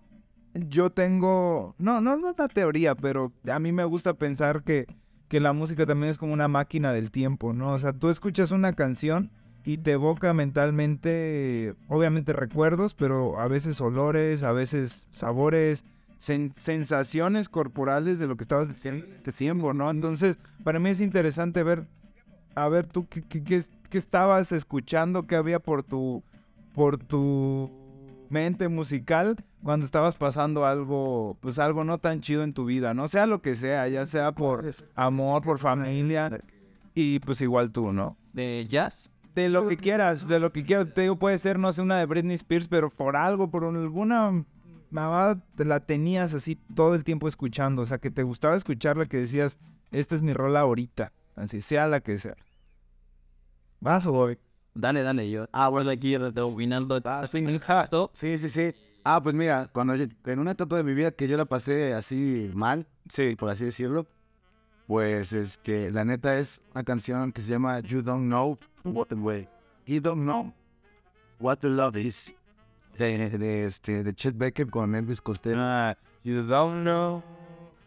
yo 0.53 0.91
tengo, 0.91 1.75
no, 1.77 2.01
no, 2.01 2.17
no 2.17 2.29
una 2.29 2.47
teoría, 2.47 2.95
pero 2.95 3.31
a 3.51 3.59
mí 3.59 3.71
me 3.71 3.83
gusta 3.83 4.15
pensar 4.15 4.63
que, 4.63 4.87
que 5.27 5.39
la 5.39 5.53
música 5.53 5.85
también 5.85 6.09
es 6.09 6.17
como 6.17 6.33
una 6.33 6.47
máquina 6.47 6.93
del 6.93 7.11
tiempo, 7.11 7.53
¿no? 7.53 7.73
O 7.73 7.79
sea, 7.79 7.93
tú 7.93 8.09
escuchas 8.09 8.51
una 8.51 8.73
canción 8.73 9.31
y 9.67 9.79
te 9.79 9.91
evoca 9.91 10.33
mentalmente, 10.33 11.75
obviamente 11.89 12.31
recuerdos, 12.31 12.93
pero 12.93 13.37
a 13.39 13.47
veces 13.49 13.81
olores, 13.81 14.43
a 14.43 14.53
veces 14.53 15.07
sabores, 15.11 15.83
sen- 16.19 16.53
sensaciones 16.55 17.49
corporales 17.49 18.17
de 18.17 18.27
lo 18.27 18.37
que 18.37 18.43
estabas 18.43 18.69
diciendo 18.69 19.05
este 19.15 19.33
tiempo, 19.33 19.73
¿no? 19.73 19.89
Entonces, 19.91 20.37
para 20.63 20.79
mí 20.79 20.89
es 20.89 21.01
interesante 21.01 21.63
ver, 21.63 21.85
a 22.55 22.69
ver 22.69 22.87
tú 22.87 23.07
qué, 23.09 23.21
qué, 23.23 23.43
qué- 23.43 23.65
qué 23.89 23.97
estabas 23.97 24.53
escuchando, 24.53 25.27
qué 25.27 25.35
había 25.35 25.59
por 25.59 25.83
tu, 25.83 26.23
por 26.73 26.97
tu 26.97 27.69
mente 28.29 28.69
musical 28.69 29.35
cuando 29.63 29.85
estabas 29.85 30.15
pasando 30.15 30.65
algo, 30.65 31.37
pues 31.41 31.59
algo 31.59 31.83
no 31.83 31.97
tan 31.97 32.21
chido 32.21 32.43
en 32.43 32.53
tu 32.53 32.63
vida, 32.63 32.93
no 32.93 33.09
sea 33.09 33.25
lo 33.25 33.41
que 33.41 33.55
sea, 33.55 33.85
ya 33.89 34.05
sea 34.05 34.31
por 34.31 34.65
amor, 34.95 35.41
por 35.43 35.59
familia 35.59 36.39
y 36.95 37.19
pues 37.19 37.41
igual 37.41 37.71
tú, 37.73 37.91
¿no? 37.91 38.15
¿De 38.31 38.65
jazz? 38.69 39.11
De 39.41 39.49
lo 39.49 39.67
que 39.67 39.77
quieras, 39.77 40.27
de 40.27 40.39
lo 40.39 40.51
que 40.51 40.63
quieras. 40.63 40.93
Te 40.95 41.01
digo, 41.01 41.17
puede 41.19 41.37
ser, 41.37 41.59
no 41.59 41.71
sé, 41.71 41.81
una 41.83 41.99
de 41.99 42.05
Britney 42.07 42.35
Spears, 42.35 42.67
pero 42.67 42.89
por 42.89 43.15
algo, 43.15 43.51
por 43.51 43.63
alguna 43.65 44.43
mamá 44.89 45.39
te 45.55 45.63
la 45.65 45.79
tenías 45.79 46.33
así 46.33 46.55
todo 46.75 46.95
el 46.95 47.03
tiempo 47.03 47.27
escuchando. 47.27 47.83
O 47.83 47.85
sea, 47.85 47.99
que 47.99 48.09
te 48.09 48.23
gustaba 48.23 48.55
escucharla, 48.55 49.05
que 49.05 49.17
decías, 49.17 49.59
esta 49.91 50.15
es 50.15 50.21
mi 50.23 50.33
rola 50.33 50.61
ahorita. 50.61 51.11
Así 51.35 51.61
sea 51.61 51.85
la 51.87 51.99
que 51.99 52.17
sea. 52.17 52.35
¿Vas 53.79 54.05
o 54.05 54.11
voy? 54.11 54.37
Dale, 54.73 55.03
dale, 55.03 55.29
yo. 55.29 55.47
Ah, 55.51 55.69
bueno, 55.69 55.89
aquí 55.91 56.15
opinando. 56.15 56.99
Así, 57.05 57.45
jato. 57.59 58.09
Sí, 58.13 58.37
sí, 58.37 58.49
sí. 58.49 58.73
Ah, 59.03 59.21
pues 59.21 59.35
mira, 59.35 59.69
cuando 59.71 59.95
yo- 59.95 60.07
en 60.25 60.39
una 60.39 60.51
etapa 60.51 60.77
de 60.77 60.83
mi 60.83 60.93
vida 60.93 61.11
que 61.11 61.27
yo 61.27 61.37
la 61.37 61.45
pasé 61.45 61.93
así 61.93 62.49
mal, 62.53 62.87
Sí. 63.07 63.35
por 63.35 63.49
así 63.49 63.65
decirlo, 63.65 64.07
pues 64.87 65.33
este, 65.33 65.91
la 65.91 66.05
neta 66.05 66.37
es 66.37 66.61
una 66.73 66.83
canción 66.83 67.31
que 67.31 67.41
se 67.41 67.51
llama 67.51 67.79
You 67.81 68.01
Don't 68.01 68.25
Know 68.25 68.57
What 68.83 69.07
the 69.07 69.15
Way. 69.15 69.47
You 69.85 69.99
Don't 70.01 70.23
Know 70.23 70.53
What 71.39 71.57
the 71.57 71.69
Love 71.69 71.97
Is. 71.97 72.33
De, 72.97 73.29
de, 73.29 73.65
este, 73.65 74.03
de 74.03 74.13
Chet 74.15 74.35
Baker 74.35 74.67
con 74.71 74.95
Elvis 74.95 75.21
Costello. 75.21 75.57
Ah, 75.59 75.95
you 76.23 76.41
don't 76.41 76.81
know 76.83 77.21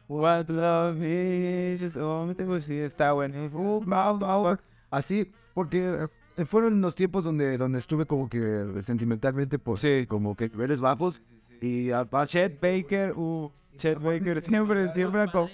what 0.07 0.49
love 0.49 1.03
is. 1.03 1.97
Oh, 1.97 2.33
sí, 2.61 2.79
está 2.79 3.13
bueno. 3.13 3.49
Uh. 3.53 4.57
Así, 4.91 5.33
porque 5.53 6.09
eh, 6.37 6.45
fueron 6.45 6.81
los 6.81 6.95
tiempos 6.95 7.25
donde, 7.25 7.57
donde 7.59 7.81
estuve 7.81 8.07
como 8.07 8.29
que 8.29 8.83
sentimentalmente, 8.83 9.59
pues, 9.59 9.81
Sí. 9.81 10.07
como 10.09 10.37
que 10.37 10.49
niveles 10.49 10.81
bajos. 10.81 11.21
Y 11.61 11.91
aparte, 11.91 12.33
Chet 12.33 12.61
Baker, 12.61 13.13
uh, 13.17 13.51
Chet 13.77 14.01
Baker 14.01 14.41
siempre, 14.43 14.89
siempre 14.89 15.27
con 15.31 15.49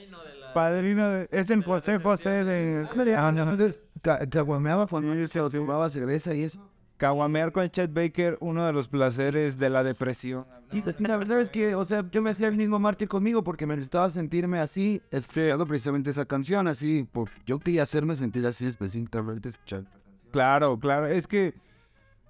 padrino 0.60 1.08
de, 1.10 1.28
es 1.30 1.50
el 1.50 1.62
José 1.62 1.98
José 1.98 2.30
de 2.44 2.88
Ah, 3.14 3.30
no, 3.30 3.42
entonces, 3.42 3.78
ca- 4.00 4.26
caguameaba 4.26 4.86
cuando 4.86 5.12
se 5.26 5.38
tomaba 5.50 5.90
cerveza 5.90 6.34
y 6.34 6.44
eso. 6.44 6.66
Caguamear 6.96 7.52
con 7.52 7.68
Chet 7.68 7.92
Baker, 7.92 8.38
uno 8.40 8.64
de 8.64 8.72
los 8.72 8.88
placeres 8.88 9.58
de 9.58 9.68
la 9.68 9.84
depresión. 9.84 10.46
Y 10.72 10.82
la 11.02 11.18
verdad 11.18 11.42
es 11.42 11.50
que, 11.50 11.74
o 11.74 11.84
sea, 11.84 12.02
yo 12.10 12.22
me 12.22 12.30
hacía 12.30 12.48
el 12.48 12.56
mismo 12.56 12.78
mártir 12.78 13.06
conmigo 13.06 13.44
porque 13.44 13.66
me 13.66 13.76
gustaba 13.76 14.08
sentirme 14.08 14.58
así, 14.60 15.02
escuchando 15.10 15.66
precisamente 15.66 16.08
esa 16.08 16.24
canción, 16.24 16.66
así, 16.68 17.06
pues 17.12 17.30
yo 17.44 17.58
quería 17.58 17.82
hacerme 17.82 18.16
sentir 18.16 18.46
así 18.46 18.66
específicamente 18.66 19.50
escuchando 19.50 19.90
esa 19.90 19.98
canción. 19.98 20.30
Claro, 20.32 20.78
claro, 20.78 21.06
es 21.06 21.26
que 21.28 21.52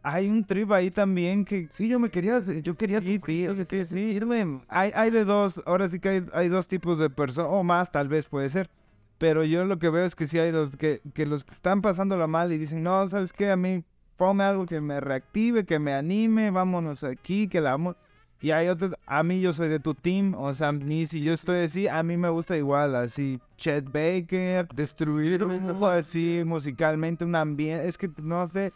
hay 0.08 0.28
un 0.28 0.44
trip 0.44 0.70
ahí 0.70 0.90
también 0.90 1.44
que 1.44 1.66
Sí, 1.70 1.88
yo 1.88 1.98
me 1.98 2.10
quería, 2.10 2.38
yo 2.38 2.74
quería 2.76 3.00
Sí, 3.00 3.18
sufrir, 3.18 3.54
sí, 3.56 3.64
sí, 3.64 3.84
sí. 3.84 3.98
irme. 4.00 4.60
hay, 4.68 4.92
hay 4.94 5.10
de 5.10 5.24
dos, 5.24 5.60
ahora 5.66 5.88
sí 5.88 5.98
que 5.98 6.08
hay, 6.08 6.24
hay 6.32 6.48
dos 6.48 6.68
tipos 6.68 6.98
de 6.98 7.10
personas, 7.10 7.50
o 7.52 7.64
más 7.64 7.90
tal 7.90 8.06
vez 8.08 8.26
puede 8.26 8.48
ser. 8.48 8.70
Pero 9.18 9.42
yo 9.44 9.64
lo 9.64 9.78
que 9.78 9.88
veo 9.90 10.04
es 10.04 10.14
que 10.14 10.26
sí 10.26 10.38
hay 10.38 10.52
dos, 10.52 10.76
que, 10.76 11.00
que 11.12 11.26
los 11.26 11.42
que 11.42 11.54
están 11.54 11.82
pasándola 11.82 12.26
mal 12.26 12.52
y 12.52 12.58
dicen, 12.58 12.82
no, 12.84 13.08
¿sabes 13.08 13.32
qué? 13.32 13.50
A 13.50 13.56
mí, 13.56 13.82
ponme 14.16 14.44
algo 14.44 14.64
que 14.66 14.80
me 14.80 15.00
reactive, 15.00 15.64
que 15.64 15.78
me 15.78 15.92
anime, 15.94 16.50
vámonos 16.52 17.02
aquí, 17.02 17.48
que 17.48 17.60
la 17.60 17.72
amo. 17.72 17.96
Y 18.40 18.50
hay 18.50 18.68
otros, 18.68 18.92
a 19.06 19.22
mí 19.22 19.40
yo 19.40 19.52
soy 19.54 19.68
de 19.68 19.80
tu 19.80 19.94
team, 19.94 20.34
o 20.34 20.52
sea, 20.54 20.70
mí 20.70 21.06
si 21.06 21.22
yo 21.22 21.32
estoy 21.32 21.64
así, 21.64 21.88
a 21.88 22.02
mí 22.02 22.16
me 22.18 22.28
gusta 22.28 22.56
igual, 22.56 22.94
así, 22.94 23.40
Chet 23.56 23.86
Baker, 23.86 24.68
Destruirme. 24.74 25.58
o 25.72 25.86
así, 25.86 26.42
musicalmente, 26.44 27.24
un 27.24 27.34
ambiente, 27.34 27.88
es 27.88 27.96
que 27.96 28.10
no 28.22 28.46
sé, 28.46 28.70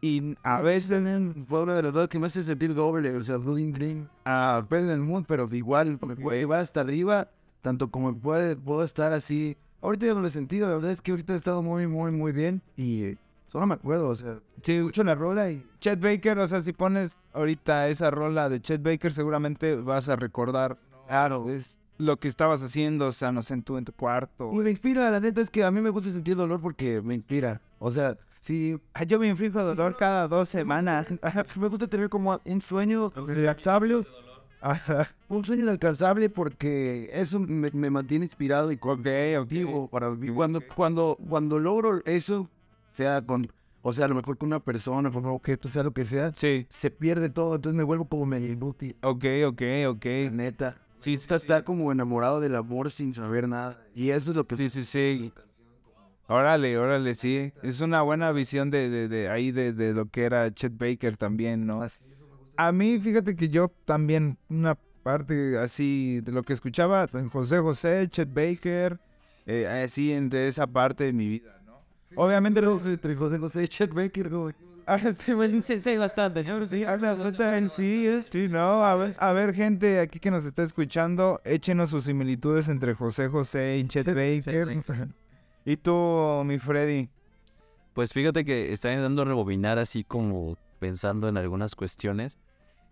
y 0.00 0.36
a 0.42 0.62
veces... 0.62 1.02
Fue 1.46 1.62
uno 1.62 1.74
de 1.74 1.82
los 1.82 1.92
dos 1.92 2.08
que 2.08 2.18
me 2.18 2.26
hace 2.26 2.42
sentir 2.42 2.74
doble, 2.74 3.14
o 3.16 3.22
sea, 3.22 3.36
Blue 3.36 3.56
Green. 3.72 4.08
Ah, 4.24 4.60
depende 4.62 4.90
del 4.92 5.00
mood, 5.00 5.24
pero 5.26 5.48
igual 5.52 5.98
me 6.06 6.16
puede 6.16 6.38
llevar 6.38 6.60
hasta 6.60 6.80
arriba, 6.80 7.28
tanto 7.60 7.90
como 7.90 8.16
puede, 8.16 8.56
puedo 8.56 8.82
estar 8.82 9.12
así. 9.12 9.56
Ahorita 9.82 10.06
ya 10.06 10.14
no 10.14 10.20
lo 10.20 10.26
he 10.26 10.30
sentido, 10.30 10.68
la 10.68 10.74
verdad 10.74 10.90
es 10.90 11.00
que 11.00 11.10
ahorita 11.10 11.32
he 11.32 11.36
estado 11.36 11.62
muy, 11.62 11.86
muy, 11.86 12.10
muy 12.12 12.32
bien 12.32 12.60
y 12.76 13.16
solo 13.48 13.66
me 13.66 13.74
acuerdo, 13.74 14.08
o 14.08 14.16
sea, 14.16 14.38
Sí, 14.62 14.74
escucho 14.74 15.04
la 15.04 15.14
rola 15.14 15.50
y 15.50 15.64
Chet 15.80 16.00
Baker, 16.00 16.38
o 16.38 16.46
sea, 16.46 16.60
si 16.60 16.72
pones 16.72 17.18
ahorita 17.32 17.88
esa 17.88 18.10
rola 18.10 18.48
de 18.48 18.60
Chet 18.60 18.82
Baker, 18.82 19.12
seguramente 19.12 19.76
vas 19.76 20.08
a 20.10 20.16
recordar 20.16 20.76
claro. 21.06 21.48
es 21.48 21.80
lo 21.96 22.18
que 22.18 22.28
estabas 22.28 22.62
haciendo, 22.62 23.06
o 23.06 23.12
sea, 23.12 23.32
no 23.32 23.42
sé, 23.42 23.54
en 23.54 23.62
tu, 23.62 23.78
en 23.78 23.84
tu 23.84 23.92
cuarto. 23.92 24.50
Y 24.52 24.58
me 24.58 24.70
inspira, 24.70 25.10
la 25.10 25.20
neta 25.20 25.40
es 25.40 25.50
que 25.50 25.64
a 25.64 25.70
mí 25.70 25.80
me 25.80 25.90
gusta 25.90 26.10
sentir 26.10 26.36
dolor 26.36 26.60
porque 26.60 27.00
me 27.02 27.14
inspira. 27.14 27.60
O 27.78 27.90
sea, 27.90 28.16
si 28.40 28.78
Ay, 28.94 29.06
Yo 29.06 29.18
me 29.18 29.28
inflijo 29.28 29.62
dolor 29.62 29.96
cada 29.96 30.26
dos 30.28 30.48
semanas. 30.48 31.06
me 31.56 31.68
gusta 31.68 31.86
tener 31.86 32.08
como 32.08 32.40
un 32.44 32.60
sueño 32.60 33.12
inalcanzable, 33.16 34.04
un 35.28 35.44
sueño 35.44 35.62
inalcanzable 35.62 36.28
porque 36.28 37.10
eso 37.12 37.40
me, 37.40 37.70
me 37.72 37.90
mantiene 37.90 38.26
inspirado 38.26 38.70
y 38.72 38.76
ok, 38.76 38.82
ok. 38.82 39.06
contigo 39.38 39.88
para 39.88 40.14
cuando 40.34 40.60
cuando 40.74 41.18
cuando 41.28 41.58
logro 41.58 42.00
eso 42.04 42.48
sea 42.90 43.22
con 43.22 43.50
o 43.82 43.92
sea 43.94 44.04
a 44.04 44.08
lo 44.08 44.14
mejor 44.14 44.36
con 44.36 44.48
una 44.48 44.60
persona 44.60 45.10
con 45.10 45.24
un 45.24 45.32
objeto 45.32 45.68
sea 45.68 45.82
lo 45.82 45.92
que 45.92 46.04
sea 46.04 46.32
Sí, 46.34 46.66
se 46.68 46.90
pierde 46.90 47.30
todo 47.30 47.54
entonces 47.54 47.76
me 47.76 47.84
vuelvo 47.84 48.04
como 48.06 48.26
medio 48.26 48.52
inútil. 48.52 48.96
Ok, 49.02 49.24
ok, 49.46 49.62
ok. 49.88 50.04
la 50.04 50.30
neta. 50.30 50.72
Sí, 50.96 51.12
sí, 51.12 51.14
está, 51.14 51.38
sí. 51.38 51.44
está 51.44 51.64
como 51.64 51.90
enamorado 51.90 52.40
del 52.40 52.54
amor 52.56 52.90
sin 52.90 53.14
saber 53.14 53.48
nada 53.48 53.82
y 53.94 54.10
eso 54.10 54.30
es 54.32 54.36
lo 54.36 54.44
que 54.44 54.56
Sí, 54.56 54.68
sí, 54.68 54.84
sí. 54.84 55.32
Órale, 56.30 56.78
órale, 56.78 57.16
sí. 57.16 57.52
Es 57.64 57.80
una 57.80 58.02
buena 58.02 58.30
visión 58.30 58.70
de, 58.70 58.88
de, 58.88 59.08
de 59.08 59.28
ahí 59.28 59.50
de, 59.50 59.72
de 59.72 59.92
lo 59.92 60.06
que 60.06 60.22
era 60.22 60.48
Chet 60.54 60.78
Baker 60.78 61.16
también, 61.16 61.66
¿no? 61.66 61.84
A 62.56 62.70
mí, 62.70 63.00
fíjate 63.00 63.34
que 63.34 63.48
yo 63.48 63.72
también, 63.84 64.38
una 64.48 64.76
parte 65.02 65.58
así 65.58 66.20
de 66.20 66.30
lo 66.30 66.44
que 66.44 66.52
escuchaba 66.52 67.08
José 67.32 67.58
José, 67.58 68.06
Chet 68.08 68.32
Baker, 68.32 69.00
eh, 69.44 69.66
así 69.66 70.12
en 70.12 70.30
de 70.30 70.46
esa 70.46 70.68
parte 70.68 71.02
de 71.02 71.12
mi 71.12 71.26
vida, 71.26 71.60
¿no? 71.66 71.80
Obviamente 72.14 72.60
entre 72.60 73.16
José 73.16 73.38
José 73.38 73.64
y 73.64 73.68
Chet 73.68 73.92
Baker 73.92 74.30
Ah, 74.86 74.98
sí, 75.60 75.96
bastante. 75.96 76.44
Yo 76.44 76.64
sí, 76.64 76.84
sí, 78.22 78.48
no, 78.48 78.84
a 78.84 78.94
ver, 78.94 79.14
a 79.18 79.32
ver, 79.32 79.52
gente 79.52 79.98
aquí 79.98 80.20
que 80.20 80.30
nos 80.30 80.44
está 80.44 80.62
escuchando, 80.62 81.40
échenos 81.42 81.90
sus 81.90 82.04
similitudes 82.04 82.68
entre 82.68 82.94
José 82.94 83.26
José 83.26 83.78
y 83.78 83.88
Chet 83.88 84.06
Baker. 84.06 84.80
y 85.64 85.76
tú, 85.76 86.42
mi 86.44 86.58
Freddy, 86.58 87.08
Pues 87.94 88.12
fíjate 88.12 88.44
que 88.44 88.72
está 88.72 88.90
intentando 88.90 89.24
rebobinar 89.24 89.78
así 89.78 90.04
como 90.04 90.56
pensando 90.78 91.28
en 91.28 91.36
algunas 91.36 91.74
cuestiones. 91.74 92.38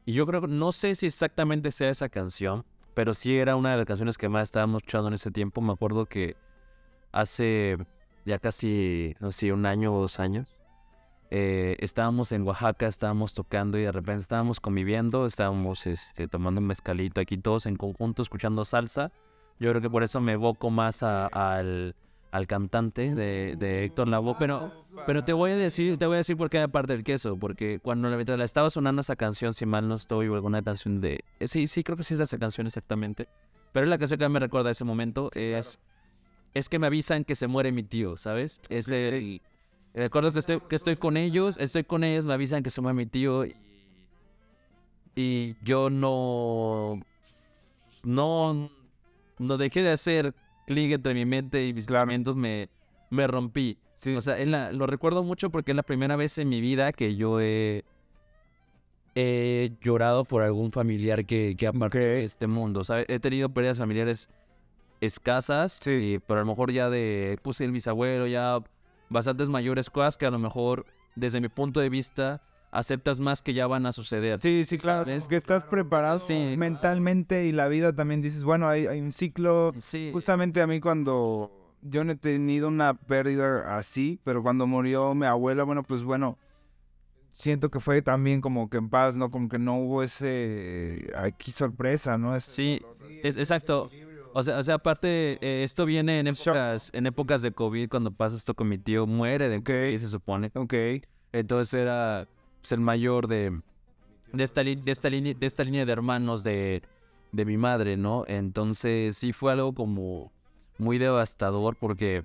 Y 0.07 0.15
yo 0.15 0.27
creo 0.27 0.47
no 0.49 0.73
sé 0.73 0.95
si 0.97 1.07
exactamente 1.07 1.73
sea 1.73 1.91
esa 1.91 2.09
canción, 2.09 2.65
pero 2.95 3.15
sí 3.15 3.37
era 3.39 3.57
una 3.57 3.73
de 3.73 3.79
las 3.79 3.87
canciones 3.87 4.19
que 4.19 4.29
más 4.29 4.45
estábamos 4.45 4.79
escuchando 4.83 5.09
en 5.09 5.15
ese 5.15 5.31
tiempo. 5.31 5.61
Me 5.61 5.73
acuerdo 5.73 6.07
que 6.07 6.37
hace 7.13 7.79
ya 8.27 8.39
casi, 8.39 9.15
no 9.21 9.33
sé, 9.33 9.53
un 9.53 9.67
año 9.67 9.95
o 9.95 10.01
dos 10.03 10.21
años, 10.21 10.57
eh, 11.31 11.77
estábamos 11.81 12.33
en 12.33 12.43
Oaxaca, 12.43 12.87
estábamos 12.87 13.35
tocando 13.35 13.79
y 13.79 13.83
de 13.83 13.93
repente 13.93 14.23
estábamos 14.23 14.61
conviviendo, 14.61 15.27
estábamos 15.27 15.87
este, 15.87 16.29
tomando 16.29 16.61
un 16.61 16.67
mezcalito 16.67 17.21
aquí 17.21 17.39
todos 17.39 17.67
en 17.67 17.77
conjunto, 17.77 18.23
escuchando 18.23 18.65
salsa. 18.65 19.13
Yo 19.61 19.71
creo 19.71 19.83
que 19.83 19.91
por 19.91 20.03
eso 20.03 20.21
me 20.21 20.33
evoco 20.35 20.71
más 20.71 21.03
a- 21.03 21.27
al, 21.27 21.95
al 22.31 22.47
cantante 22.47 23.15
de, 23.15 23.57
de 23.57 23.85
Héctor 23.85 24.09
Lavoe, 24.09 24.37
pero, 24.39 24.71
pero 25.07 25.25
te 25.25 25.33
voy 25.33 25.53
a 25.53 25.57
decir, 25.57 25.97
te 25.99 26.07
voy 26.07 26.15
a 26.15 26.19
decir 26.19 26.37
por 26.37 26.51
qué 26.51 26.61
aparte 26.61 26.93
del 26.93 27.05
queso, 27.05 27.39
porque 27.39 27.81
cuando 27.81 28.09
mientras 28.11 28.39
la 28.39 28.45
estaba 28.45 28.71
sonando 28.71 29.01
esa 29.01 29.17
canción, 29.17 29.55
si 29.55 29.65
mal 29.67 29.89
no 29.89 29.95
estoy, 29.95 30.29
o 30.29 30.35
alguna 30.35 30.63
canción 30.63 31.01
de, 31.01 31.25
eh, 31.41 31.49
sí, 31.49 31.67
sí, 31.67 31.83
creo 31.83 31.97
que 31.97 32.03
sí 32.03 32.15
es 32.15 32.21
esa 32.21 32.39
canción 32.39 32.67
exactamente, 32.67 33.29
pero 33.73 33.85
es 33.85 33.91
la 33.91 33.99
canción 33.99 34.19
que 34.19 34.29
me 34.29 34.41
recuerda 34.41 34.69
a 34.69 34.73
ese 34.73 34.85
momento, 34.85 35.31
es, 35.35 35.79
es 36.55 36.69
que 36.69 36.79
me 36.79 36.87
avisan 36.87 37.25
que 37.25 37.35
se 37.35 37.47
muere 37.47 37.73
mi 37.73 37.83
tío, 37.83 38.17
¿sabes? 38.17 38.61
Es 38.69 38.89
el, 38.89 39.41
recuerdo 39.95 40.31
que 40.33 40.41
estoy, 40.41 40.61
que 40.61 40.77
estoy 40.77 40.97
con 40.97 41.17
ellos, 41.17 41.57
estoy 41.59 41.85
con 41.85 42.05
ellos, 42.05 42.27
me 42.27 42.35
avisan 42.35 42.63
que 42.63 42.71
se 42.71 42.81
muere 42.81 42.95
mi 42.95 43.07
tío 43.07 43.47
y, 43.47 43.57
y 45.17 45.57
yo 45.63 45.89
no, 45.89 47.01
no, 48.05 48.71
no 49.39 49.57
dejé 49.57 49.83
de 49.83 49.93
hacer 49.93 50.35
clic 50.69 50.93
entre 50.93 51.15
mi 51.15 51.25
mente 51.25 51.67
y 51.67 51.73
mis 51.73 51.87
pensamientos, 51.87 52.37
me, 52.37 52.69
me 53.11 53.27
rompí. 53.27 53.79
Sí. 53.95 54.15
O 54.15 54.21
sea, 54.21 54.37
la- 54.47 54.71
lo 54.73 54.87
recuerdo 54.87 55.25
mucho 55.25 55.51
porque 55.51 55.73
es 55.73 55.77
la 55.77 55.83
primera 55.83 56.15
vez 56.17 56.39
en 56.39 56.49
mi 56.49 56.61
vida 56.61 56.93
que 56.93 57.17
yo 57.17 57.41
he, 57.41 57.85
he 59.15 59.73
llorado 59.81 60.25
por 60.25 60.43
algún 60.43 60.71
familiar 60.71 61.25
que, 61.25 61.57
que 61.59 61.71
de 61.99 62.25
este 62.25 62.47
mundo. 62.47 62.85
¿sabes? 62.85 63.07
He 63.09 63.19
tenido 63.19 63.49
pérdidas 63.49 63.79
familiares 63.79 64.29
escasas, 65.01 65.73
Sí. 65.73 65.91
y- 66.15 66.19
pero 66.19 66.41
a 66.41 66.43
lo 66.45 66.49
mejor 66.51 66.71
ya 66.73 66.91
de, 66.91 67.39
puse 67.43 67.65
el 67.65 67.73
bisabuelo, 67.73 68.27
ya 68.27 68.59
bastantes 69.09 69.49
mayores 69.49 69.91
cosas 69.91 70.17
que 70.17 70.27
a 70.27 70.31
lo 70.31 70.39
mejor, 70.39 70.87
desde 71.17 71.41
mi 71.41 71.49
punto 71.49 71.81
de 71.81 71.89
vista, 71.89 72.43
aceptas 72.71 73.21
más 73.21 73.43
que 73.43 73.55
ya 73.55 73.67
van 73.67 73.87
a 73.87 73.93
suceder. 73.93 74.39
Sí, 74.39 74.65
sí, 74.67 74.79
claro. 74.79 75.05
Que 75.29 75.37
estás 75.37 75.65
preparado 75.65 76.19
Sí. 76.19 76.55
mentalmente 76.57 77.47
y 77.47 77.53
la 77.53 77.69
vida 77.69 77.95
también 77.95 78.21
dices, 78.23 78.45
bueno, 78.45 78.69
hay, 78.69 78.87
hay 78.87 79.01
un 79.01 79.13
ciclo. 79.13 79.73
Sí. 79.79 80.11
Justamente 80.13 80.61
a 80.61 80.67
mí 80.67 80.81
cuando 80.81 81.51
yo 81.83 82.05
no 82.05 82.13
he 82.13 82.17
tenido 82.17 82.69
una 82.69 82.95
pérdida 82.95 83.77
así, 83.79 84.21
pero 84.25 84.43
cuando 84.43 84.67
murió 84.67 85.15
mi 85.15 85.27
abuela, 85.27 85.65
bueno, 85.65 85.83
pues 85.83 86.03
bueno, 86.03 86.39
siento 87.33 87.71
que 87.71 87.81
fue 87.81 88.03
también 88.03 88.41
como 88.41 88.69
que 88.69 88.79
en 88.79 88.89
paz, 88.91 89.17
¿no? 89.17 89.31
Como 89.31 89.49
que 89.49 89.59
no 89.59 89.79
hubo 89.79 90.03
ese 90.03 91.11
aquí 91.17 91.53
sorpresa, 91.53 92.19
¿no? 92.19 92.35
Es, 92.35 92.45
Sí, 92.45 92.83
es, 93.23 93.37
exacto. 93.37 93.91
O 94.35 94.43
sea, 94.43 94.59
o 94.59 94.63
sea, 94.63 94.75
aparte, 94.75 95.39
eh, 95.41 95.63
esto 95.65 95.87
viene 95.87 96.21
en 96.21 96.27
épocas, 96.27 96.91
en 96.93 97.07
épocas 97.07 97.41
de 97.43 97.53
COVID, 97.53 97.89
cuando 97.89 98.11
pasa 98.13 98.37
esto 98.37 98.55
con 98.55 98.69
mi 98.69 98.77
tío, 98.79 99.07
muere 99.07 99.49
de 99.49 99.57
Ok. 99.59 99.65
COVID, 99.67 99.99
se 99.99 100.09
supone. 100.09 100.51
Ok. 100.55 100.75
Entonces 101.33 101.75
era 101.75 102.29
pues, 102.69 102.79
el 102.79 102.85
mayor 102.85 103.29
de, 103.29 103.61
de, 104.33 104.45
esta, 104.45 104.63
de, 104.63 104.79
esta 104.85 105.09
línea, 105.09 105.35
de 105.35 105.47
esta 105.47 105.65
línea 105.65 105.87
de 105.87 105.93
hermanos 105.93 106.45
de, 106.45 106.83
de 107.33 107.45
mi 107.47 107.57
madre, 107.57 107.97
¿no? 107.97 108.25
Entonces 108.27 109.17
sí 109.17 109.33
fue 109.33 109.53
algo 109.53 109.75
como 109.75 110.31
muy 110.77 110.99
devastador 110.99 111.77
porque 111.77 112.25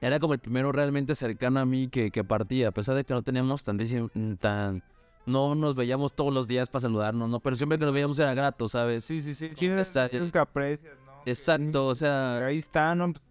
era 0.00 0.18
como 0.18 0.34
el 0.34 0.40
primero 0.40 0.72
realmente 0.72 1.14
cercano 1.14 1.60
a 1.60 1.66
mí 1.66 1.88
que, 1.88 2.10
que 2.10 2.24
partía, 2.24 2.68
a 2.68 2.72
pesar 2.72 2.96
de 2.96 3.04
que 3.04 3.14
no 3.14 3.22
teníamos 3.22 3.62
tantísimo, 3.62 4.10
tan... 4.40 4.82
No 5.26 5.54
nos 5.54 5.76
veíamos 5.76 6.14
todos 6.14 6.32
los 6.32 6.48
días 6.48 6.68
para 6.68 6.80
saludarnos, 6.80 7.30
¿no? 7.30 7.38
Pero 7.38 7.54
siempre 7.54 7.78
que 7.78 7.84
nos 7.84 7.94
veíamos 7.94 8.18
era 8.18 8.34
grato, 8.34 8.68
¿sabes? 8.68 9.04
Sí, 9.04 9.20
sí, 9.20 9.34
sí. 9.34 9.50
Que 9.50 10.38
aprecias, 10.38 10.94
¿no? 11.06 11.22
Exacto, 11.26 11.86
o 11.86 11.94
sea, 11.94 12.38
Ahí 12.38 12.58
está, 12.58 12.94
¿no? 12.96 13.12
Pues, 13.12 13.22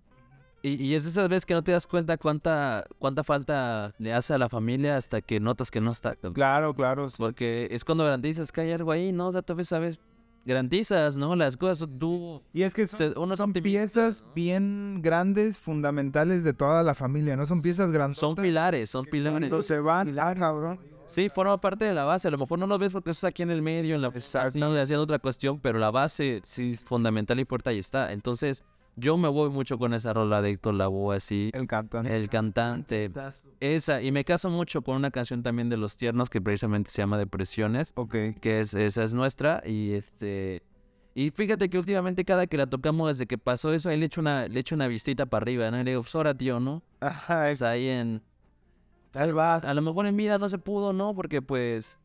y, 0.62 0.84
y 0.84 0.96
es 0.96 1.06
esas 1.06 1.30
veces 1.30 1.46
que 1.46 1.54
no 1.54 1.64
te 1.64 1.72
das 1.72 1.88
cuenta 1.88 2.18
cuánta, 2.18 2.86
cuánta 2.98 3.24
falta 3.24 3.94
le 4.00 4.14
hace 4.14 4.34
a 4.34 4.38
la 4.38 4.50
familia 4.50 4.98
hasta 4.98 5.22
que 5.22 5.40
notas 5.40 5.72
que 5.72 5.82
no 5.82 5.92
está. 5.92 6.16
Claro, 6.34 6.74
claro. 6.74 7.10
sí. 7.10 7.16
Porque 7.18 7.68
es 7.72 7.84
cuando 7.86 8.04
garantizas 8.04 8.52
que 8.52 8.62
hay 8.62 8.72
algo 8.72 8.92
ahí, 8.92 9.12
¿no? 9.12 9.28
O 9.28 9.32
sea, 9.32 9.42
tal 9.42 9.56
vez 9.56 9.68
sabes, 9.70 10.00
garantizas, 10.46 11.16
¿no? 11.18 11.36
Las 11.36 11.58
cosas, 11.58 11.88
tú... 12.00 12.42
Y 12.54 12.64
es 12.64 12.74
que 12.74 12.88
son, 12.88 12.98
Se- 12.98 13.20
uno 13.20 13.34
es 13.34 13.38
son 13.38 13.50
optimista, 13.52 13.80
piezas 13.80 14.22
¿no? 14.22 14.34
bien 14.34 15.00
grandes, 15.02 15.58
fundamentales 15.58 16.44
de 16.44 16.54
toda 16.54 16.82
la 16.84 16.96
familia, 16.96 17.36
¿no? 17.36 17.46
Son 17.46 17.62
piezas 17.62 17.92
grandes. 17.92 18.18
Son 18.18 18.36
pilares, 18.36 18.90
son 18.90 19.06
Cuando 19.06 19.32
pilares. 19.32 19.66
se 19.66 19.80
van, 19.80 20.18
ah, 20.20 20.34
cabrón. 20.36 20.80
Sí, 21.06 21.28
forma 21.30 21.60
parte 21.60 21.86
de 21.86 21.94
la 21.94 22.04
base. 22.04 22.28
A 22.28 22.32
lo 22.32 22.38
mejor 22.38 22.60
no 22.60 22.68
lo 22.68 22.78
ves 22.78 22.92
porque 22.92 23.12
estás 23.12 23.30
aquí 23.30 23.42
en 23.42 23.50
el 23.50 23.62
medio, 23.64 23.96
en 23.96 24.02
la 24.04 24.10
haciendo, 24.10 24.80
haciendo 24.80 25.04
otra 25.04 25.18
cuestión, 25.20 25.60
pero 25.60 25.80
la 25.80 25.90
base 25.90 26.42
sí 26.44 26.72
es 26.74 26.82
fundamental 26.82 27.40
y 27.40 27.46
fuerte 27.46 27.72
ahí 27.72 27.80
está. 27.80 28.12
Entonces, 28.14 28.64
yo 29.00 29.18
me 29.18 29.28
voy 29.28 29.50
mucho 29.50 29.78
con 29.78 29.94
esa 29.94 30.14
rola 30.14 30.42
de 30.42 30.52
Héctor 30.52 30.74
Lavoe 30.76 31.16
así. 31.16 31.50
El 31.54 31.68
cantante. 31.68 32.16
El 32.16 32.30
cantante. 32.30 33.12
Esa, 33.60 34.02
y 34.02 34.12
me 34.12 34.24
caso 34.24 34.50
mucho 34.50 34.82
con 34.82 34.96
una 34.96 35.12
canción 35.12 35.42
también 35.44 35.70
de 35.70 35.78
Los 35.78 35.98
Tiernos 35.98 36.30
que 36.30 36.42
precisamente 36.42 36.92
se 36.92 37.02
llama 37.02 37.18
Depresiones, 37.18 37.92
Ok. 37.96 38.12
que 38.42 38.60
es, 38.60 38.74
esa 38.74 39.04
es 39.04 39.14
nuestra, 39.14 39.62
y 39.66 39.94
este... 39.94 40.64
Y 41.16 41.32
fíjate 41.32 41.70
que 41.70 41.78
últimamente 41.78 42.24
cada 42.24 42.48
que 42.48 42.56
la 42.56 42.68
tocamos 42.68 43.08
desde 43.10 43.26
que 43.26 43.38
pasó 43.38 43.74
eso, 43.74 43.90
ahí 43.90 43.98
le 43.98 44.06
echo 44.06 44.22
una, 44.22 44.48
le 44.48 44.60
echo 44.60 44.76
una 44.76 44.88
vistita 44.88 45.26
para 45.26 45.44
arriba, 45.44 45.70
¿no? 45.72 45.82
Y 45.82 45.84
le 45.84 45.92
digo, 45.92 46.04
pues 46.04 46.16
ahora 46.16 46.34
tío, 46.36 46.60
¿no? 46.60 46.82
Ajá, 47.02 47.42
O 47.42 47.46
es- 47.48 47.60
sea, 47.60 47.72
ahí 47.72 47.88
en... 47.90 48.22
Tal 49.12 49.34
vas. 49.34 49.66
A 49.66 49.74
lo 49.74 49.82
mejor 49.82 50.06
en 50.06 50.16
vida 50.16 50.38
no 50.38 50.48
se 50.48 50.60
pudo, 50.60 50.94
¿no? 50.94 51.16
Porque 51.16 51.42
pues... 51.42 51.98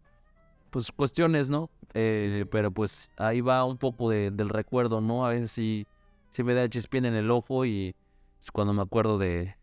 Pues 0.71 0.91
cuestiones, 0.91 1.51
¿no? 1.51 1.71
Eh, 1.93 2.47
pero 2.51 2.73
pues 2.73 3.13
ahí 3.17 3.41
va 3.41 3.65
un 3.65 3.77
poco 3.77 4.11
de- 4.11 4.33
del 4.33 4.49
recuerdo, 4.49 5.01
¿no? 5.01 5.25
A 5.25 5.29
veces 5.29 5.53
sí, 5.53 5.87
sí 6.35 6.43
me 6.43 6.53
da 6.53 6.69
chispín 6.69 7.05
en 7.05 7.15
el 7.15 7.31
ojo 7.31 7.65
y 7.65 7.95
es 8.41 8.51
cuando 8.51 8.73
me 8.73 8.83
acuerdo 8.83 9.19
de, 9.19 9.55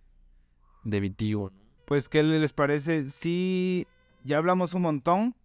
de 0.86 1.02
mi 1.02 1.10
tío. 1.10 1.52
Pues, 1.86 2.08
¿qué 2.08 2.24
les 2.24 2.54
parece? 2.54 3.10
Sí, 3.10 3.86
ya 4.24 4.38
hablamos 4.38 4.74
un 4.74 4.84
montón. 4.84 5.36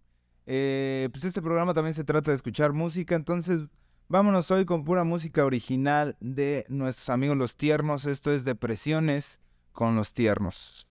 Eh, 0.47 1.09
pues 1.11 1.25
este 1.25 1.43
programa 1.43 1.75
también 1.75 1.95
se 1.95 2.05
trata 2.05 2.31
de 2.31 2.37
escuchar 2.37 2.73
música, 2.73 3.17
entonces 3.17 3.63
vámonos 4.07 4.49
hoy 4.53 4.65
con 4.65 4.85
pura 4.85 5.03
música 5.03 5.45
original 5.45 6.17
de 6.21 6.65
nuestros 6.69 7.09
amigos 7.11 7.37
los 7.37 7.57
tiernos. 7.57 8.07
Esto 8.07 8.33
es 8.33 8.45
Depresiones 8.45 9.41
con 9.73 9.97
los 9.97 10.15
tiernos. 10.15 10.87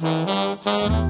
Música 0.00 1.09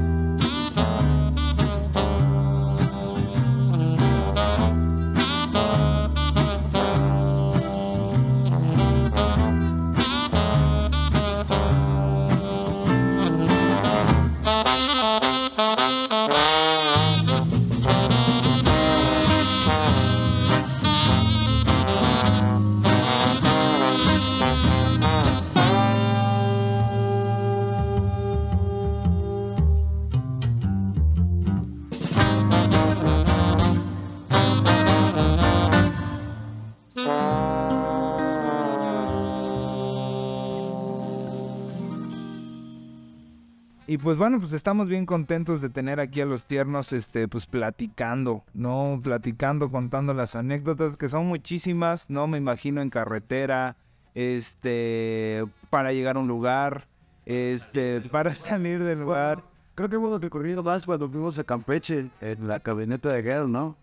pues 44.11 44.18
bueno, 44.18 44.40
pues 44.40 44.52
estamos 44.54 44.88
bien 44.88 45.06
contentos 45.06 45.61
de 45.61 45.70
tener 45.70 46.00
aquí 46.00 46.20
a 46.20 46.26
los 46.26 46.44
tiernos, 46.44 46.92
este, 46.92 47.28
pues 47.28 47.46
platicando, 47.46 48.42
¿no? 48.54 49.00
Platicando, 49.04 49.70
contando 49.70 50.14
las 50.14 50.34
anécdotas, 50.34 50.96
que 50.96 51.08
son 51.08 51.26
muchísimas, 51.26 52.11
¿no? 52.11 52.26
Me 52.26 52.36
imagino 52.36 52.80
en 52.80 52.90
carretera, 52.90 53.76
este, 54.16 55.46
para 55.70 55.92
llegar 55.92 56.16
a 56.16 56.18
un 56.18 56.26
lugar, 56.26 56.88
este, 57.24 58.00
para 58.11 58.34
salir 58.34 58.82
del 58.82 58.98
lugar. 58.98 59.44
Creo 59.76 59.88
que 59.88 59.94
hemos 59.94 60.20
recorrido 60.20 60.64
más 60.64 60.84
cuando 60.84 61.08
fuimos 61.08 61.38
a 61.38 61.44
Campeche, 61.44 62.11
en 62.20 62.48
la 62.48 62.58
camioneta 62.58 63.11
de 63.11 63.22
Gale, 63.22 63.46
¿no? 63.46 63.76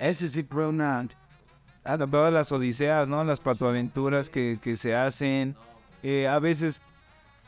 Ese 0.00 0.28
sí 0.28 0.42
fue 0.42 0.66
una... 0.66 1.06
Ah, 1.84 1.98
todas 1.98 2.32
las 2.32 2.50
odiseas, 2.50 3.06
¿no? 3.06 3.22
Las 3.22 3.38
patoaventuras 3.38 4.28
que, 4.28 4.58
que 4.60 4.76
se 4.76 4.96
hacen. 4.96 5.54
Eh, 6.02 6.26
a 6.26 6.40
veces 6.40 6.82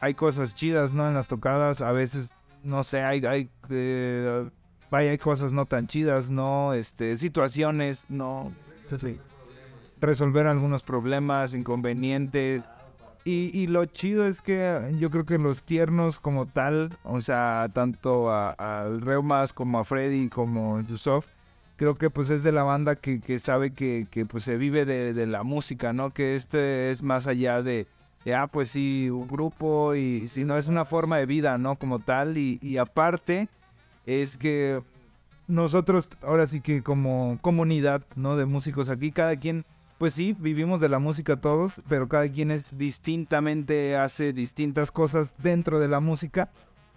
hay 0.00 0.14
cosas 0.14 0.54
chidas, 0.54 0.92
¿no? 0.92 1.06
En 1.06 1.14
las 1.14 1.28
tocadas, 1.28 1.80
a 1.80 1.92
veces, 1.92 2.32
no 2.64 2.82
sé, 2.84 3.02
hay, 3.02 3.24
hay, 3.26 3.50
eh, 3.68 4.48
vaya, 4.90 5.10
hay 5.10 5.18
cosas 5.18 5.52
no 5.52 5.66
tan 5.66 5.86
chidas, 5.86 6.30
¿no? 6.30 6.72
Este, 6.74 7.16
situaciones, 7.16 8.06
¿no? 8.08 8.52
Resolver 10.00 10.46
algunos 10.46 10.82
problemas, 10.82 11.54
inconvenientes. 11.54 12.64
Y, 13.24 13.50
y, 13.52 13.66
lo 13.66 13.84
chido 13.84 14.26
es 14.26 14.40
que 14.40 14.96
yo 14.98 15.10
creo 15.10 15.26
que 15.26 15.36
los 15.36 15.62
tiernos 15.62 16.18
como 16.18 16.46
tal, 16.46 16.96
o 17.04 17.20
sea, 17.20 17.68
tanto 17.74 18.32
al 18.32 19.02
Reumas 19.02 19.52
como 19.52 19.78
a 19.78 19.84
Freddy 19.84 20.30
como 20.30 20.80
Yusuf, 20.80 21.26
creo 21.76 21.96
que 21.96 22.08
pues 22.08 22.30
es 22.30 22.42
de 22.42 22.50
la 22.50 22.62
banda 22.62 22.96
que, 22.96 23.20
que 23.20 23.38
sabe 23.38 23.74
que, 23.74 24.06
que, 24.10 24.24
pues 24.24 24.44
se 24.44 24.56
vive 24.56 24.86
de, 24.86 25.12
de, 25.12 25.26
la 25.26 25.42
música, 25.42 25.92
¿no? 25.92 26.14
Que 26.14 26.34
este 26.34 26.90
es 26.90 27.02
más 27.02 27.26
allá 27.26 27.62
de, 27.62 27.86
ya 28.24 28.46
pues 28.46 28.70
sí, 28.70 29.08
un 29.10 29.26
grupo 29.28 29.94
y 29.94 30.28
si 30.28 30.44
no 30.44 30.56
es 30.56 30.66
una 30.66 30.84
forma 30.84 31.18
de 31.18 31.26
vida, 31.26 31.58
¿no? 31.58 31.76
Como 31.76 31.98
tal 31.98 32.36
y, 32.36 32.78
aparte 32.78 33.48
es 34.06 34.36
que 34.36 34.82
nosotros 35.46 36.08
ahora 36.22 36.46
sí 36.46 36.60
que 36.60 36.82
como 36.82 37.38
comunidad, 37.40 38.02
¿no? 38.16 38.36
De 38.36 38.46
músicos 38.46 38.88
aquí, 38.88 39.12
cada 39.12 39.36
quien 39.36 39.64
pues 39.98 40.14
sí, 40.14 40.34
vivimos 40.38 40.80
de 40.80 40.88
la 40.88 40.98
música 40.98 41.36
todos, 41.36 41.82
pero 41.86 42.08
cada 42.08 42.26
quien 42.26 42.50
es 42.50 42.78
distintamente, 42.78 43.96
hace 43.96 44.32
distintas 44.32 44.90
cosas 44.90 45.34
dentro 45.42 45.78
de 45.78 45.88
la 45.88 46.00
música 46.00 46.48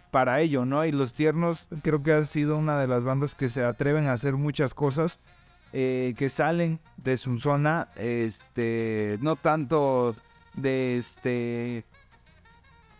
para 0.09 0.39
ello, 0.39 0.63
¿no? 0.63 0.85
Y 0.85 0.93
Los 0.93 1.13
Tiernos 1.13 1.67
creo 1.81 2.01
que 2.01 2.13
ha 2.13 2.23
sido 2.25 2.55
una 2.55 2.79
de 2.79 2.87
las 2.87 3.03
bandas 3.03 3.35
que 3.35 3.49
se 3.49 3.65
atreven 3.65 4.07
a 4.07 4.13
hacer 4.13 4.35
muchas 4.35 4.73
cosas, 4.73 5.19
eh, 5.73 6.13
que 6.17 6.29
salen 6.29 6.79
de 6.95 7.17
su 7.17 7.39
zona, 7.39 7.89
este, 7.97 9.17
no 9.21 9.35
tanto 9.35 10.15
de 10.55 10.97
este 10.97 11.85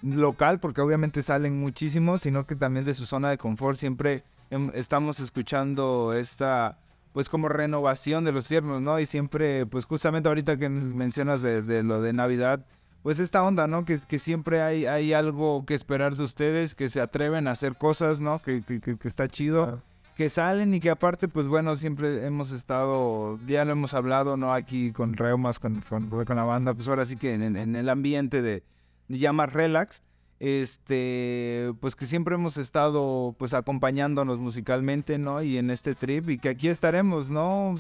local, 0.02 0.60
porque 0.60 0.82
obviamente 0.82 1.24
salen 1.24 1.60
muchísimos, 1.60 2.22
sino 2.22 2.46
que 2.46 2.56
también 2.56 2.86
de 2.86 2.94
su 2.94 3.06
zona 3.06 3.30
de 3.30 3.38
confort. 3.38 3.78
Siempre 3.78 4.24
em, 4.50 4.72
estamos 4.74 5.20
escuchando 5.20 6.14
esta 6.14 6.78
pues 7.14 7.30
como 7.30 7.48
renovación 7.48 8.26
de 8.26 8.32
los 8.32 8.48
tiernos, 8.48 8.82
¿no? 8.82 9.00
Y 9.00 9.06
siempre, 9.06 9.68
pues 9.68 9.86
justamente 9.86 10.30
ahorita 10.30 10.58
que 10.58 10.68
mencionas 10.68 11.44
de, 11.44 11.84
lo 11.84 12.02
de 12.02 12.12
Navidad, 12.12 12.66
pues 13.04 13.20
esta 13.20 13.44
onda, 13.44 13.68
¿no? 13.68 13.86
Que, 13.86 14.00
que 14.08 14.18
siempre 14.18 14.62
hay, 14.64 14.88
hay 14.88 15.14
algo 15.14 15.64
que 15.66 15.76
esperar 15.76 16.16
de 16.16 16.24
ustedes, 16.24 16.74
que 16.74 16.90
se 16.90 17.02
atreven 17.02 17.48
a 17.48 17.52
hacer 17.52 17.78
cosas, 17.78 18.20
¿no? 18.20 18.42
Que, 18.42 18.64
que, 18.64 18.82
que 18.82 19.08
está 19.08 19.28
chido. 19.28 19.84
Que 20.16 20.30
salen 20.30 20.74
y 20.74 20.80
que 20.80 20.90
aparte, 20.90 21.28
pues 21.28 21.48
bueno, 21.48 21.76
siempre 21.76 22.26
hemos 22.26 22.52
estado, 22.52 23.40
ya 23.48 23.66
lo 23.66 23.72
hemos 23.72 23.94
hablado, 23.94 24.38
¿no? 24.38 24.54
Aquí 24.54 24.92
con 24.92 25.14
Reumas, 25.14 25.58
con, 25.60 25.82
con, 25.82 26.10
con 26.10 26.36
la 26.36 26.44
banda, 26.44 26.74
pues 26.74 26.88
ahora 26.88 27.06
sí 27.06 27.16
que 27.16 27.34
en, 27.34 27.58
en 27.58 27.76
el 27.76 27.90
ambiente 27.90 28.42
de, 28.42 28.64
de 29.08 29.18
ya 29.18 29.34
más 29.34 29.52
relax 29.52 30.04
este, 30.44 31.74
pues 31.80 31.96
que 31.96 32.06
siempre 32.06 32.36
hemos 32.36 32.58
estado 32.58 33.34
pues 33.38 33.54
acompañándonos 33.54 34.40
musicalmente, 34.40 35.18
¿no? 35.18 35.42
Y 35.42 35.58
en 35.58 35.70
este 35.70 35.96
trip 35.96 36.30
y 36.30 36.38
que 36.38 36.50
aquí 36.50 36.68
estaremos, 36.68 37.30
¿no? 37.30 37.74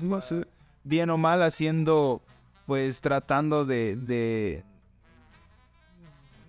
Bien 0.85 1.09
o 1.09 1.17
mal 1.17 1.43
haciendo, 1.43 2.21
pues 2.65 3.01
tratando 3.01 3.65
de, 3.65 3.97
de, 3.97 4.63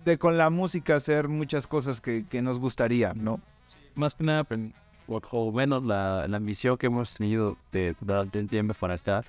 de 0.05 0.17
con 0.17 0.37
la 0.37 0.49
música 0.49 0.95
hacer 0.95 1.27
muchas 1.27 1.67
cosas 1.67 1.99
que, 1.99 2.25
que 2.25 2.41
nos 2.41 2.59
gustaría, 2.59 3.13
¿no? 3.13 3.41
Más 3.95 4.15
que 4.15 4.23
nada, 4.23 4.45
o 5.07 5.51
menos 5.51 5.83
la, 5.83 6.27
la 6.27 6.37
ambición 6.37 6.77
que 6.77 6.87
hemos 6.87 7.15
tenido 7.15 7.57
de 7.71 7.95
durante 7.99 8.39
el 8.39 8.47
tiempo 8.47 8.73
para 8.73 8.95
estar 8.95 9.25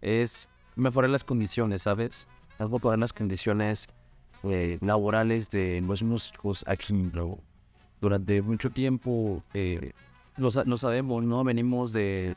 es 0.00 0.48
mejorar 0.76 1.10
las 1.10 1.24
condiciones, 1.24 1.82
¿sabes? 1.82 2.26
Es 2.58 2.68
mejorar 2.68 2.98
las 2.98 3.12
condiciones 3.12 3.88
eh, 4.44 4.78
laborales 4.80 5.50
de 5.50 5.80
los 5.80 6.02
músicos 6.02 6.64
aquí. 6.66 7.10
Durante 8.00 8.42
mucho 8.42 8.70
tiempo, 8.70 9.42
eh, 9.54 9.92
lo, 10.36 10.50
sabemos, 10.50 11.24
¿no? 11.24 11.44
Venimos 11.44 11.92
de, 11.92 12.34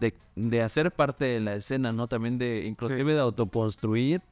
de, 0.00 0.14
de, 0.34 0.62
hacer 0.62 0.90
parte 0.90 1.26
de 1.26 1.40
la 1.40 1.54
escena, 1.54 1.92
¿no? 1.92 2.08
También 2.08 2.38
de, 2.38 2.64
inclusive 2.64 3.12
de 3.12 3.20
autoconstruir 3.20 4.22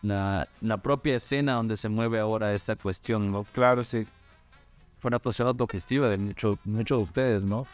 la, 0.00 0.48
la 0.62 0.78
propia 0.78 1.16
escena 1.16 1.54
donde 1.54 1.76
se 1.76 1.90
mueve 1.90 2.18
ahora 2.18 2.54
esta 2.54 2.76
cuestión, 2.76 3.30
¿no? 3.30 3.44
Claro, 3.52 3.84
sí. 3.84 4.06
Fue 5.06 5.10
una 5.10 5.18
actuación 5.18 5.46
autogestiva 5.46 6.08
de 6.08 6.18
muchos 6.18 6.58
mucho 6.64 6.96
de 6.96 7.02
ustedes, 7.04 7.44
¿no? 7.44 7.64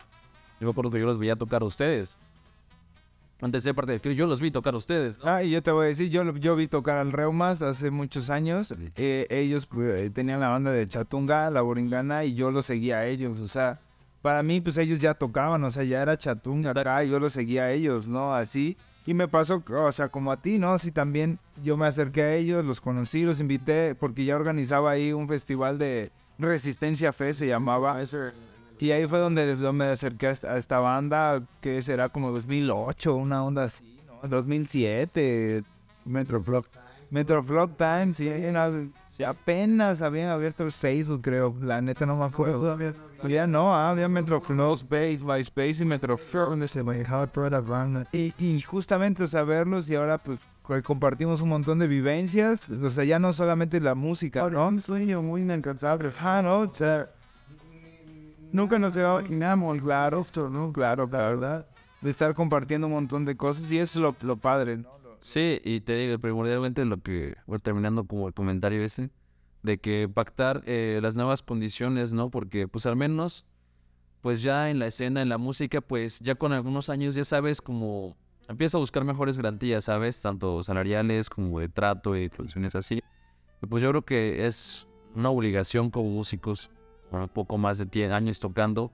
Yo 0.61 0.66
me 0.66 0.70
acuerdo 0.70 0.91
que 0.91 1.01
yo 1.01 1.07
los 1.07 1.16
veía 1.18 1.35
tocar 1.35 1.62
a 1.62 1.64
ustedes 1.64 2.18
antes 3.41 3.64
de 3.64 3.68
ser 3.70 3.74
parte 3.74 3.93
del 3.93 4.03
club, 4.03 4.12
yo 4.12 4.26
los 4.26 4.39
vi 4.43 4.51
tocar 4.51 4.74
a 4.74 4.76
ustedes. 4.76 5.18
¿no? 5.18 5.24
Ah, 5.24 5.43
y 5.43 5.51
yo 5.51 5.62
te 5.62 5.70
voy 5.70 5.87
a 5.87 5.89
decir, 5.89 6.11
yo, 6.11 6.30
yo 6.37 6.55
vi 6.57 6.68
tocar 6.68 6.99
al 6.99 7.11
Reumas 7.11 7.62
hace 7.62 7.91
muchos 7.91 8.28
años. 8.28 8.74
Eh, 8.97 9.26
ellos 9.30 9.66
eh, 9.78 10.11
tenían 10.12 10.41
la 10.41 10.51
banda 10.51 10.72
de 10.72 10.87
Chatunga, 10.87 11.49
la 11.49 11.62
Boringana, 11.62 12.26
y 12.26 12.35
yo 12.35 12.51
los 12.51 12.66
seguía 12.66 12.99
a 12.99 13.07
ellos. 13.07 13.41
O 13.41 13.49
sea, 13.49 13.80
para 14.20 14.43
mí, 14.43 14.61
pues 14.61 14.76
ellos 14.76 14.99
ya 15.01 15.14
tocaban, 15.14 15.64
o 15.64 15.70
sea, 15.70 15.85
ya 15.85 16.03
era 16.03 16.18
Chatunga 16.18 16.72
acá, 16.72 17.03
y 17.03 17.09
yo 17.09 17.18
los 17.18 17.33
seguía 17.33 17.62
a 17.62 17.72
ellos, 17.72 18.07
¿no? 18.07 18.35
Así. 18.35 18.76
Y 19.07 19.14
me 19.14 19.26
pasó, 19.26 19.64
o 19.66 19.93
sea, 19.93 20.11
como 20.11 20.30
a 20.30 20.37
ti, 20.43 20.59
¿no? 20.59 20.72
Así 20.72 20.93
también 20.93 21.39
yo 21.64 21.78
me 21.78 21.87
acerqué 21.87 22.22
a 22.22 22.35
ellos, 22.35 22.62
los 22.62 22.83
conocí, 22.83 23.24
los 23.24 23.41
invité, 23.41 23.95
porque 23.95 24.26
ya 24.26 24.37
organizaba 24.37 24.91
ahí 24.91 25.14
un 25.14 25.26
festival 25.26 25.78
de 25.78 26.12
Resistencia 26.39 27.12
Fe, 27.12 27.35
se 27.35 27.47
llamaba. 27.47 27.99
Y 28.78 28.91
ahí 28.91 29.07
fue 29.07 29.20
donde, 29.20 29.55
me 29.72 29.87
acerqué 29.87 30.28
a 30.28 30.57
esta 30.57 30.80
banda, 30.80 31.43
que 31.61 31.80
será 31.83 32.09
como 32.09 32.33
2008, 32.33 33.14
una 33.14 33.45
onda 33.45 33.64
así, 33.64 34.01
¿no? 34.07 34.28
2007. 34.28 35.62
Metroflog. 36.05 36.66
Metroflog 37.11 37.76
Times, 37.76 38.16
sí, 38.16 39.22
apenas 39.22 40.03
habían 40.03 40.30
abierto 40.30 40.64
el 40.64 40.72
Facebook, 40.72 41.20
creo. 41.22 41.55
La 41.61 41.80
neta 41.80 42.07
no 42.07 42.16
me 42.16 42.24
acuerdo. 42.24 42.76
Ya 43.28 43.47
no, 43.47 43.74
ah, 43.74 43.91
había 43.91 44.09
Metroflog, 44.09 44.74
Space, 44.78 45.20
MySpace 45.22 45.83
y 45.83 45.85
Metroflog. 45.85 46.59
Y, 48.12 48.35
y 48.39 48.61
justamente, 48.62 49.22
o 49.22 49.26
sea, 49.28 49.45
verlos 49.45 49.89
y 49.91 49.95
ahora 49.95 50.18
pues 50.18 50.41
compartimos 50.83 51.41
un 51.41 51.49
montón 51.51 51.79
de 51.79 51.87
vivencias. 51.87 52.69
O 52.69 52.91
sea, 52.91 53.05
ya 53.05 53.19
no 53.19 53.33
solamente 53.33 53.81
la 53.81 53.95
música, 53.95 54.49
¿no? 54.49 54.69
un 54.69 54.81
sueño 54.81 55.23
muy 55.23 55.43
inalcanzable. 55.43 56.11
Ah, 56.21 56.41
¿no? 56.43 56.61
O 56.61 56.73
sea, 56.73 57.11
Nunca 58.53 58.79
nos 58.79 58.95
imaginamos, 58.95 59.79
claro, 59.83 60.25
¿no? 60.51 60.73
Claro, 60.73 61.09
la 61.11 61.19
verdad. 61.19 61.67
De 62.03 62.11
estar 62.11 62.35
compartiendo 62.35 62.87
un 62.87 62.93
montón 62.93 63.25
de 63.25 63.37
cosas 63.37 63.71
y 63.73 63.79
eso 63.79 63.99
es 64.07 64.23
lo, 64.23 64.37
padre, 64.37 64.77
¿no? 64.77 64.91
Sí, 65.21 65.61
y 65.65 65.81
te 65.81 65.95
digo, 65.95 66.19
primordialmente 66.19 66.85
lo 66.85 67.01
que, 67.01 67.37
voy 67.47 67.59
terminando 67.61 68.05
como 68.05 68.27
el 68.27 68.35
comentario 68.35 68.83
ese, 68.83 69.11
de 69.63 69.79
que 69.79 70.09
pactar 70.13 70.63
eh, 70.67 70.99
las 71.01 71.15
nuevas 71.15 71.43
condiciones, 71.43 72.13
¿no? 72.13 72.29
Porque 72.29 72.67
pues 72.67 72.87
al 72.87 72.97
menos, 72.97 73.47
pues 74.21 74.43
ya 74.43 74.69
en 74.69 74.81
la 74.81 74.89
escena, 74.89 75.23
en 75.23 75.29
la 75.29 75.39
música, 75.39 75.81
pues 75.81 76.19
ya 76.19 76.35
con 76.35 76.53
algunos 76.53 76.91
años 76.91 77.15
ya 77.15 77.25
sabes 77.25 77.63
como 77.63 78.17
empieza 78.49 78.76
a 78.76 78.80
buscar 78.80 79.05
mejores 79.05 79.36
garantías, 79.36 79.84
¿sabes? 79.84 80.20
Tanto 80.20 80.62
salariales 80.62 81.30
como 81.30 81.61
de 81.61 81.68
trato 81.68 82.16
y 82.16 82.28
cuestiones 82.28 82.74
así. 82.74 83.03
Y 83.62 83.66
pues 83.66 83.82
yo 83.82 83.90
creo 83.90 84.03
que 84.03 84.47
es 84.47 84.88
una 85.14 85.30
obligación 85.30 85.90
como 85.90 86.11
músicos 86.11 86.70
un 87.11 87.28
poco 87.28 87.59
más 87.59 87.78
de 87.78 87.84
10 87.84 88.11
años 88.12 88.40
tocando, 88.40 88.90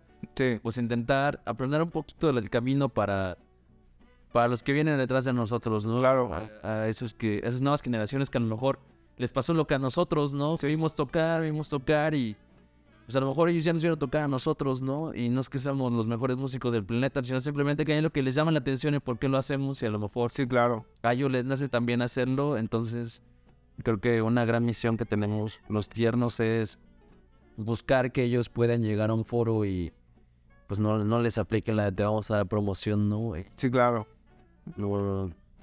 pues 0.63 0.79
intentar 0.79 1.41
aprender 1.47 1.83
un 1.83 1.91
poquito 1.91 2.33
del 2.33 2.51
camino 2.51 2.89
para, 2.89 3.39
para 4.33 4.49
los 4.49 4.63
que 4.63 4.73
vienen 4.73 4.99
detrás 4.99 5.25
de 5.25 5.33
nosotros, 5.33 5.87
¿no? 5.87 6.01
Claro. 6.01 6.31
A, 6.63 6.89
esos 6.89 7.15
que, 7.15 7.39
esas 7.39 7.61
nuevas 7.61 7.83
generaciones 7.83 8.29
que 8.29 8.39
a 8.39 8.41
lo 8.41 8.49
mejor 8.49 8.81
les 9.17 9.31
pasó 9.31 9.55
lo 9.55 9.67
que 9.67 9.75
a 9.75 9.79
nosotros, 9.79 10.35
¿no? 10.35 10.57
Que 10.57 10.67
vimos 10.67 10.95
tocar, 10.95 11.43
vimos 11.43 11.69
tocar 11.69 12.15
y 12.15 12.37
pues 13.09 13.17
a 13.17 13.21
lo 13.21 13.29
mejor 13.29 13.49
ellos 13.49 13.65
ya 13.65 13.73
nos 13.73 13.81
vieron 13.81 13.99
tocar 13.99 14.21
a 14.21 14.29
nosotros, 14.29 14.83
¿no? 14.83 15.15
Y 15.15 15.31
no 15.31 15.41
es 15.41 15.49
que 15.49 15.59
seamos 15.59 15.91
los 15.95 16.07
mejores 16.07 16.37
músicos 16.37 16.71
del 16.73 16.85
planeta, 16.85 17.25
sino 17.25 17.41
simplemente 17.41 17.87
que 17.87 17.95
hay 17.95 18.03
lo 18.03 18.11
que 18.11 18.23
les 18.23 18.35
llama 18.35 18.53
la 18.53 18.59
atención 18.59 18.95
y 18.95 18.99
por 19.01 19.19
qué 19.19 19.31
lo 19.31 19.39
hacemos 19.39 19.83
y 19.83 19.87
a 19.87 19.89
lo 19.89 19.99
mejor... 19.99 20.31
Sí, 20.31 20.47
claro. 20.47 20.85
A 21.01 21.15
ellos 21.15 21.33
les 21.33 21.47
nace 21.47 21.71
también 21.71 22.03
hacerlo, 22.03 22.59
entonces 22.59 23.23
creo 23.83 23.99
que 23.99 24.21
una 24.21 24.45
gran 24.45 24.63
misión 24.63 24.99
que 24.99 25.07
tenemos 25.07 25.59
los 25.71 25.89
tiernos 25.89 26.39
es 26.41 26.79
buscar 27.57 28.13
que 28.13 28.25
ellos 28.25 28.51
puedan 28.51 28.83
llegar 28.83 29.09
a 29.09 29.15
un 29.15 29.25
foro 29.25 29.65
y 29.65 29.91
pues 30.67 30.79
no, 30.79 31.03
no 31.03 31.23
les 31.23 31.39
apliquen 31.39 31.77
la 31.77 31.85
de 31.85 31.93
te 31.93 32.03
vamos 32.03 32.31
a 32.31 32.37
dar 32.37 32.47
promoción, 32.47 33.09
¿no? 33.09 33.33
Sí, 33.57 33.71
claro. 33.71 34.07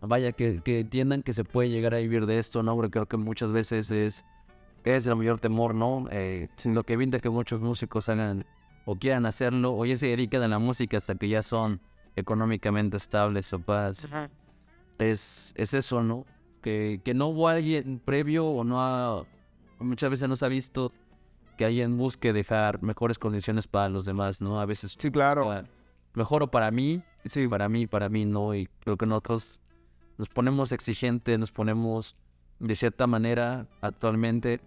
vaya, 0.01 0.31
que, 0.31 0.61
que, 0.63 0.79
entiendan 0.79 1.21
que 1.21 1.33
se 1.33 1.43
puede 1.43 1.69
llegar 1.69 1.93
a 1.93 1.99
vivir 1.99 2.25
de 2.25 2.39
esto, 2.39 2.63
¿no? 2.63 2.75
Porque 2.75 2.89
creo 2.89 3.05
que 3.05 3.17
muchas 3.17 3.51
veces 3.51 3.91
es 3.91 4.25
es 4.85 5.05
el 5.07 5.15
mayor 5.15 5.39
temor, 5.39 5.73
¿no? 5.75 6.05
Eh, 6.11 6.47
lo 6.65 6.83
que 6.83 6.93
evita 6.93 7.19
que 7.19 7.29
muchos 7.29 7.59
músicos 7.61 8.07
hagan 8.09 8.45
o 8.85 8.95
quieran 8.95 9.25
hacerlo 9.25 9.75
o 9.75 9.85
ya 9.85 9.97
se 9.97 10.07
dedican 10.07 10.41
a 10.43 10.47
la 10.47 10.59
música 10.59 10.97
hasta 10.97 11.15
que 11.15 11.27
ya 11.27 11.41
son 11.41 11.81
económicamente 12.15 12.97
estables 12.97 13.51
o 13.53 13.59
paz. 13.59 14.07
Es, 14.99 15.53
es 15.57 15.73
eso, 15.73 16.03
¿no? 16.03 16.25
Que, 16.61 17.01
que 17.03 17.13
no 17.13 17.27
hubo 17.27 17.47
alguien 17.47 17.99
previo 18.03 18.45
o 18.47 18.63
no 18.63 18.81
ha, 18.81 19.25
muchas 19.79 20.09
veces 20.09 20.29
no 20.29 20.35
se 20.35 20.45
ha 20.45 20.49
visto 20.49 20.91
que 21.57 21.65
alguien 21.65 21.97
busque 21.97 22.33
dejar 22.33 22.81
mejores 22.83 23.17
condiciones 23.19 23.67
para 23.67 23.89
los 23.89 24.05
demás, 24.05 24.41
¿no? 24.41 24.59
A 24.59 24.65
veces 24.65 24.95
Sí, 24.97 25.11
claro. 25.11 25.45
busca 25.45 25.65
mejor 26.13 26.43
o 26.43 26.47
para 26.51 26.71
mí, 26.71 27.01
Sí, 27.25 27.47
para 27.47 27.67
mí, 27.69 27.87
para 27.87 28.07
mí 28.07 28.23
no. 28.25 28.53
Y 28.53 28.67
creo 28.81 28.97
que 28.97 29.07
nosotros 29.07 29.59
nos 30.17 30.29
ponemos 30.29 30.71
exigentes, 30.71 31.39
nos 31.39 31.51
ponemos 31.51 32.15
de 32.59 32.75
cierta 32.75 33.07
manera 33.07 33.67
actualmente 33.81 34.59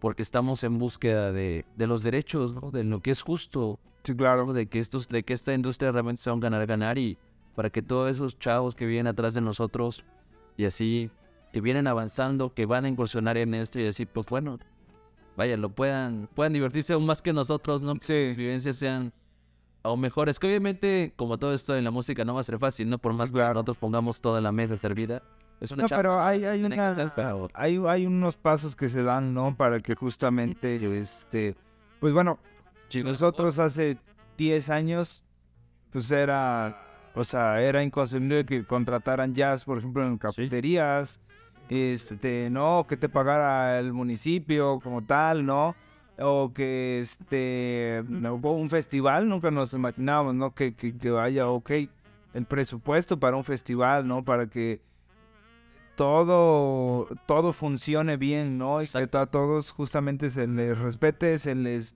porque 0.00 0.22
estamos 0.22 0.64
en 0.64 0.78
búsqueda 0.78 1.30
de, 1.32 1.64
de 1.76 1.86
los 1.86 2.02
derechos, 2.02 2.54
¿no? 2.54 2.70
De 2.70 2.82
lo 2.84 3.00
que 3.00 3.10
es 3.10 3.22
justo, 3.22 3.78
sí, 4.02 4.14
claro. 4.14 4.52
de 4.52 4.66
que 4.66 4.78
estos, 4.80 5.08
de 5.08 5.22
que 5.22 5.32
esta 5.34 5.54
industria 5.54 5.92
realmente 5.92 6.20
sea 6.22 6.32
un 6.32 6.40
ganar 6.40 6.66
ganar 6.66 6.98
y 6.98 7.18
para 7.54 7.70
que 7.70 7.82
todos 7.82 8.10
esos 8.10 8.38
chavos 8.38 8.74
que 8.74 8.86
vienen 8.86 9.08
atrás 9.08 9.34
de 9.34 9.40
nosotros 9.40 10.04
y 10.56 10.64
así 10.64 11.10
que 11.52 11.60
vienen 11.60 11.86
avanzando, 11.86 12.54
que 12.54 12.64
van 12.66 12.84
a 12.84 12.88
incursionar 12.88 13.36
en 13.36 13.54
esto 13.54 13.78
y 13.78 13.82
decir, 13.82 14.08
pues 14.08 14.26
bueno, 14.28 14.58
vaya, 15.36 15.56
lo 15.56 15.70
puedan, 15.70 16.28
puedan 16.34 16.52
divertirse 16.52 16.92
aún 16.92 17.06
más 17.06 17.22
que 17.22 17.32
nosotros, 17.32 17.82
¿no? 17.82 17.94
Que 17.94 18.00
Sí. 18.04 18.28
sus 18.28 18.36
vivencias 18.36 18.76
sean 18.76 19.12
aún 19.82 20.00
mejores. 20.00 20.38
Que 20.38 20.46
obviamente, 20.46 21.12
como 21.16 21.38
todo 21.38 21.52
esto 21.52 21.76
en 21.76 21.82
la 21.84 21.90
música, 21.90 22.24
no 22.24 22.34
va 22.34 22.40
a 22.40 22.44
ser 22.44 22.58
fácil, 22.58 22.88
¿no? 22.88 22.98
Por 22.98 23.14
más 23.14 23.30
que 23.32 23.36
claro. 23.38 23.54
nosotros 23.54 23.78
pongamos 23.78 24.20
toda 24.20 24.40
la 24.40 24.52
mesa 24.52 24.76
servida. 24.76 25.22
Es 25.60 25.70
una 25.72 25.82
No, 25.82 25.88
pero 25.90 26.20
hay, 26.20 26.44
hay, 26.44 26.64
una, 26.64 27.12
pero- 27.14 27.48
hay, 27.54 27.80
hay 27.86 28.06
unos 28.06 28.36
pasos 28.36 28.74
que 28.74 28.88
se 28.88 29.02
dan, 29.02 29.34
¿no? 29.34 29.54
Para 29.54 29.80
que 29.80 29.94
justamente, 29.94 30.76
este, 30.98 31.54
pues 32.00 32.14
bueno, 32.14 32.38
nosotros 33.04 33.58
hace 33.58 33.98
10 34.38 34.70
años, 34.70 35.22
pues 35.92 36.10
era, 36.10 36.82
o 37.14 37.24
sea, 37.24 37.60
era 37.62 37.82
inconcebible 37.82 38.46
que 38.46 38.64
contrataran 38.64 39.34
jazz, 39.34 39.64
por 39.64 39.78
ejemplo, 39.78 40.04
en 40.06 40.16
cafeterías, 40.16 41.20
este, 41.68 42.48
no, 42.50 42.86
que 42.88 42.96
te 42.96 43.08
pagara 43.10 43.78
el 43.78 43.92
municipio 43.92 44.80
como 44.82 45.04
tal, 45.04 45.44
¿no? 45.44 45.76
O 46.18 46.52
que, 46.54 47.00
este, 47.00 48.02
hubo 48.08 48.52
un 48.52 48.70
festival, 48.70 49.28
nunca 49.28 49.50
nos 49.50 49.72
imaginábamos, 49.74 50.34
¿no? 50.34 50.54
Que, 50.54 50.74
que, 50.74 50.96
que 50.96 51.10
vaya, 51.10 51.48
ok, 51.48 51.70
el 52.34 52.44
presupuesto 52.46 53.18
para 53.20 53.36
un 53.36 53.44
festival, 53.44 54.06
¿no? 54.08 54.24
Para 54.24 54.46
que 54.48 54.80
todo, 56.00 57.08
todo 57.26 57.52
funcione 57.52 58.16
bien, 58.16 58.56
¿no? 58.56 58.80
Y 58.80 58.86
que 58.86 59.08
a 59.18 59.26
todos 59.26 59.70
justamente 59.70 60.30
se 60.30 60.46
les 60.46 60.78
respete, 60.78 61.38
se 61.38 61.54
les, 61.54 61.94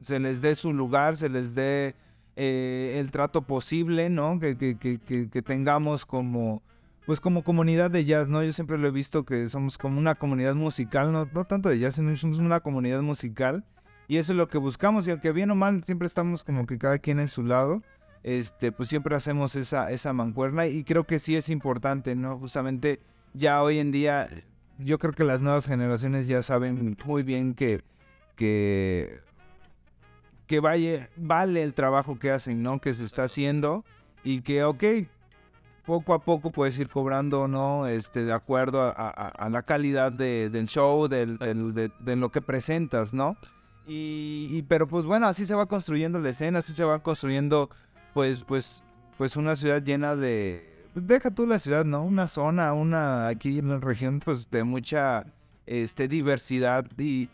se 0.00 0.18
les 0.20 0.40
dé 0.40 0.54
su 0.54 0.72
lugar, 0.72 1.18
se 1.18 1.28
les 1.28 1.54
dé 1.54 1.94
eh, 2.36 2.96
el 2.98 3.10
trato 3.10 3.42
posible, 3.42 4.08
¿no? 4.08 4.40
Que, 4.40 4.56
que, 4.56 4.78
que, 4.78 4.98
que, 4.98 5.28
que 5.28 5.42
tengamos 5.42 6.06
como, 6.06 6.62
pues 7.04 7.20
como 7.20 7.44
comunidad 7.44 7.90
de 7.90 8.06
jazz, 8.06 8.26
¿no? 8.26 8.42
Yo 8.42 8.54
siempre 8.54 8.78
lo 8.78 8.88
he 8.88 8.90
visto 8.90 9.26
que 9.26 9.46
somos 9.50 9.76
como 9.76 9.98
una 9.98 10.14
comunidad 10.14 10.54
musical, 10.54 11.12
no, 11.12 11.28
no 11.30 11.44
tanto 11.44 11.68
de 11.68 11.78
jazz, 11.78 11.96
sino 11.96 12.16
somos 12.16 12.38
una 12.38 12.60
comunidad 12.60 13.02
musical. 13.02 13.66
Y 14.08 14.16
eso 14.16 14.32
es 14.32 14.38
lo 14.38 14.48
que 14.48 14.56
buscamos, 14.56 15.06
y 15.06 15.10
aunque 15.10 15.30
bien 15.30 15.50
o 15.50 15.54
mal, 15.54 15.84
siempre 15.84 16.06
estamos 16.06 16.42
como 16.42 16.64
que 16.64 16.78
cada 16.78 17.00
quien 17.00 17.20
en 17.20 17.28
su 17.28 17.42
lado, 17.42 17.82
este, 18.22 18.72
pues 18.72 18.88
siempre 18.88 19.14
hacemos 19.14 19.56
esa, 19.56 19.90
esa 19.90 20.14
mancuerna, 20.14 20.68
y 20.68 20.84
creo 20.84 21.04
que 21.04 21.18
sí 21.18 21.36
es 21.36 21.50
importante, 21.50 22.16
¿no? 22.16 22.38
Justamente 22.38 23.11
ya 23.34 23.62
hoy 23.62 23.78
en 23.78 23.90
día, 23.92 24.28
yo 24.78 24.98
creo 24.98 25.12
que 25.12 25.24
las 25.24 25.40
nuevas 25.40 25.66
generaciones 25.66 26.26
ya 26.26 26.42
saben 26.42 26.96
muy 27.04 27.22
bien 27.22 27.54
que, 27.54 27.82
que, 28.36 29.20
que 30.46 30.60
vaya, 30.60 31.08
vale 31.16 31.62
el 31.62 31.74
trabajo 31.74 32.18
que 32.18 32.30
hacen, 32.30 32.62
¿no? 32.62 32.80
Que 32.80 32.94
se 32.94 33.04
está 33.04 33.24
haciendo, 33.24 33.84
y 34.24 34.42
que, 34.42 34.64
ok, 34.64 34.84
poco 35.86 36.14
a 36.14 36.20
poco 36.22 36.50
puedes 36.52 36.78
ir 36.78 36.88
cobrando, 36.88 37.48
¿no? 37.48 37.86
Este, 37.86 38.24
de 38.24 38.32
acuerdo 38.32 38.82
a, 38.82 38.90
a- 38.90 39.28
a 39.28 39.48
la 39.50 39.62
calidad 39.62 40.12
de- 40.12 40.48
del 40.50 40.68
show, 40.68 41.08
del, 41.08 41.38
del- 41.38 41.74
de, 41.74 41.90
de 42.00 42.16
lo 42.16 42.30
que 42.30 42.40
presentas, 42.40 43.12
¿no? 43.14 43.36
Y, 43.86 44.48
y- 44.52 44.62
pero 44.62 44.86
pues 44.86 45.04
bueno, 45.04 45.26
así 45.26 45.44
se 45.44 45.54
va 45.54 45.66
construyendo 45.66 46.20
la 46.20 46.30
escena, 46.30 46.60
así 46.60 46.72
se 46.72 46.84
va 46.84 47.02
construyendo, 47.02 47.68
pues, 48.14 48.44
pues, 48.44 48.84
pues 49.18 49.34
una 49.36 49.56
ciudad 49.56 49.82
llena 49.82 50.14
de, 50.14 50.71
pues 50.92 51.06
deja 51.06 51.30
tú 51.30 51.46
la 51.46 51.58
ciudad, 51.58 51.84
¿no? 51.84 52.04
Una 52.04 52.28
zona, 52.28 52.72
una 52.72 53.28
aquí 53.28 53.58
en 53.58 53.68
la 53.68 53.78
región, 53.78 54.20
pues 54.20 54.50
de 54.50 54.64
mucha, 54.64 55.24
este, 55.66 56.08
diversidad 56.08 56.86
y, 56.98 57.28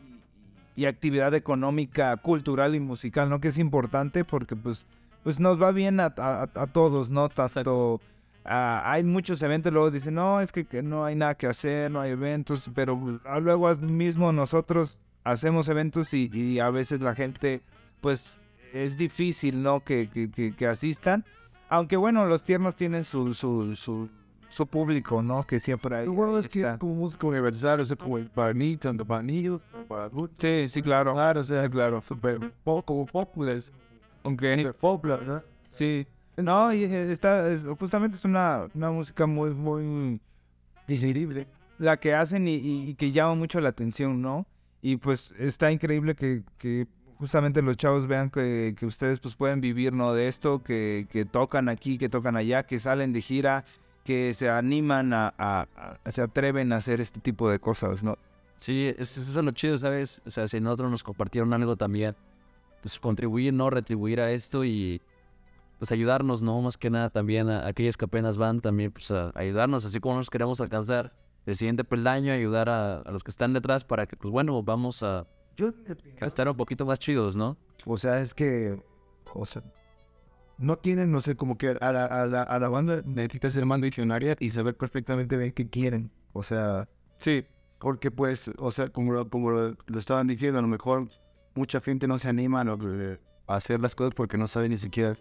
y 0.77 0.85
actividad 0.85 1.35
económica, 1.35 2.17
cultural 2.19 2.75
y 2.75 2.81
musical, 2.81 3.29
¿no? 3.29 3.41
Que 3.41 3.49
es 3.49 3.59
importante 3.59 4.25
porque 4.25 4.55
pues, 4.57 4.87
pues 5.25 5.41
nos 5.41 5.61
va 5.61 5.73
bien 5.73 5.99
a, 6.01 6.13
a- 6.17 6.43
a 6.55 6.67
todos, 6.67 7.11
¿no? 7.11 7.29
Tanto 7.29 8.01
hay 8.51 9.05
muchos 9.05 9.43
eventos, 9.43 9.71
luego 9.73 9.91
dicen, 9.91 10.15
no, 10.15 10.41
es 10.41 10.53
que, 10.53 10.65
que 10.65 10.83
no 10.83 11.05
hay 11.05 11.15
nada 11.15 11.35
que 11.35 11.47
hacer, 11.47 11.91
no 11.91 12.01
hay 12.01 12.13
eventos, 12.13 12.71
pero 12.75 13.21
ah, 13.27 13.41
luego 13.41 13.75
mismo 13.77 14.33
nosotros 14.33 14.99
hacemos 15.25 15.69
eventos 15.69 16.15
y, 16.15 16.31
y 16.33 16.59
a 16.59 16.71
veces 16.71 17.01
la 17.03 17.15
gente, 17.15 17.61
pues 18.01 18.39
es 18.73 18.97
difícil, 18.97 19.63
¿no? 19.63 19.81
Que, 19.81 20.09
que, 20.09 20.31
que- 20.31 20.53
que 20.55 20.67
asistan. 20.67 21.25
Aunque 21.69 21.97
bueno, 21.97 22.27
los 22.27 22.43
tiernos 22.43 22.75
tienen 22.77 23.05
su, 23.05 23.35
su, 23.35 23.77
su, 23.77 24.09
su 24.49 24.67
público, 24.67 25.23
¿no? 25.23 25.45
Que 25.47 25.61
siempre 25.61 25.95
hay. 25.97 26.07
Bueno 26.09 26.39
es 26.39 26.49
que 26.49 26.63
es 26.63 26.79
como 26.79 26.95
música 26.95 27.27
universal, 27.27 27.81
o 27.81 27.85
sea, 27.85 27.97
como 27.97 28.19
el 28.19 28.31
para 28.31 28.55
niños, 28.55 28.81
tanto 28.81 29.05
como 29.07 29.85
para 29.87 30.05
adultos. 30.05 30.37
Sí, 30.41 30.67
sí, 30.69 30.83
claro. 30.83 31.13
Claro, 31.15 31.41
o 31.41 31.45
sea, 31.45 31.69
claro, 31.69 32.01
súper 32.01 32.39
po- 32.65 32.83
como 32.83 33.05
populares, 33.07 33.73
Aunque 34.25 34.73
popular, 34.81 35.19
¿verdad? 35.21 35.45
sí. 35.69 36.07
No, 36.37 36.73
y 36.73 36.85
está, 36.85 37.51
es- 37.51 37.67
justamente 37.81 38.17
es 38.17 38.25
una, 38.25 38.69
una 38.73 38.91
música 38.93 39.27
muy, 39.27 39.51
muy 39.51 40.21
Digerible. 40.87 41.49
la 41.79 41.99
que 41.99 42.15
hacen 42.15 42.47
y, 42.49 42.55
y- 42.55 42.91
y 42.91 42.95
que 42.95 43.11
llama 43.13 43.35
mucho 43.35 43.61
la 43.61 43.71
atención, 43.71 44.23
¿no? 44.23 44.47
Y 44.81 44.97
pues 44.99 45.35
está 45.39 45.73
increíble 45.73 46.15
que, 46.15 46.45
que 46.57 46.87
justamente 47.19 47.63
los 47.63 47.77
chavos 47.77 48.07
vean 48.07 48.31
que, 48.31 48.75
que 48.79 48.87
ustedes 48.87 49.19
pues 49.19 49.35
pueden 49.35 49.61
vivir, 49.61 49.93
¿no? 49.93 50.15
De 50.15 50.29
esto, 50.29 50.63
que, 50.63 51.07
que 51.11 51.25
tocan 51.25 51.69
aquí, 51.69 51.99
que 51.99 52.09
tocan 52.09 52.37
allá, 52.37 52.63
que 52.65 52.79
salen 52.79 53.13
de 53.13 53.21
gira, 53.21 53.65
que 54.05 54.33
se 54.35 54.49
animan 54.49 55.13
a, 55.13 55.69
se 56.07 56.23
atreven 56.23 56.73
a 56.73 56.77
hacer 56.77 57.01
este 57.01 57.21
tipo 57.21 57.51
de 57.51 57.59
cosas, 57.59 58.03
¿no? 58.03 58.17
Sí, 58.57 58.87
es, 58.87 59.19
es 59.19 59.29
eso 59.29 59.43
lo 59.43 59.51
chido, 59.51 59.77
¿sabes? 59.79 60.23
O 60.27 60.31
sea, 60.31 60.49
si 60.49 60.61
nosotros 60.61 60.91
nos 60.91 61.03
compartieron 61.03 61.53
algo 61.53 61.77
también, 61.77 62.17
pues 62.81 62.99
contribuir, 62.99 63.53
no 63.53 63.69
retribuir 63.69 64.21
a 64.21 64.31
esto 64.31 64.65
y 64.65 65.03
pues 65.79 65.93
ayudarnos, 65.93 66.43
¿no? 66.43 66.61
Más 66.61 66.77
que 66.77 66.91
nada 66.91 67.11
también 67.11 67.49
a, 67.51 67.67
aquellos 67.67 67.97
que 67.97 68.07
apenas 68.07 68.39
van, 68.39 68.61
también 68.61 68.93
pues 68.93 69.11
a, 69.11 69.33
ayudarnos, 69.35 69.85
así 69.85 70.01
como 70.01 70.17
nos 70.17 70.31
queremos 70.31 70.61
alcanzar 70.61 71.13
el 71.47 71.57
siguiente 71.57 71.85
peldaño, 71.85 72.33
ayudar 72.33 72.69
a, 72.69 73.01
a 73.01 73.11
los 73.11 73.23
que 73.23 73.31
están 73.31 73.53
detrás 73.53 73.85
para 73.85 74.07
que, 74.07 74.17
pues 74.17 74.31
bueno, 74.31 74.63
vamos 74.63 75.03
a, 75.03 75.27
Yo, 75.59 75.73
a 76.21 76.27
estar 76.27 76.49
un 76.49 76.57
poquito 76.57 76.87
más 76.87 76.99
chidos, 77.01 77.35
¿no? 77.35 77.57
o 77.85 77.97
sea, 77.97 78.21
es 78.21 78.33
que, 78.33 78.81
o 79.35 79.45
sea, 79.45 79.61
no 80.57 80.77
tienen, 80.77 81.11
no 81.11 81.21
sé, 81.21 81.35
como 81.37 81.59
que 81.59 81.71
a 81.81 81.93
la, 81.93 82.05
a 82.07 82.27
la, 82.27 82.43
a 82.45 82.59
la 82.61 82.69
banda 82.69 83.03
necesita 83.05 83.51
ser 83.51 83.67
más 83.67 83.81
visionaria 83.81 84.37
y 84.39 84.51
saber 84.51 84.77
perfectamente 84.77 85.37
bien 85.37 85.51
qué 85.53 85.69
quieren. 85.69 86.11
O 86.33 86.43
sea, 86.45 86.89
Sí, 87.19 87.45
porque 87.81 88.13
pues, 88.13 88.53
o 88.59 88.71
sea, 88.71 88.89
como, 88.91 89.13
lo- 89.13 89.29
como 89.29 89.51
lo, 89.51 89.77
lo 89.87 89.99
estaban 89.99 90.29
diciendo, 90.29 90.61
a 90.61 90.63
lo 90.63 90.69
mejor 90.69 91.09
mucha 91.57 91.81
gente 91.81 92.07
no 92.07 92.19
se 92.21 92.29
anima 92.29 92.61
a, 92.61 92.65
lo 92.65 92.79
que- 92.79 93.19
a 93.49 93.57
hacer 93.57 93.81
las 93.81 93.97
cosas 93.97 94.15
porque 94.15 94.39
no 94.39 94.47
sabe 94.47 94.69
ni 94.69 94.79
siquiera 94.79 95.17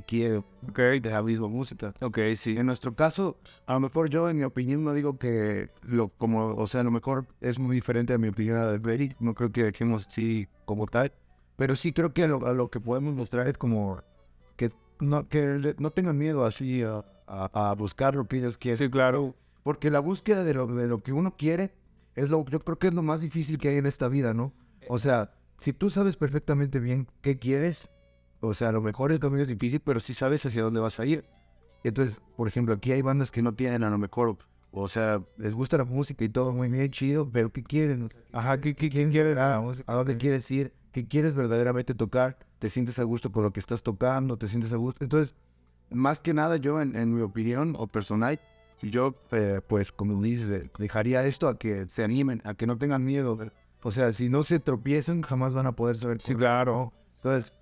quiere 0.06 0.38
ok, 0.38 0.78
de 1.02 1.10
la 1.10 1.22
misma 1.22 1.48
música. 1.48 1.92
ok, 2.00 2.18
sí. 2.36 2.56
En 2.56 2.66
nuestro 2.66 2.94
caso, 2.94 3.36
a 3.66 3.74
lo 3.74 3.80
mejor 3.80 4.08
yo, 4.08 4.28
en 4.30 4.38
mi 4.38 4.44
opinión, 4.44 4.82
no 4.84 4.94
digo 4.94 5.18
que 5.18 5.68
lo 5.82 6.08
como, 6.08 6.54
o 6.54 6.66
sea, 6.66 6.80
a 6.80 6.84
lo 6.84 6.90
mejor 6.90 7.26
es 7.40 7.58
muy 7.58 7.74
diferente 7.76 8.14
a 8.14 8.18
mi 8.18 8.28
opinión 8.28 8.58
de 8.72 8.78
Betty. 8.78 9.14
No 9.20 9.34
creo 9.34 9.52
que 9.52 9.64
dejemos 9.64 10.06
así 10.06 10.48
como 10.64 10.86
tal. 10.86 11.12
Pero 11.56 11.76
sí 11.76 11.92
creo 11.92 12.14
que 12.14 12.22
a 12.24 12.28
lo, 12.28 12.46
a 12.46 12.52
lo 12.54 12.70
que 12.70 12.80
podemos 12.80 13.14
mostrar 13.14 13.46
es 13.48 13.58
como 13.58 13.98
que 14.56 14.70
no, 15.00 15.28
que 15.28 15.74
no 15.78 15.90
tengan 15.90 16.16
miedo 16.16 16.44
así 16.46 16.82
a, 16.82 17.04
a- 17.26 17.70
a 17.70 17.74
buscar 17.74 18.14
lo 18.14 18.26
que 18.26 18.38
ellos 18.38 18.56
quieren. 18.56 18.78
Sí, 18.78 18.88
claro. 18.90 19.34
Porque 19.62 19.90
la 19.90 20.00
búsqueda 20.00 20.42
de 20.42 20.54
lo, 20.54 20.66
de 20.68 20.88
lo 20.88 21.02
que 21.02 21.12
uno 21.12 21.36
quiere 21.36 21.72
es 22.16 22.30
lo, 22.30 22.44
yo 22.46 22.60
creo 22.60 22.78
que 22.78 22.88
es 22.88 22.94
lo 22.94 23.02
más 23.02 23.20
difícil 23.20 23.58
que 23.58 23.68
hay 23.68 23.76
en 23.76 23.86
esta 23.86 24.08
vida, 24.08 24.32
¿no? 24.34 24.52
O 24.88 24.98
sea, 24.98 25.34
si 25.58 25.72
tú 25.72 25.90
sabes 25.90 26.16
perfectamente 26.16 26.80
bien 26.80 27.06
qué 27.20 27.38
quieres, 27.38 27.90
o 28.42 28.54
sea, 28.54 28.68
a 28.68 28.72
lo 28.72 28.82
mejor 28.82 29.12
el 29.12 29.20
camino 29.20 29.40
es 29.40 29.48
difícil, 29.48 29.80
pero 29.80 30.00
sí 30.00 30.14
sabes 30.14 30.44
hacia 30.44 30.62
dónde 30.62 30.80
vas 30.80 31.00
a 31.00 31.06
ir. 31.06 31.24
Entonces, 31.84 32.20
por 32.36 32.48
ejemplo, 32.48 32.74
aquí 32.74 32.92
hay 32.92 33.00
bandas 33.00 33.30
que 33.30 33.40
no 33.40 33.54
tienen 33.54 33.82
a 33.84 33.90
lo 33.90 33.98
mejor, 33.98 34.36
o 34.70 34.88
sea, 34.88 35.22
les 35.36 35.54
gusta 35.54 35.78
la 35.78 35.84
música 35.84 36.24
y 36.24 36.28
todo 36.28 36.52
muy 36.52 36.68
bien, 36.68 36.90
chido, 36.90 37.28
pero 37.30 37.50
¿qué 37.52 37.62
quieren? 37.62 38.02
O 38.02 38.08
sea, 38.08 38.20
Ajá, 38.32 38.60
¿qué, 38.60 38.74
qué, 38.74 38.90
quién 38.90 39.10
quiere 39.10 39.34
la 39.34 39.60
música? 39.60 39.90
¿A 39.90 39.96
dónde 39.96 40.16
quieres 40.16 40.50
ir? 40.50 40.72
¿Qué 40.92 41.06
quieres 41.06 41.34
verdaderamente 41.34 41.94
tocar? 41.94 42.38
¿Te 42.58 42.68
sientes 42.68 42.98
a 42.98 43.04
gusto 43.04 43.32
con 43.32 43.42
lo 43.42 43.52
que 43.52 43.60
estás 43.60 43.82
tocando? 43.82 44.36
¿Te 44.36 44.46
sientes 44.46 44.72
a 44.72 44.76
gusto? 44.76 45.02
Entonces, 45.02 45.34
más 45.90 46.20
que 46.20 46.34
nada, 46.34 46.56
yo, 46.56 46.80
en, 46.80 46.96
en 46.96 47.14
mi 47.14 47.22
opinión 47.22 47.74
o 47.78 47.86
personal, 47.86 48.38
yo, 48.90 49.14
eh, 49.30 49.60
pues, 49.66 49.92
como 49.92 50.20
dices, 50.20 50.70
dejaría 50.78 51.24
esto 51.24 51.48
a 51.48 51.58
que 51.58 51.86
se 51.88 52.02
animen, 52.02 52.42
a 52.44 52.54
que 52.54 52.66
no 52.66 52.78
tengan 52.78 53.04
miedo. 53.04 53.38
O 53.82 53.90
sea, 53.90 54.12
si 54.12 54.28
no 54.28 54.42
se 54.42 54.58
tropiezan, 54.58 55.22
jamás 55.22 55.54
van 55.54 55.66
a 55.66 55.72
poder 55.72 55.96
saber. 55.96 56.20
Sí, 56.20 56.34
claro. 56.34 56.92
Entonces, 57.16 57.52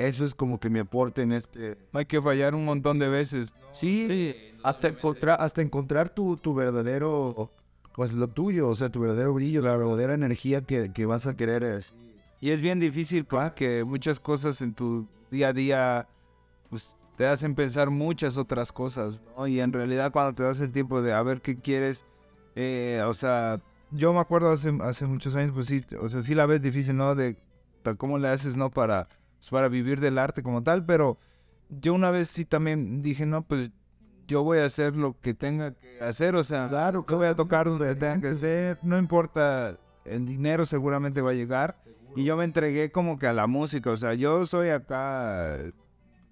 eso 0.00 0.24
es 0.24 0.34
como 0.34 0.58
que 0.58 0.70
mi 0.70 0.78
aporte 0.78 1.22
en 1.22 1.32
este... 1.32 1.76
Hay 1.92 2.06
que 2.06 2.22
fallar 2.22 2.54
un 2.54 2.64
montón 2.64 2.98
de 2.98 3.08
veces. 3.08 3.54
Sí, 3.72 4.34
hasta 4.62 4.88
encontrar, 4.88 5.40
hasta 5.40 5.60
encontrar 5.60 6.08
tu, 6.08 6.38
tu 6.38 6.54
verdadero, 6.54 7.50
pues 7.94 8.12
lo 8.12 8.28
tuyo, 8.28 8.68
o 8.68 8.76
sea, 8.76 8.88
tu 8.88 9.00
verdadero 9.00 9.34
brillo, 9.34 9.60
la 9.60 9.76
verdadera 9.76 10.14
energía 10.14 10.62
que, 10.62 10.90
que 10.92 11.04
vas 11.04 11.26
a 11.26 11.36
querer. 11.36 11.64
Es, 11.64 11.94
Y 12.40 12.50
es 12.50 12.60
bien 12.60 12.80
difícil 12.80 13.26
porque 13.26 13.84
muchas 13.84 14.20
cosas 14.20 14.62
en 14.62 14.74
tu 14.74 15.06
día 15.30 15.48
a 15.48 15.52
día 15.52 16.08
pues 16.70 16.96
te 17.18 17.26
hacen 17.26 17.54
pensar 17.54 17.90
muchas 17.90 18.38
otras 18.38 18.72
cosas, 18.72 19.20
¿no? 19.36 19.46
Y 19.46 19.60
en 19.60 19.72
realidad 19.72 20.12
cuando 20.12 20.34
te 20.34 20.42
das 20.42 20.60
el 20.60 20.72
tiempo 20.72 21.02
de 21.02 21.12
a 21.12 21.22
ver 21.22 21.42
qué 21.42 21.56
quieres, 21.56 22.06
eh, 22.56 23.02
o 23.06 23.12
sea, 23.12 23.60
yo 23.90 24.14
me 24.14 24.20
acuerdo 24.20 24.50
hace, 24.50 24.72
hace 24.80 25.04
muchos 25.04 25.36
años, 25.36 25.52
pues 25.52 25.66
sí, 25.66 25.84
o 26.00 26.08
sea, 26.08 26.22
sí 26.22 26.34
la 26.34 26.46
ves 26.46 26.62
difícil, 26.62 26.96
¿no? 26.96 27.14
De 27.14 27.36
tal 27.82 27.98
cómo 27.98 28.18
le 28.18 28.28
haces, 28.28 28.56
¿no? 28.56 28.70
Para, 28.70 29.08
para 29.48 29.68
vivir 29.68 30.00
del 30.00 30.18
arte 30.18 30.42
como 30.42 30.62
tal, 30.62 30.84
pero 30.84 31.18
yo 31.68 31.94
una 31.94 32.10
vez 32.10 32.28
sí 32.28 32.44
también 32.44 33.00
dije, 33.02 33.26
no, 33.26 33.42
pues 33.42 33.70
yo 34.26 34.44
voy 34.44 34.58
a 34.58 34.64
hacer 34.64 34.96
lo 34.96 35.18
que 35.20 35.34
tenga 35.34 35.72
que 35.72 36.00
hacer, 36.00 36.36
o 36.36 36.44
sea, 36.44 36.68
Claro, 36.68 37.04
yo 37.08 37.16
voy 37.16 37.26
a 37.26 37.34
tocar 37.34 37.66
donde 37.68 37.94
tenga 37.94 38.20
que 38.20 38.28
hacer, 38.28 38.78
no 38.82 38.98
importa, 38.98 39.78
el 40.04 40.26
dinero 40.26 40.66
seguramente 40.66 41.20
va 41.20 41.30
a 41.30 41.34
llegar. 41.34 41.76
Y 42.16 42.24
yo 42.24 42.36
me 42.36 42.44
entregué 42.44 42.90
como 42.90 43.18
que 43.18 43.28
a 43.28 43.32
la 43.32 43.46
música, 43.46 43.90
o 43.90 43.96
sea, 43.96 44.14
yo 44.14 44.44
soy 44.44 44.70
acá, 44.70 45.56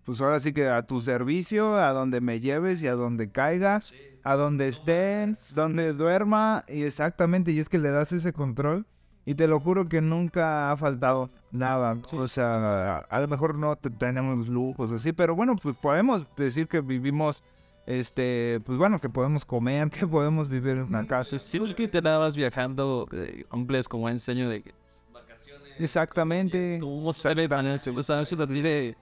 pues 0.05 0.21
ahora 0.21 0.41
sí 0.41 0.53
que 0.53 0.67
a 0.67 0.83
tu 0.83 1.01
servicio, 1.01 1.77
a 1.77 1.93
donde 1.93 2.21
me 2.21 2.41
lleves 2.41 2.83
y 2.83 2.89
a 2.89 2.95
donde 2.95 3.31
caiga, 3.31 3.81
a 4.25 4.35
donde 4.35 4.69
estés, 4.69 5.55
donde 5.55 5.93
duerma, 5.93 6.65
y 6.67 6.83
exactamente, 6.83 7.53
y 7.53 7.61
es 7.61 7.69
que 7.69 7.79
le 7.79 7.91
das 7.91 8.11
ese 8.11 8.33
control. 8.33 8.87
Y 9.29 9.35
te 9.35 9.47
lo 9.47 9.61
juro 9.61 9.89
que 9.91 10.01
nunca 10.01 10.73
ha 10.73 10.77
faltado 10.79 11.29
nada. 11.53 11.95
O 12.13 12.29
sea, 12.29 12.95
a, 12.95 12.97
a 13.01 13.21
lo 13.21 13.29
mejor 13.29 13.55
no 13.57 13.77
te- 13.77 13.91
tenemos 13.91 14.49
lujos 14.49 14.91
así, 14.91 15.13
pero 15.13 15.35
bueno, 15.35 15.55
pues 15.55 15.77
podemos 15.77 16.25
decir 16.35 16.67
que 16.67 16.81
vivimos, 16.81 17.45
este, 17.87 18.59
pues 18.65 18.79
bueno, 18.79 18.99
que 19.01 19.11
podemos 19.11 19.45
comer, 19.45 19.91
que 19.91 20.07
podemos 20.07 20.49
vivir 20.49 20.79
en 20.79 20.85
una 20.85 21.07
casa. 21.07 21.39
Si 21.39 21.59
es 21.59 21.75
que 21.75 21.87
te 21.89 22.01
nada 22.01 22.21
más 22.21 22.37
viajando, 22.37 23.07
eh, 23.13 23.45
cumples 23.51 23.87
como 23.87 24.09
enseño 24.09 24.49
de 24.49 24.63
que 24.63 24.73
Exactamente. 25.79 26.79
como 26.81 27.13
se 27.13 27.35
ve, 27.35 27.45
o 27.47 28.03
sea, 28.03 28.25
te 28.25 28.47
dice, 28.47 28.97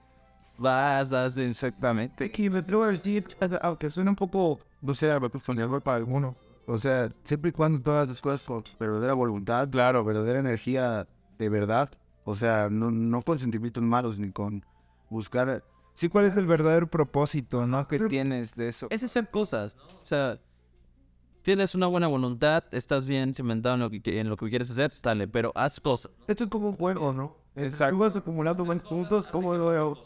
vas, 0.57 1.09
das, 1.09 1.37
Exactamente. 1.37 2.25
Aquí 2.25 2.49
me 2.49 2.59
atrevo 2.59 2.83
a 2.83 2.87
decir, 2.87 3.25
aunque 3.61 3.89
suene 3.89 4.09
un 4.09 4.15
poco, 4.17 4.59
no 4.81 4.93
sé, 4.93 5.09
soñador 5.43 5.81
para 5.81 5.97
alguno. 5.97 6.35
O 6.67 6.77
sea, 6.77 7.09
siempre 7.23 7.49
y 7.49 7.51
cuando 7.53 7.81
todas 7.81 8.09
las 8.09 8.21
cosas 8.21 8.43
con 8.43 8.61
verdadera 8.77 9.13
voluntad, 9.13 9.69
claro, 9.69 10.03
verdadera 10.03 10.39
energía 10.39 11.07
de 11.39 11.49
verdad. 11.49 11.89
O 12.25 12.35
sea, 12.35 12.67
no, 12.69 12.91
no 12.91 13.21
con 13.21 13.39
sentimientos 13.39 13.81
malos 13.81 14.19
ni 14.19 14.31
con 14.31 14.65
buscar... 15.09 15.63
Sí, 15.93 16.09
¿cuál 16.09 16.25
es 16.25 16.35
el 16.35 16.45
verdadero 16.45 16.87
propósito, 16.87 17.65
no? 17.65 17.87
Que 17.87 17.99
tienes 17.99 18.55
de 18.55 18.67
eso. 18.67 18.87
es 18.89 19.01
hacer 19.01 19.31
cosas, 19.31 19.77
¿no? 19.77 19.85
O 19.85 20.05
sea, 20.05 20.39
tienes 21.41 21.73
una 21.73 21.87
buena 21.87 22.07
voluntad, 22.07 22.65
estás 22.71 23.05
bien 23.05 23.33
cimentado 23.33 23.75
en 23.75 23.81
lo 23.81 23.89
que, 23.89 24.19
en 24.19 24.27
lo 24.27 24.35
que 24.35 24.49
quieres 24.49 24.69
hacer, 24.69 24.91
dale, 25.01 25.29
pero 25.29 25.53
haz 25.55 25.79
cosas. 25.79 26.11
Esto 26.27 26.43
es 26.43 26.49
como 26.49 26.67
un 26.67 26.75
juego, 26.75 27.13
¿no? 27.13 27.37
Exacto. 27.57 27.95
Tú 27.95 27.99
vas 28.01 28.15
acumulando 28.15 28.63
más 28.65 28.81
puntos, 28.81 29.27
como 29.27 29.53
lo 29.55 29.67
veo. 29.67 30.01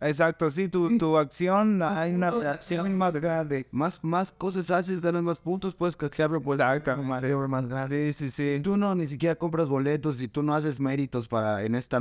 Exacto, 0.00 0.50
sí, 0.50 0.68
tu, 0.68 0.98
tu 0.98 1.16
acción, 1.16 1.82
hay 1.82 2.14
una 2.14 2.30
reacción 2.30 2.96
más 2.96 3.14
grande. 3.14 3.66
Más, 3.70 4.02
más 4.02 4.32
cosas 4.32 4.70
haces, 4.70 5.00
ganas 5.00 5.22
más 5.22 5.38
puntos, 5.38 5.74
puedes 5.74 5.96
canjearlo 5.96 6.40
por 6.42 6.56
Exacto. 6.56 7.00
un 7.00 7.06
mayor 7.08 7.48
más 7.48 7.66
grande. 7.66 8.12
Sí, 8.12 8.28
sí, 8.28 8.30
Si 8.30 8.56
sí. 8.56 8.62
tú 8.62 8.76
no 8.76 8.94
ni 8.94 9.06
siquiera 9.06 9.34
compras 9.34 9.68
boletos, 9.68 10.16
si 10.16 10.28
tú 10.28 10.42
no 10.42 10.54
haces 10.54 10.80
méritos 10.80 11.28
para 11.28 11.62
en 11.62 11.74
esta 11.74 12.00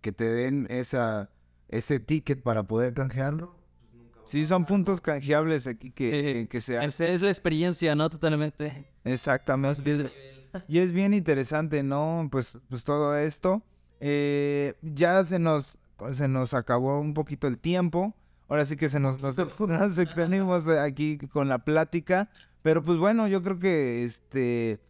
que 0.00 0.12
te 0.12 0.24
den 0.24 0.66
esa 0.70 1.30
ese 1.68 1.98
ticket 2.00 2.42
para 2.42 2.62
poder 2.64 2.92
canjearlo. 2.92 3.56
Sí, 4.24 4.46
son 4.46 4.64
puntos 4.64 5.00
canjeables 5.00 5.66
aquí 5.66 5.90
que, 5.90 6.04
Sí. 6.04 6.10
que, 6.10 6.48
que 6.48 6.60
se 6.60 6.76
hacen. 6.76 6.88
Es, 6.90 7.00
es 7.00 7.22
la 7.22 7.30
experiencia, 7.30 7.94
¿no? 7.94 8.08
Totalmente. 8.08 8.86
Exactamente. 9.04 10.10
Y 10.68 10.78
es 10.78 10.92
bien 10.92 11.14
interesante, 11.14 11.82
¿no? 11.82 12.28
Pues, 12.30 12.58
pues 12.68 12.84
todo 12.84 13.16
esto. 13.16 13.62
Eh, 14.04 14.74
ya 14.82 15.24
se 15.24 15.38
nos, 15.38 15.78
se 16.10 16.26
nos 16.26 16.54
acabó 16.54 17.00
un 17.00 17.14
poquito 17.14 17.46
el 17.46 17.56
tiempo. 17.56 18.12
Ahora 18.48 18.64
sí 18.64 18.76
que 18.76 18.88
se 18.88 18.98
nos, 18.98 19.22
nos, 19.22 19.38
nos 19.60 19.98
extendimos 19.98 20.66
aquí 20.66 21.18
con 21.18 21.48
la 21.48 21.60
plática. 21.60 22.28
Pero 22.62 22.82
pues 22.82 22.98
bueno, 22.98 23.28
yo 23.28 23.42
creo 23.42 23.58
que 23.58 24.04
este. 24.04 24.80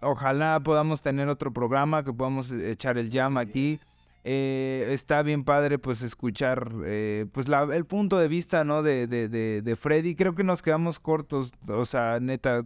Ojalá 0.00 0.60
podamos 0.60 1.02
tener 1.02 1.28
otro 1.28 1.52
programa, 1.52 2.04
que 2.04 2.12
podamos 2.12 2.50
echar 2.50 2.98
el 2.98 3.10
jam 3.10 3.36
aquí. 3.36 3.80
Eh, 4.24 4.88
está 4.90 5.22
bien 5.22 5.44
padre 5.44 5.78
pues 5.78 6.02
escuchar 6.02 6.72
eh, 6.84 7.26
pues 7.32 7.48
la- 7.48 7.62
el 7.74 7.86
punto 7.86 8.18
de 8.18 8.28
vista 8.28 8.64
no 8.64 8.82
de, 8.82 9.06
de, 9.06 9.28
de, 9.28 9.62
de 9.62 9.76
Freddy. 9.76 10.14
Creo 10.16 10.34
que 10.34 10.44
nos 10.44 10.60
quedamos 10.60 10.98
cortos 10.98 11.52
o 11.68 11.84
sea 11.86 12.18
neta 12.20 12.64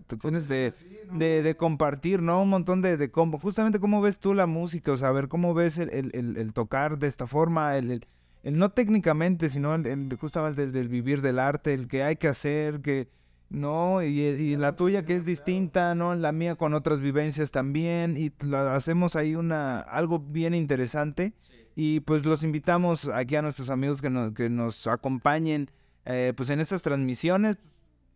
de, 1.18 1.54
compartir 1.56 2.22
no 2.22 2.42
un 2.42 2.48
montón 2.48 2.80
de, 2.80 2.96
de 2.96 3.10
cómo 3.10 3.38
justamente 3.38 3.78
cómo 3.80 4.00
ves 4.00 4.18
tú 4.18 4.32
la 4.34 4.46
música 4.46 4.92
o 4.92 4.96
sea 4.96 5.08
a 5.08 5.12
ver 5.12 5.28
cómo 5.28 5.52
ves 5.54 5.78
el, 5.78 5.90
el, 5.90 6.10
el- 6.14 6.36
el 6.38 6.52
tocar 6.52 6.98
de 6.98 7.06
esta 7.06 7.26
forma 7.26 7.76
el, 7.76 8.04
el- 8.42 8.58
no 8.58 8.70
técnicamente 8.70 9.50
sino 9.50 9.74
el, 9.74 9.86
el- 9.86 10.16
justamente 10.18 10.62
el 10.64 10.72
del 10.72 10.88
vivir 10.88 11.20
del 11.20 11.38
arte 11.38 11.74
el 11.74 11.86
que 11.86 12.02
hay 12.02 12.16
que 12.16 12.28
hacer 12.28 12.80
que 12.80 13.08
no, 13.52 14.02
y, 14.02 14.20
y 14.20 14.56
la 14.56 14.74
tuya 14.76 15.04
que 15.04 15.14
es 15.14 15.24
distinta, 15.24 15.94
¿no? 15.94 16.14
La 16.14 16.32
mía 16.32 16.56
con 16.56 16.74
otras 16.74 17.00
vivencias 17.00 17.50
también, 17.50 18.16
y 18.16 18.32
la, 18.44 18.74
hacemos 18.74 19.14
ahí 19.16 19.34
una, 19.34 19.80
algo 19.80 20.18
bien 20.18 20.54
interesante. 20.54 21.32
Y 21.74 22.00
pues 22.00 22.26
los 22.26 22.42
invitamos 22.42 23.08
aquí 23.08 23.36
a 23.36 23.42
nuestros 23.42 23.70
amigos 23.70 24.02
que 24.02 24.10
nos, 24.10 24.32
que 24.32 24.50
nos 24.50 24.86
acompañen, 24.86 25.70
eh, 26.04 26.32
pues 26.36 26.50
en 26.50 26.60
estas 26.60 26.82
transmisiones. 26.82 27.56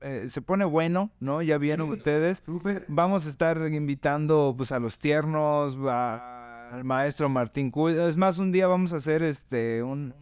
Eh, 0.02 0.26
se 0.28 0.42
pone 0.42 0.66
bueno, 0.66 1.10
¿no? 1.20 1.40
Ya 1.40 1.56
vieron 1.56 1.88
ustedes. 1.90 2.42
Vamos 2.86 3.24
a 3.26 3.30
estar 3.30 3.56
invitando 3.72 4.52
pues 4.54 4.70
a 4.72 4.78
los 4.78 4.98
tiernos, 4.98 5.76
a- 5.88 6.68
al 6.70 6.84
maestro 6.84 7.30
Martín 7.30 7.70
Cuy. 7.70 7.94
Es 7.96 8.16
más, 8.18 8.36
un 8.36 8.52
día 8.52 8.66
vamos 8.66 8.92
a 8.92 8.96
hacer 8.96 9.22
este 9.22 9.82
un, 9.82 10.12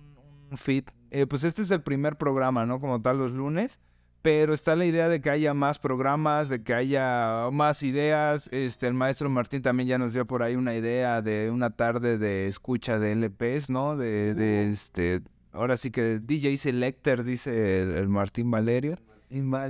un 0.50 0.56
fit. 0.56 0.88
Eh, 1.10 1.26
pues 1.26 1.42
este 1.42 1.62
es 1.62 1.70
el 1.72 1.82
primer 1.82 2.16
programa, 2.16 2.64
¿no? 2.66 2.78
Como 2.78 3.02
tal 3.02 3.18
los 3.18 3.32
lunes. 3.32 3.80
Pero 4.24 4.54
está 4.54 4.74
la 4.74 4.86
idea 4.86 5.10
de 5.10 5.20
que 5.20 5.28
haya 5.28 5.52
más 5.52 5.78
programas, 5.78 6.48
de 6.48 6.62
que 6.62 6.72
haya 6.72 7.50
más 7.52 7.82
ideas. 7.82 8.48
Este, 8.52 8.86
el 8.86 8.94
maestro 8.94 9.28
Martín 9.28 9.60
también 9.60 9.86
ya 9.86 9.98
nos 9.98 10.14
dio 10.14 10.26
por 10.26 10.42
ahí 10.42 10.56
una 10.56 10.74
idea 10.74 11.20
de 11.20 11.50
una 11.50 11.68
tarde 11.68 12.16
de 12.16 12.48
escucha 12.48 12.98
de 12.98 13.12
LPs, 13.14 13.68
¿no? 13.68 13.98
De, 13.98 14.32
de 14.32 14.70
este, 14.70 15.20
ahora 15.52 15.76
sí 15.76 15.90
que 15.90 16.20
DJ 16.20 16.56
Selector, 16.56 17.22
dice 17.22 17.82
el, 17.82 17.90
el 17.96 18.08
Martín 18.08 18.50
Valerio. 18.50 18.96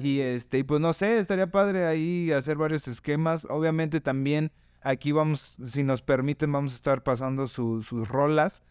Y 0.04 0.20
este, 0.20 0.58
y 0.58 0.62
pues 0.62 0.80
no 0.80 0.92
sé, 0.92 1.18
estaría 1.18 1.48
padre 1.48 1.86
ahí 1.86 2.30
hacer 2.30 2.56
varios 2.56 2.86
esquemas. 2.86 3.48
Obviamente 3.50 4.00
también 4.00 4.52
aquí 4.82 5.10
vamos, 5.10 5.58
si 5.64 5.82
nos 5.82 6.00
permiten, 6.00 6.52
vamos 6.52 6.74
a 6.74 6.76
estar 6.76 7.02
pasando 7.02 7.48
su- 7.48 7.82
sus 7.82 8.06
rolas. 8.06 8.62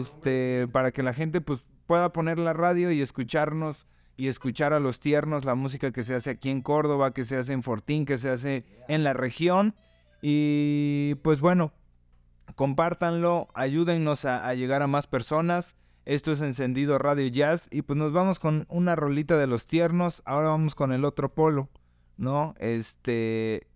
Este, 0.00 0.66
para 0.72 0.90
que 0.90 1.04
la 1.04 1.12
gente 1.12 1.40
pues 1.40 1.64
pueda 1.86 2.12
poner 2.12 2.40
la 2.40 2.52
radio 2.52 2.90
y 2.90 3.00
escucharnos 3.00 3.86
y 4.20 4.28
escuchar 4.28 4.74
a 4.74 4.80
los 4.80 5.00
tiernos, 5.00 5.46
la 5.46 5.54
música 5.54 5.92
que 5.92 6.04
se 6.04 6.14
hace 6.14 6.28
aquí 6.28 6.50
en 6.50 6.60
Córdoba, 6.60 7.14
que 7.14 7.24
se 7.24 7.38
hace 7.38 7.54
en 7.54 7.62
Fortín, 7.62 8.04
que 8.04 8.18
se 8.18 8.28
hace 8.28 8.66
en 8.86 9.02
la 9.02 9.14
región. 9.14 9.74
Y 10.20 11.14
pues 11.22 11.40
bueno, 11.40 11.72
compártanlo, 12.54 13.48
ayúdennos 13.54 14.26
a, 14.26 14.52
llegar 14.52 14.82
a 14.82 14.86
más 14.86 15.06
personas. 15.06 15.74
Esto 16.04 16.32
es 16.32 16.42
Encendido 16.42 16.98
Radio 16.98 17.28
Jazz 17.28 17.68
y 17.70 17.80
pues 17.80 17.98
nos 17.98 18.12
vamos 18.12 18.38
con 18.38 18.66
una 18.68 18.94
rolita 18.94 19.38
de 19.38 19.46
los 19.46 19.66
tiernos. 19.66 20.20
Ahora 20.26 20.48
vamos 20.48 20.74
con 20.74 20.92
el 20.92 21.06
otro 21.06 21.32
polo, 21.32 21.70
¿no? 22.18 22.54
Este, 22.58 23.68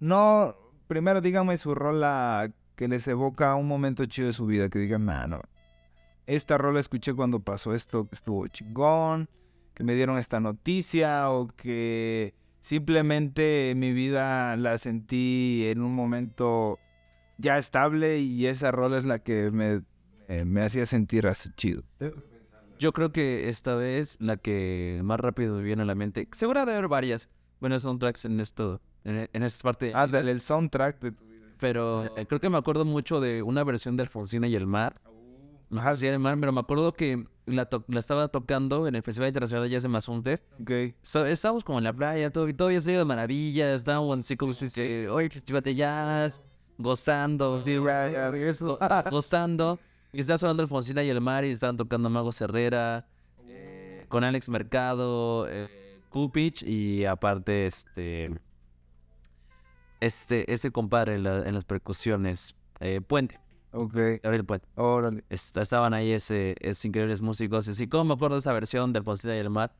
no, 0.00 0.54
primero 0.86 1.22
díganme 1.22 1.56
su 1.56 1.74
rola 1.74 2.52
que 2.76 2.88
les 2.88 3.08
evoca 3.08 3.54
un 3.54 3.66
momento 3.66 4.04
chido 4.04 4.26
de 4.26 4.34
su 4.34 4.44
vida, 4.44 4.68
que 4.68 4.80
digan, 4.80 5.06
mano, 5.06 5.40
esta 6.26 6.58
rola 6.58 6.78
escuché 6.78 7.14
cuando 7.14 7.40
pasó 7.40 7.72
esto, 7.72 8.06
estuvo 8.12 8.46
chingón, 8.48 9.30
que 9.78 9.84
me 9.84 9.94
dieron 9.94 10.18
esta 10.18 10.40
noticia 10.40 11.30
o 11.30 11.46
que 11.46 12.34
simplemente 12.60 13.74
mi 13.76 13.92
vida 13.92 14.56
la 14.56 14.76
sentí 14.76 15.68
en 15.68 15.82
un 15.82 15.94
momento 15.94 16.80
ya 17.36 17.58
estable 17.58 18.18
y 18.18 18.46
esa 18.46 18.72
rola 18.72 18.98
es 18.98 19.04
la 19.04 19.20
que 19.20 19.52
me, 19.52 19.82
eh, 20.26 20.44
me 20.44 20.62
hacía 20.62 20.84
sentir 20.84 21.28
así 21.28 21.50
chido. 21.56 21.84
Yo 22.80 22.92
creo 22.92 23.12
que 23.12 23.48
esta 23.48 23.76
vez 23.76 24.16
la 24.18 24.36
que 24.36 25.00
más 25.04 25.20
rápido 25.20 25.58
me 25.58 25.62
viene 25.62 25.82
a 25.82 25.84
la 25.84 25.94
mente, 25.94 26.26
seguro 26.32 26.66
de 26.66 26.72
haber 26.72 26.88
varias 26.88 27.30
buenos 27.60 27.82
soundtracks 27.82 28.24
en 28.24 28.40
esto, 28.40 28.80
en, 29.04 29.30
en 29.32 29.42
esta 29.44 29.62
parte. 29.62 29.92
Ah, 29.94 30.08
del 30.08 30.28
el 30.28 30.40
soundtrack 30.40 31.00
de 31.00 31.12
tu 31.12 31.24
vida. 31.24 31.46
Pero 31.60 32.16
eh, 32.16 32.26
creo 32.26 32.40
que 32.40 32.50
me 32.50 32.58
acuerdo 32.58 32.84
mucho 32.84 33.20
de 33.20 33.44
una 33.44 33.62
versión 33.62 33.96
de 33.96 34.02
Alfonsina 34.02 34.48
y 34.48 34.56
el 34.56 34.66
mar. 34.66 34.94
Ajá, 35.70 35.94
sí, 35.94 36.08
el 36.08 36.18
mar, 36.18 36.36
pero 36.40 36.50
me 36.50 36.58
acuerdo 36.58 36.94
que 36.94 37.28
la, 37.48 37.66
to- 37.66 37.84
la 37.88 37.98
estaba 38.00 38.28
tocando 38.28 38.86
en 38.86 38.94
el 38.94 39.02
Festival 39.02 39.28
Internacional 39.28 39.64
de 39.64 39.70
Jazz 39.70 39.82
de 39.82 39.88
Mazunte. 39.88 40.38
Ok. 40.60 40.94
So- 41.02 41.26
estábamos 41.26 41.64
como 41.64 41.78
en 41.78 41.84
la 41.84 41.92
playa, 41.92 42.30
todo, 42.30 42.48
y 42.48 42.54
todo 42.54 42.68
había 42.68 42.80
salido 42.80 43.00
de 43.00 43.04
maravilla, 43.04 43.74
estábamos 43.74 44.18
así 44.20 44.36
como 44.36 44.52
si, 44.52 44.66
oye, 45.06 45.30
Festival 45.30 45.62
de 45.62 45.74
Jazz, 45.74 46.42
gozando, 46.78 47.60
go- 47.64 48.78
gozando. 49.10 49.78
Y 50.12 50.20
estaba 50.20 50.38
sonando 50.38 50.62
Alfonsina 50.62 51.02
y 51.04 51.08
el 51.10 51.20
mar 51.20 51.44
y 51.44 51.50
estaban 51.50 51.76
tocando 51.76 52.08
Mago 52.08 52.30
Herrera, 52.38 53.06
eh, 53.46 54.06
con 54.08 54.24
Alex 54.24 54.48
Mercado, 54.48 55.46
eh, 55.48 55.68
Kupich 56.08 56.62
y 56.62 57.04
aparte 57.04 57.66
este, 57.66 58.30
este, 60.00 60.52
ese 60.52 60.70
compadre 60.70 61.16
en, 61.16 61.24
la- 61.24 61.46
en 61.46 61.54
las 61.54 61.64
percusiones, 61.64 62.54
eh, 62.80 63.00
Puente, 63.00 63.38
Ok, 63.82 63.94
Gabriel 64.22 64.44
Puente. 64.44 64.66
órale. 64.76 65.24
Est- 65.30 65.56
estaban 65.56 65.94
ahí 65.94 66.12
ese, 66.12 66.54
esos 66.60 66.84
increíbles 66.84 67.20
músicos. 67.20 67.66
Y 67.68 67.74
sí, 67.74 67.86
como 67.88 68.04
me 68.04 68.14
acuerdo 68.14 68.36
de 68.36 68.40
esa 68.40 68.52
versión 68.52 68.92
de 68.92 68.98
Alfonsina 69.00 69.34
y 69.36 69.38
el 69.38 69.50
mar. 69.50 69.72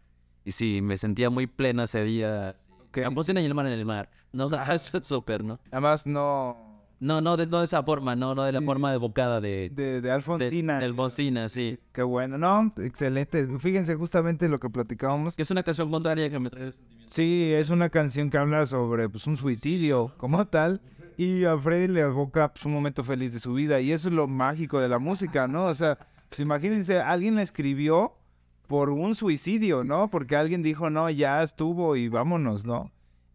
Y 0.45 0.53
sí, 0.53 0.81
me 0.83 0.97
sentía 0.97 1.31
muy 1.31 1.47
plena 1.47 1.85
ese 1.85 2.03
día. 2.05 2.55
Ok. 2.89 2.99
Alfonsina 2.99 3.41
y 3.41 3.45
el 3.45 3.55
mar 3.55 3.67
en 3.67 3.73
el 3.73 3.85
mar. 3.85 4.11
No, 4.33 4.49
eso 4.73 4.99
es 4.99 5.07
súper, 5.07 5.45
¿no? 5.45 5.59
Además, 5.71 6.07
no. 6.07 6.67
No, 7.01 7.21
no 7.21 7.37
de, 7.37 7.47
no 7.47 7.61
de 7.61 7.65
esa 7.67 7.85
forma, 7.85 8.17
no, 8.17 8.35
no 8.35 8.43
de 8.43 8.51
la 8.51 8.59
Sí. 8.59 8.65
forma 8.65 8.91
de 8.91 8.97
bocada 8.99 9.41
de, 9.41 9.71
De, 9.73 9.85
de 9.85 10.01
de, 10.01 10.11
Alfonsina. 10.11 10.81
de 10.81 10.85
Alfonsina, 10.87 11.49
sí. 11.49 11.79
Qué 11.93 12.03
bueno, 12.03 12.39
no, 12.39 12.73
excelente. 12.79 13.47
Fíjense 13.61 13.95
justamente 13.95 14.49
lo 14.49 14.59
que 14.59 14.69
platicábamos. 14.69 15.37
Que 15.37 15.43
es 15.43 15.51
una 15.53 15.63
canción 15.63 15.93
contraria 15.93 16.29
que 16.29 16.41
me 16.41 16.51
trae 16.51 16.73
sentimientos. 16.73 17.15
Sí, 17.15 17.53
es 17.53 17.71
una 17.71 17.89
canción 17.89 18.31
que 18.31 18.39
habla 18.39 18.67
sobre 18.67 19.09
pues, 19.09 19.29
un 19.29 19.37
suicidio 19.37 20.13
como 20.17 20.45
tal. 20.49 20.81
Y 21.19 21.45
a 21.45 21.59
Freddy 21.59 21.89
le 21.89 22.03
evoca 22.03 22.53
pues, 22.53 22.65
un 22.65 22.73
momento 22.73 23.03
feliz 23.03 23.33
de 23.33 23.41
su 23.41 23.53
vida. 23.53 23.81
Y 23.81 23.91
eso 23.91 24.07
es 24.07 24.15
lo 24.15 24.29
mágico 24.29 24.79
de 24.79 24.89
la 24.89 25.01
música, 25.01 25.49
¿no? 25.49 25.67
O 25.67 25.75
sea, 25.75 25.99
pues 26.29 26.39
imagínense, 26.39 27.01
alguien 27.01 27.35
la 27.35 27.43
escribió 27.43 28.15
por 28.69 28.91
un 28.91 29.17
suicidio, 29.17 29.83
¿no? 29.83 30.11
Porque 30.11 30.37
alguien 30.37 30.63
dijo, 30.63 30.91
no, 30.91 31.11
ya 31.11 31.43
estuvo 31.43 31.97
y 31.97 32.09
vámonos, 32.09 32.65
¿no? 32.65 32.93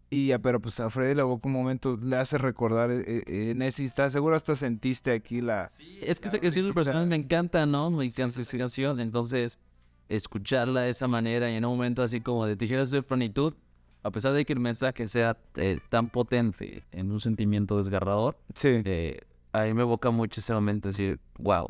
Y 0.09 0.27
ya, 0.27 0.39
pero 0.39 0.61
pues 0.61 0.79
a 0.79 0.89
Freddy 0.89 1.13
le 1.13 1.21
evoca 1.21 1.45
un 1.47 1.53
momento, 1.53 1.99
le 2.01 2.15
hace 2.15 2.37
recordar 2.37 2.89
eh, 2.89 3.03
eh, 3.27 3.51
en 3.51 3.61
ese 3.61 3.83
instante. 3.83 4.13
Seguro 4.13 4.37
hasta 4.37 4.55
sentiste 4.55 5.11
aquí 5.11 5.41
la... 5.41 5.67
Es 6.01 6.21
que 6.21 6.29
esa 6.29 6.39
canción 6.39 6.73
personal 6.73 7.05
me 7.05 7.17
encanta, 7.17 7.65
¿no? 7.65 7.91
Me 7.91 8.05
encanta 8.05 8.39
esa 8.39 8.57
canción. 8.57 9.01
Entonces, 9.01 9.59
escucharla 10.07 10.81
de 10.81 10.91
esa 10.91 11.09
manera 11.09 11.51
y 11.51 11.55
en 11.55 11.65
un 11.65 11.71
momento 11.71 12.01
así 12.01 12.21
como 12.21 12.45
de 12.45 12.55
tijeras 12.55 12.91
de 12.91 13.03
plenitud, 13.03 13.55
a 14.03 14.11
pesar 14.11 14.33
de 14.33 14.45
que 14.45 14.53
el 14.53 14.59
mensaje 14.59 15.07
sea 15.07 15.37
eh, 15.55 15.79
tan 15.89 16.09
potente 16.09 16.83
en 16.91 17.11
un 17.11 17.19
sentimiento 17.19 17.77
desgarrador, 17.77 18.37
Sí. 18.53 18.81
eh, 18.85 19.21
a 19.53 19.63
mí 19.63 19.73
me 19.73 19.81
evoca 19.83 20.09
mucho 20.11 20.39
ese 20.41 20.53
momento, 20.53 20.89
decir, 20.89 21.19
wow. 21.39 21.67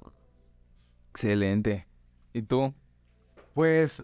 Excelente. 1.11 1.85
¿Y 2.33 2.41
tú? 2.41 2.73
Pues 3.53 4.03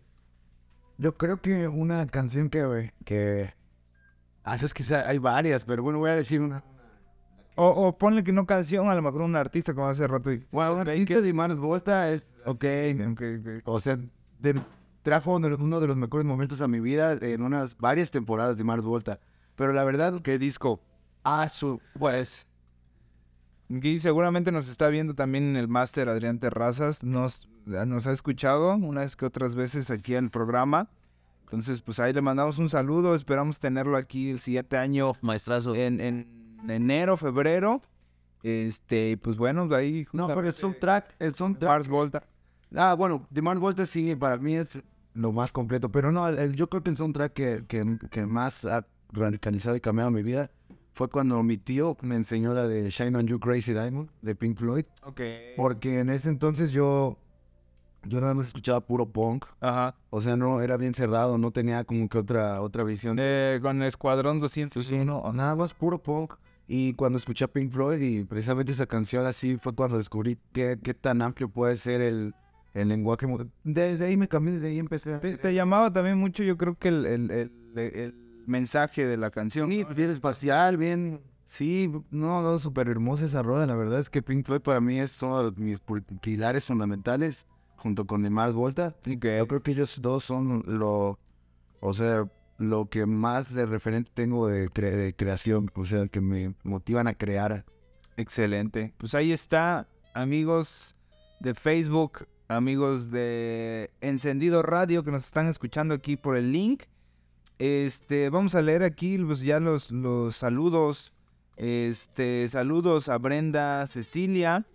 yo 0.97 1.15
creo 1.17 1.41
que 1.41 1.67
una 1.67 2.05
canción 2.07 2.49
que... 2.49 2.93
que... 3.05 3.53
Ah, 4.43 4.55
es 4.55 4.73
que 4.73 4.83
hay 4.95 5.17
varias, 5.17 5.65
pero 5.65 5.83
bueno, 5.83 5.99
voy 5.99 6.09
a 6.11 6.15
decir 6.15 6.41
una. 6.41 6.63
O, 7.55 7.67
o 7.67 7.97
ponle 7.97 8.23
que 8.23 8.31
no 8.31 8.45
canción, 8.45 8.87
a 8.89 8.95
lo 8.95 9.01
mejor 9.01 9.21
un 9.21 9.35
artista 9.35 9.73
como 9.73 9.87
hace 9.87 10.07
rato. 10.07 10.31
y- 10.31 10.45
Bueno, 10.51 10.73
un 10.73 10.79
artista 10.79 11.19
de 11.21 11.33
Manos 11.33 11.57
Volta 11.59 12.09
es... 12.11 12.35
Ok, 12.45 12.63
ok, 13.11 13.21
ok. 13.39 13.47
O 13.65 13.79
sea, 13.79 13.97
de- 14.39 14.59
trajo 15.01 15.35
uno 15.35 15.79
de, 15.79 15.87
los- 15.87 15.97
mejores 15.97 16.25
momentos 16.25 16.61
a 16.61 16.67
mi 16.67 16.79
vida 16.79 17.13
en 17.13 17.41
unas 17.41 17.77
varias 17.77 18.11
temporadas 18.11 18.57
de 18.57 18.63
Mars 18.63 18.83
Volta. 18.83 19.19
Pero 19.55 19.73
la 19.73 19.83
verdad, 19.83 20.21
¿Qué 20.21 20.37
disco? 20.39 20.81
a 21.23 21.49
su, 21.49 21.81
pues, 21.97 22.47
Gui 23.69 23.99
seguramente 23.99 24.51
nos 24.51 24.67
está 24.69 24.87
viendo 24.89 25.13
también 25.13 25.43
en 25.49 25.55
el 25.55 25.67
máster 25.67 26.09
Adrián 26.09 26.39
Terrazas. 26.39 27.03
Nos, 27.03 27.47
nos 27.65 28.07
ha 28.07 28.11
escuchado 28.11 28.73
unas 28.75 29.15
que 29.15 29.25
otras 29.25 29.53
veces 29.55 29.91
aquí 29.91 30.15
en 30.15 30.25
el 30.25 30.29
programa. 30.31 30.89
Entonces, 31.43 31.81
pues 31.81 31.99
ahí 31.99 32.13
le 32.13 32.21
mandamos 32.21 32.57
un 32.57 32.69
saludo. 32.69 33.13
Esperamos 33.15 33.59
tenerlo 33.59 33.97
aquí 33.97 34.31
el 34.31 34.39
siguiente 34.39 34.77
año 34.77 35.11
Maestrazo. 35.21 35.75
en, 35.75 35.99
en 36.01 36.27
enero, 36.67 37.15
febrero. 37.17 37.81
Este, 38.41 39.11
y 39.11 39.15
pues 39.17 39.37
bueno, 39.37 39.67
de 39.67 39.75
ahí. 39.75 40.07
no, 40.13 40.27
pero 40.27 40.47
el 40.47 40.53
soundtrack, 40.53 41.15
el 41.19 41.35
soundtrack. 41.35 41.69
Mars 41.69 41.87
Volta. 41.89 42.23
Ah, 42.75 42.93
bueno, 42.95 43.27
The 43.33 43.41
Mars 43.41 43.59
Volta 43.59 43.85
sí, 43.85 44.15
para 44.15 44.37
mí 44.37 44.55
es 44.55 44.81
lo 45.13 45.31
más 45.31 45.51
completo. 45.51 45.89
Pero 45.91 46.11
no, 46.11 46.27
el- 46.27 46.55
yo 46.55 46.69
creo 46.69 46.83
que 46.83 46.89
el 46.91 46.97
soundtrack 46.97 47.33
que, 47.33 47.63
que, 47.67 47.97
que 48.11 48.25
más 48.25 48.65
ha 48.65 48.85
radicalizado 49.11 49.75
y 49.75 49.81
cambiado 49.81 50.11
mi 50.11 50.21
vida 50.23 50.51
fue 50.93 51.09
cuando 51.09 51.41
mi 51.43 51.57
tío 51.57 51.97
me 52.01 52.15
enseñó 52.15 52.53
la 52.53 52.67
de 52.67 52.89
Shine 52.89 53.17
on 53.17 53.25
You 53.27 53.39
Crazy 53.39 53.73
Diamond 53.73 54.09
de 54.21 54.35
Pink 54.35 54.57
Floyd. 54.59 54.85
Ok. 55.03 55.21
Porque 55.57 55.99
en 55.99 56.09
ese 56.09 56.29
entonces 56.29 56.71
yo, 56.71 57.17
yo 58.03 58.21
nada 58.21 58.33
más 58.33 58.47
escuchaba 58.47 58.81
puro 58.81 59.07
punk. 59.07 59.45
Ajá. 59.61 59.95
O 60.09 60.21
sea, 60.21 60.35
no, 60.35 60.61
era 60.61 60.77
bien 60.77 60.93
cerrado, 60.93 61.37
no 61.37 61.51
tenía 61.51 61.83
como 61.85 62.07
que 62.09 62.17
otra, 62.17 62.61
otra 62.61 62.83
visión. 62.83 63.17
Eh, 63.19 63.59
con 63.61 63.81
Escuadrón 63.81 64.39
201. 64.39 65.31
Nada 65.33 65.55
más 65.55 65.73
puro 65.73 65.97
punk. 66.03 66.33
Y 66.67 66.93
cuando 66.93 67.17
escuché 67.17 67.45
a 67.45 67.47
Pink 67.47 67.71
Floyd 67.71 67.99
y 67.99 68.25
precisamente 68.25 68.71
esa 68.73 68.85
canción 68.85 69.25
así 69.25 69.57
fue 69.57 69.73
cuando 69.73 69.97
descubrí 69.97 70.37
qué, 70.53 70.77
qué 70.83 70.93
tan 70.93 71.23
amplio 71.23 71.49
puede 71.49 71.77
ser 71.77 71.99
el, 72.01 72.35
el 72.73 72.89
lenguaje. 72.89 73.27
Desde 73.63 74.05
ahí 74.05 74.17
me 74.17 74.27
cambié, 74.27 74.53
desde 74.53 74.67
ahí 74.67 74.79
empecé 74.79 75.13
a... 75.13 75.19
Te, 75.19 75.37
te 75.37 75.53
llamaba 75.53 75.91
también 75.91 76.17
mucho, 76.17 76.43
yo 76.43 76.57
creo 76.57 76.75
que 76.75 76.89
el, 76.89 77.05
el, 77.05 77.31
el- 77.31 77.51
el 77.75 78.15
mensaje 78.45 79.05
de 79.05 79.17
la 79.17 79.31
canción. 79.31 79.69
Sí, 79.69 79.85
bien 79.95 80.09
espacial, 80.11 80.77
bien... 80.77 81.21
Sí, 81.45 81.91
no, 82.11 82.43
no, 82.43 82.59
súper 82.59 82.89
hermosa 82.89 83.25
esa 83.25 83.41
rola. 83.41 83.65
La 83.65 83.73
verdad 83.75 83.99
es 83.99 84.11
que 84.11 84.21
Pink 84.21 84.45
Floyd 84.45 84.61
para 84.61 84.79
mí 84.81 84.99
es 84.99 85.19
uno 85.23 85.37
de 85.39 85.43
los- 85.45 85.57
mis 85.57 85.79
pilares 86.21 86.65
fundamentales 86.65 87.47
junto 87.77 88.05
con 88.05 88.21
The 88.21 88.29
Mars 88.29 88.53
Volta. 88.53 88.95
Yo 89.03 89.19
creo 89.19 89.63
que 89.63 89.71
ellos 89.71 89.99
dos 89.99 90.23
son 90.25 90.63
lo, 90.67 91.17
o 91.79 91.93
sea, 91.95 92.29
lo 92.59 92.87
que 92.89 93.07
más 93.07 93.51
de 93.55 93.65
referente 93.65 94.11
tengo 94.13 94.47
de, 94.47 94.69
cre- 94.69 94.95
de 94.95 95.15
creación, 95.15 95.71
o 95.73 95.85
sea, 95.85 96.07
que 96.07 96.21
me 96.21 96.53
motivan 96.63 97.07
a 97.07 97.15
crear. 97.15 97.65
Excelente. 98.15 98.93
Pues 98.97 99.15
ahí 99.15 99.31
está, 99.31 99.87
amigos 100.13 100.95
de 101.39 101.55
Facebook, 101.55 102.27
amigos 102.49 103.11
de 103.11 103.91
Encendido 104.01 104.63
Radio 104.63 105.03
que 105.03 105.11
nos 105.11 105.25
están 105.25 105.47
escuchando 105.47 105.93
aquí 105.93 106.17
por 106.17 106.35
el 106.35 106.51
link. 106.51 106.83
Este, 107.59 108.29
vamos 108.29 108.55
a 108.55 108.61
leer 108.61 108.83
aquí 108.83 109.17
pues, 109.19 109.41
ya 109.41 109.59
los, 109.59 109.91
los 109.91 110.35
saludos. 110.35 111.13
Este, 111.57 112.47
saludos 112.49 113.07
a 113.07 113.17
Brenda 113.17 113.85
Cecilia. 113.87 114.65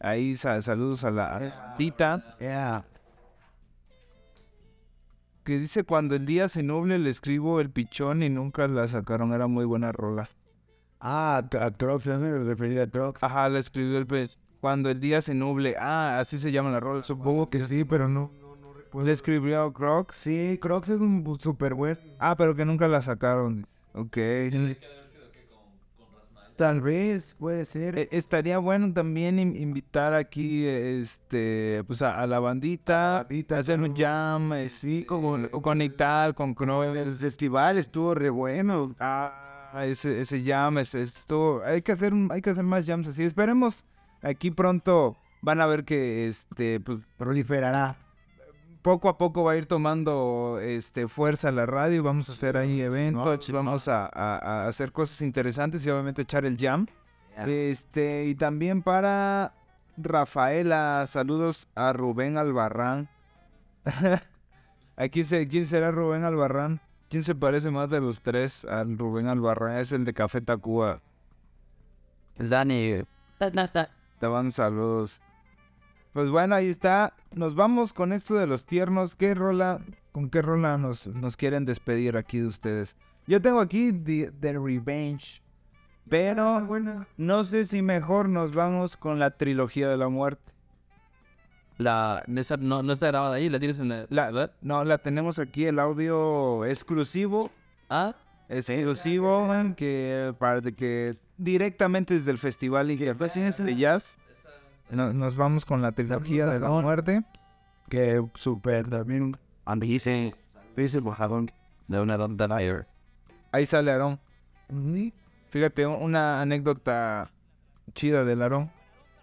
Ahí 0.00 0.34
sa- 0.34 0.60
saludos 0.62 1.04
a 1.04 1.10
la 1.10 1.38
la 1.40 1.76
Tita. 1.76 2.36
Yeah. 2.40 2.84
Que 5.44 5.58
dice 5.58 5.84
cuando 5.84 6.16
el 6.16 6.26
día 6.26 6.48
se 6.48 6.62
nuble 6.62 6.98
le 6.98 7.10
escribo 7.10 7.60
el 7.60 7.70
pichón 7.70 8.22
y 8.22 8.30
nunca 8.30 8.66
la 8.66 8.88
sacaron. 8.88 9.32
Era 9.32 9.46
muy 9.46 9.64
buena 9.64 9.92
rola. 9.92 10.28
Ah, 11.00 11.42
a 11.60 11.70
Crocs, 11.72 12.06
me 12.06 12.38
referí 12.38 12.78
a 12.78 12.88
Crocs. 12.88 13.22
Ajá, 13.22 13.48
la 13.48 13.58
escribió 13.58 13.98
el 13.98 14.06
pez. 14.06 14.38
Cuando 14.62 14.90
el 14.90 15.00
día 15.00 15.20
se 15.20 15.34
nuble. 15.34 15.74
Ah, 15.76 16.20
así 16.20 16.38
se 16.38 16.52
llama 16.52 16.70
la 16.70 16.78
rola. 16.78 17.02
Supongo 17.02 17.50
que 17.50 17.60
sí, 17.62 17.84
pero 17.84 18.08
no. 18.08 18.30
Le 19.02 19.10
escribió 19.10 19.72
Crocs. 19.72 20.14
Sí, 20.14 20.56
Crocs 20.62 20.88
es 20.90 21.00
un 21.00 21.36
súper 21.40 21.74
buen. 21.74 21.98
Ah, 22.20 22.36
pero 22.38 22.54
que 22.54 22.64
nunca 22.64 22.86
la 22.86 23.02
sacaron. 23.02 23.66
Ok. 23.92 24.16
Tal 26.54 26.80
vez, 26.80 27.34
puede 27.34 27.64
ser. 27.64 27.98
Eh, 27.98 28.08
estaría 28.12 28.58
bueno 28.58 28.92
también 28.92 29.40
in- 29.40 29.56
invitar 29.56 30.14
aquí, 30.14 30.64
este, 30.64 31.82
pues 31.88 32.02
a, 32.02 32.20
a 32.20 32.26
la 32.28 32.38
bandita, 32.38 33.24
bandita, 33.28 33.58
hacer 33.58 33.80
un 33.80 33.94
claro. 33.94 34.38
jam, 34.38 34.52
eh, 34.52 34.68
sí, 34.68 35.04
como 35.04 35.50
conectar 35.62 36.34
con 36.34 36.50
el 36.50 36.54
Croix. 36.54 37.18
festival 37.18 37.78
estuvo 37.78 38.14
re 38.14 38.30
bueno. 38.30 38.94
Ah, 39.00 39.82
ese, 39.86 40.20
ese 40.20 40.44
jam, 40.44 40.78
es 40.78 40.94
esto. 40.94 41.62
Hay 41.64 41.82
que 41.82 41.90
hacer, 41.92 42.12
un- 42.12 42.30
hay 42.30 42.40
que 42.42 42.50
hacer 42.50 42.62
más 42.64 42.86
jams 42.86 43.08
así. 43.08 43.24
Esperemos 43.24 43.84
aquí 44.22 44.50
pronto 44.50 45.16
van 45.42 45.60
a 45.60 45.66
ver 45.66 45.84
que, 45.84 46.28
este, 46.28 46.80
pues 46.80 46.98
Proliferará. 47.16 47.96
poco 48.82 49.08
a 49.08 49.18
poco 49.18 49.44
va 49.44 49.52
a 49.52 49.56
ir 49.56 49.66
tomando 49.66 50.58
este 50.60 51.08
fuerza 51.08 51.50
la 51.52 51.66
radio, 51.66 52.02
vamos 52.02 52.28
a 52.28 52.32
hacer 52.32 52.56
ahí 52.56 52.80
eventos, 52.80 53.50
vamos 53.52 53.88
a, 53.88 54.06
a- 54.06 54.36
a 54.64 54.68
hacer 54.68 54.92
cosas 54.92 55.20
interesantes 55.22 55.84
y 55.86 55.90
obviamente 55.90 56.22
echar 56.22 56.44
el 56.44 56.56
jam. 56.58 56.86
Este, 57.46 58.26
y 58.26 58.34
también 58.34 58.82
para 58.82 59.54
Rafaela, 59.96 61.04
saludos 61.06 61.68
a 61.74 61.92
Rubén 61.92 62.36
Albarrán. 62.36 63.08
¿A 64.96 65.08
quién, 65.08 65.24
se- 65.26 65.48
quién 65.48 65.66
será 65.66 65.90
Rubén 65.90 66.24
Albarrán? 66.24 66.80
¿Quién 67.08 67.24
se 67.24 67.34
parece 67.34 67.70
más 67.70 67.88
de 67.90 68.00
los 68.00 68.20
tres 68.20 68.64
al 68.64 68.96
Rubén 68.98 69.26
Albarrán? 69.28 69.76
Es 69.78 69.92
el 69.92 70.04
de 70.04 70.12
Café 70.14 70.40
Tacuba. 70.40 71.00
El 72.38 72.48
Dani. 72.50 73.02
Te 74.22 74.28
van 74.28 74.52
saludos. 74.52 75.20
Pues 76.12 76.30
bueno, 76.30 76.54
ahí 76.54 76.68
está. 76.68 77.12
Nos 77.32 77.56
vamos 77.56 77.92
con 77.92 78.12
esto 78.12 78.36
de 78.36 78.46
los 78.46 78.64
tiernos. 78.66 79.16
¿Qué 79.16 79.34
rola, 79.34 79.80
con 80.12 80.30
qué 80.30 80.40
rola 80.42 80.78
nos, 80.78 81.08
nos 81.08 81.36
quieren 81.36 81.64
despedir 81.64 82.16
aquí 82.16 82.38
de 82.38 82.46
ustedes? 82.46 82.96
Yo 83.26 83.42
tengo 83.42 83.58
aquí 83.58 83.92
The, 83.92 84.30
The 84.30 84.52
Revenge. 84.52 85.42
Pero 86.08 86.64
no 87.16 87.42
sé 87.42 87.64
si 87.64 87.82
mejor 87.82 88.28
nos 88.28 88.54
vamos 88.54 88.96
con 88.96 89.18
la 89.18 89.32
trilogía 89.32 89.88
de 89.88 89.96
la 89.96 90.08
muerte. 90.08 90.52
La, 91.78 92.22
esa 92.36 92.56
no, 92.58 92.84
no 92.84 92.92
está 92.92 93.08
grabada 93.08 93.34
ahí, 93.34 93.48
la 93.48 93.58
tienes 93.58 93.80
en 93.80 93.88
la... 93.88 94.06
La- 94.08 94.26
¿verdad? 94.30 94.52
No, 94.60 94.84
la 94.84 94.98
tenemos 94.98 95.40
aquí, 95.40 95.64
el 95.64 95.80
audio 95.80 96.64
exclusivo. 96.64 97.50
Ah, 97.90 98.14
exclusivo 98.58 99.48
que 99.76 100.34
para 100.38 100.60
de 100.60 100.74
que 100.74 101.16
directamente 101.38 102.14
desde 102.14 102.30
el 102.30 102.38
festival 102.38 102.90
internacional 102.90 103.52
de 103.64 103.76
jazz 103.76 104.18
no- 104.90 105.12
nos 105.12 105.36
vamos 105.36 105.64
con 105.64 105.80
la 105.82 105.92
trilogía 105.92 106.46
de 106.46 106.60
la 106.60 106.68
muerte. 106.68 107.22
Que 107.88 108.22
súper 108.34 108.88
también. 108.88 109.36
Amazing. 109.64 110.34
De. 111.88 111.98
Ahí 113.52 113.66
sale 113.66 113.90
Aarón. 113.90 114.18
Fíjate, 115.50 115.86
u- 115.86 115.94
una 115.94 116.40
anécdota 116.40 117.30
chida 117.94 118.24
del 118.24 118.40
Aarón 118.42 118.70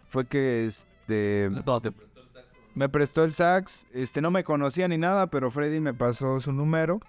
fue 0.10 0.28
que 0.28 0.68
este 0.68 1.50
me 2.76 2.88
prestó 2.90 3.24
el 3.24 3.34
sax, 3.34 3.88
este 3.94 4.22
no 4.22 4.30
me 4.32 4.44
conocía 4.44 4.88
ni 4.88 4.98
nada, 4.98 5.28
pero 5.28 5.50
Freddy 5.52 5.80
me 5.80 5.94
pasó 5.94 6.40
su 6.40 6.52
número. 6.54 7.00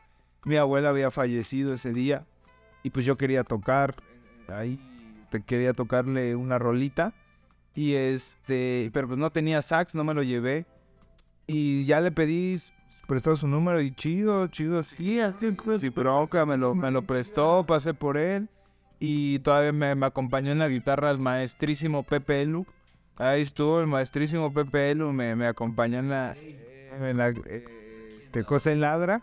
Mi 0.44 0.56
abuela 0.56 0.88
había 0.88 1.10
fallecido 1.10 1.72
ese 1.72 1.92
día 1.92 2.24
y 2.82 2.90
pues 2.90 3.04
yo 3.04 3.16
quería 3.16 3.44
tocar 3.44 3.94
ahí 4.48 4.78
te 5.30 5.42
quería 5.42 5.72
tocarle 5.72 6.34
una 6.36 6.58
rolita 6.58 7.12
y 7.74 7.94
este, 7.94 8.90
pero 8.92 9.06
pues 9.06 9.18
no 9.18 9.30
tenía 9.30 9.62
sax, 9.62 9.94
no 9.94 10.04
me 10.04 10.12
lo 10.12 10.22
llevé 10.22 10.66
y 11.46 11.84
ya 11.84 12.00
le 12.00 12.10
pedí 12.10 12.60
prestado 13.06 13.36
su 13.36 13.48
número 13.48 13.80
y 13.80 13.94
chido, 13.94 14.46
chido, 14.48 14.82
sí, 14.82 15.20
así 15.20 15.56
sin 15.78 15.94
bronca, 15.94 16.44
me 16.46 16.56
lo, 16.56 16.74
me 16.74 16.90
lo 16.90 17.02
prestó, 17.02 17.64
pasé 17.66 17.94
por 17.94 18.16
él 18.16 18.48
y 18.98 19.38
todavía 19.38 19.72
me, 19.72 19.94
me 19.94 20.06
acompañó 20.06 20.52
en 20.52 20.58
la 20.58 20.68
guitarra 20.68 21.10
el 21.10 21.18
maestrísimo 21.18 22.02
Pepe 22.02 22.42
Elu. 22.42 22.66
Ahí 23.16 23.42
estuvo 23.42 23.80
el 23.80 23.86
maestrísimo 23.86 24.52
Pepe 24.52 24.90
Elu, 24.90 25.12
me, 25.12 25.34
me 25.36 25.46
acompañó 25.46 25.98
en 25.98 26.10
la, 26.10 26.32
en 27.00 27.16
la 27.16 27.28
este, 27.28 28.44
cosa 28.44 28.72
en 28.72 28.80
ladra. 28.80 29.22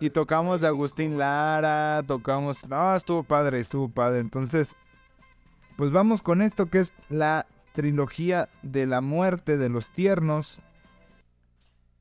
Y 0.00 0.10
tocamos 0.10 0.60
de 0.60 0.66
Agustín 0.66 1.18
Lara, 1.18 2.02
tocamos... 2.06 2.66
No, 2.68 2.94
estuvo 2.94 3.22
padre, 3.22 3.60
estuvo 3.60 3.88
padre. 3.88 4.20
Entonces, 4.20 4.74
pues 5.76 5.90
vamos 5.90 6.22
con 6.22 6.42
esto 6.42 6.66
que 6.66 6.80
es 6.80 6.92
la 7.08 7.46
trilogía 7.72 8.48
de 8.62 8.86
la 8.86 9.00
muerte 9.00 9.56
de 9.56 9.68
los 9.68 9.90
tiernos. 9.90 10.60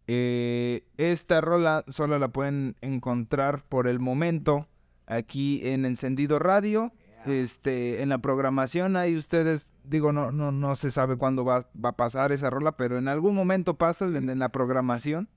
Eh, 0.08 0.84
esta 0.98 1.42
rola 1.42 1.84
solo 1.88 2.20
la 2.20 2.28
pueden 2.28 2.76
encontrar 2.82 3.64
por 3.64 3.88
el 3.88 4.00
momento 4.00 4.68
aquí 5.08 5.62
en 5.68 5.86
Encendido 5.86 6.40
Radio. 6.40 6.92
Este, 7.26 8.02
en 8.02 8.10
la 8.10 8.18
programación 8.18 8.96
ahí 8.96 9.16
ustedes, 9.16 9.73
digo, 9.84 10.12
no, 10.14 10.32
no, 10.32 10.52
no 10.52 10.76
se 10.76 10.92
sabe 10.92 11.18
cuándo 11.18 11.46
va, 11.46 11.70
va 11.84 11.90
a 11.90 11.98
pasar 11.98 12.32
esa 12.32 12.50
rola, 12.50 12.78
pero 12.78 12.98
en 12.98 13.08
algún 13.08 13.36
momento 13.36 13.78
pasa 13.78 14.06
en, 14.06 14.30
en 14.30 14.40
la 14.40 14.50
programación. 14.50 15.30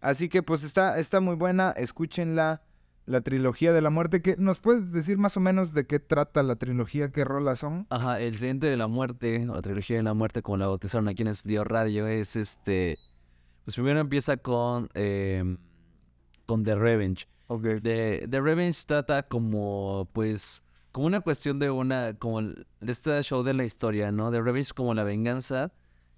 Así 0.00 0.28
que 0.28 0.42
pues 0.42 0.62
está, 0.62 0.98
está 0.98 1.20
muy 1.20 1.36
buena, 1.36 1.70
escúchenla, 1.70 2.62
la 3.06 3.20
trilogía 3.20 3.72
de 3.72 3.80
la 3.80 3.90
muerte. 3.90 4.20
que 4.20 4.36
¿Nos 4.36 4.58
puedes 4.58 4.92
decir 4.92 5.16
más 5.16 5.36
o 5.36 5.40
menos 5.40 5.72
de 5.72 5.86
qué 5.86 5.98
trata 5.98 6.42
la 6.42 6.56
trilogía, 6.56 7.10
qué 7.10 7.24
rolas 7.24 7.60
son? 7.60 7.86
Ajá, 7.88 8.20
el 8.20 8.36
Tridente 8.36 8.66
de 8.66 8.76
la 8.76 8.88
Muerte, 8.88 9.48
o 9.48 9.54
la 9.54 9.62
trilogía 9.62 9.96
de 9.96 10.02
la 10.02 10.14
muerte, 10.14 10.42
como 10.42 10.58
la 10.58 10.66
bautizaron 10.66 11.08
aquí 11.08 11.22
en 11.22 11.28
Estudio 11.28 11.64
Radio, 11.64 12.06
es 12.06 12.36
este. 12.36 12.98
Pues 13.64 13.76
primero 13.76 14.00
empieza 14.00 14.36
con. 14.36 14.88
em, 14.94 15.56
con 16.44 16.64
The 16.64 16.74
Revenge. 16.74 17.26
The, 17.48 18.26
The 18.28 18.40
Revenge 18.40 18.84
trata 18.86 19.22
como, 19.22 20.08
pues. 20.12 20.62
Como 20.96 21.08
una 21.08 21.20
cuestión 21.20 21.58
de 21.58 21.68
una. 21.68 22.14
Como 22.14 22.38
el- 22.38 22.66
de 22.80 22.90
este 22.90 23.22
show 23.22 23.42
de 23.42 23.52
la 23.52 23.64
historia, 23.64 24.10
¿no? 24.12 24.30
The 24.30 24.40
Revenge 24.40 24.72
como 24.74 24.94
la 24.94 25.04
venganza. 25.04 25.70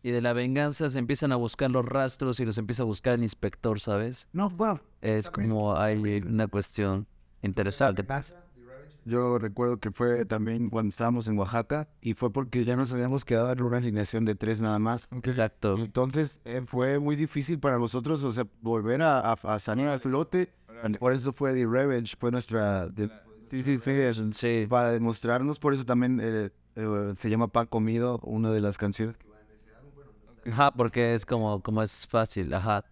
Y 0.04 0.12
de 0.12 0.20
la 0.22 0.32
venganza 0.32 0.88
se 0.88 1.00
empiezan 1.00 1.32
a 1.32 1.34
buscar 1.36 1.68
los 1.68 1.84
rastros 1.84 2.38
y 2.38 2.44
los 2.44 2.58
empieza 2.58 2.84
a 2.84 2.86
buscar 2.86 3.14
el 3.14 3.24
inspector, 3.24 3.80
¿sabes? 3.80 4.28
No, 4.32 4.48
bueno. 4.50 4.80
Es 5.00 5.30
como 5.30 5.76
hay 5.76 5.96
una 6.24 6.46
cuestión 6.46 7.08
interesante. 7.42 8.04
Yo 9.04 9.40
recuerdo 9.40 9.78
que 9.78 9.90
fue 9.90 10.24
también 10.26 10.70
cuando 10.70 10.90
estábamos 10.90 11.26
en 11.26 11.36
Oaxaca 11.40 11.88
y 12.00 12.14
fue 12.14 12.32
porque 12.32 12.64
ya 12.64 12.76
nos 12.76 12.92
habíamos 12.92 13.24
quedado 13.24 13.50
en 13.50 13.60
una 13.60 13.78
alineación 13.78 14.24
de 14.24 14.36
tres 14.36 14.60
nada 14.60 14.78
más. 14.78 15.08
Exacto. 15.10 15.74
Entonces 15.76 16.40
eh, 16.44 16.62
fue 16.64 17.00
muy 17.00 17.16
difícil 17.16 17.58
para 17.58 17.78
nosotros, 17.78 18.22
o 18.22 18.30
sea, 18.30 18.46
volver 18.62 19.02
a, 19.02 19.18
a- 19.18 19.32
a 19.42 19.58
salir 19.58 19.86
al 19.88 19.98
flote. 19.98 20.52
Por 21.00 21.12
eso 21.12 21.32
fue 21.32 21.52
The 21.54 21.66
Revenge, 21.66 22.14
fue 22.16 22.30
nuestra... 22.30 22.86
de- 22.86 23.10
Sí, 23.50 23.62
sí, 23.62 23.78
sí. 23.78 23.92
Sí. 24.32 24.66
para 24.68 24.90
demostrarnos, 24.92 25.58
por 25.58 25.74
eso 25.74 25.84
también 25.84 26.20
eh, 26.22 26.50
eh, 26.76 27.12
se 27.16 27.30
llama 27.30 27.48
Pan 27.48 27.66
Comido, 27.66 28.20
una 28.22 28.50
de 28.50 28.60
las 28.60 28.78
canciones. 28.78 29.18
Ajá, 30.50 30.70
porque 30.72 31.14
es 31.14 31.26
como, 31.26 31.62
como 31.62 31.82
es 31.82 32.06
fácil, 32.06 32.52
ajá. 32.54 32.84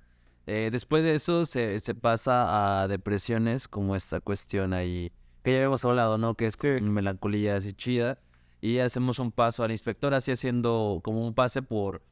Eh, 0.46 0.68
después 0.70 1.02
de 1.02 1.14
eso 1.14 1.44
se, 1.46 1.78
se 1.80 1.94
pasa 1.94 2.82
a 2.82 2.88
depresiones, 2.88 3.66
como 3.68 3.96
esta 3.96 4.20
cuestión 4.20 4.72
ahí, 4.72 5.10
que 5.42 5.52
ya 5.52 5.56
habíamos 5.58 5.84
hablado, 5.84 6.18
¿no? 6.18 6.34
Que 6.34 6.46
es 6.46 6.56
Sí. 6.60 6.68
melancolía 6.82 7.56
así 7.56 7.72
chida. 7.72 8.18
Y 8.60 8.78
hacemos 8.78 9.18
un 9.18 9.32
paso 9.32 9.64
al 9.64 9.70
inspector, 9.70 10.14
así 10.14 10.32
haciendo 10.32 11.00
como 11.04 11.26
un 11.26 11.34
pase 11.34 11.62
por, 11.62 12.02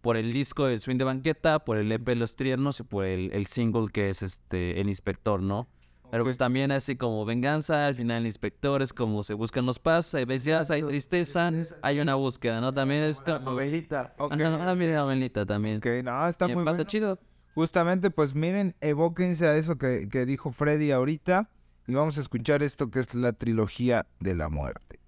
por 0.00 0.16
el 0.16 0.32
disco 0.32 0.66
del 0.66 0.80
swing 0.80 0.98
de 0.98 1.04
banqueta, 1.04 1.64
por 1.64 1.76
el 1.78 1.90
EP 1.92 2.14
Los 2.14 2.36
Tiernos 2.36 2.80
y 2.80 2.84
por 2.84 3.04
el, 3.04 3.32
el 3.32 3.46
single 3.46 3.88
que 3.92 4.08
es 4.10 4.22
este 4.22 4.80
el 4.80 4.88
inspector, 4.88 5.42
¿no? 5.42 5.68
Pero 6.14 6.22
pues 6.22 6.38
también 6.38 6.70
así 6.70 6.94
como 6.94 7.24
venganza, 7.24 7.88
al 7.88 7.96
final 7.96 8.18
el 8.18 8.26
inspector 8.26 8.82
es 8.82 8.92
como 8.92 9.24
se 9.24 9.34
buscan 9.34 9.66
los 9.66 9.80
pasos, 9.80 10.14
hay 10.14 10.24
veces 10.24 10.70
hay 10.70 10.80
tristeza, 10.80 11.50
hay 11.82 11.98
una 11.98 12.14
búsqueda, 12.14 12.60
¿no? 12.60 12.72
También 12.72 13.02
es 13.02 13.20
como... 13.20 13.40
Novelita. 13.40 14.14
Ajá, 14.16 14.28
ah, 14.30 14.74
mira, 14.76 14.94
Novelita 14.94 15.44
también. 15.44 15.78
Ok, 15.78 15.86
no, 16.04 16.28
está 16.28 16.46
muy 16.46 16.62
bueno. 16.62 16.84
chido. 16.84 17.18
Justamente, 17.56 18.12
pues 18.12 18.32
miren, 18.32 18.76
evóquense 18.80 19.44
a 19.48 19.56
eso 19.56 19.76
que, 19.76 20.08
que 20.08 20.24
dijo 20.24 20.52
Freddy 20.52 20.92
ahorita. 20.92 21.50
Y 21.88 21.94
vamos 21.94 22.16
a 22.16 22.20
escuchar 22.20 22.62
esto 22.62 22.92
que 22.92 23.00
es 23.00 23.12
la 23.16 23.32
trilogía 23.32 24.06
de 24.20 24.36
la 24.36 24.48
muerte. 24.48 25.00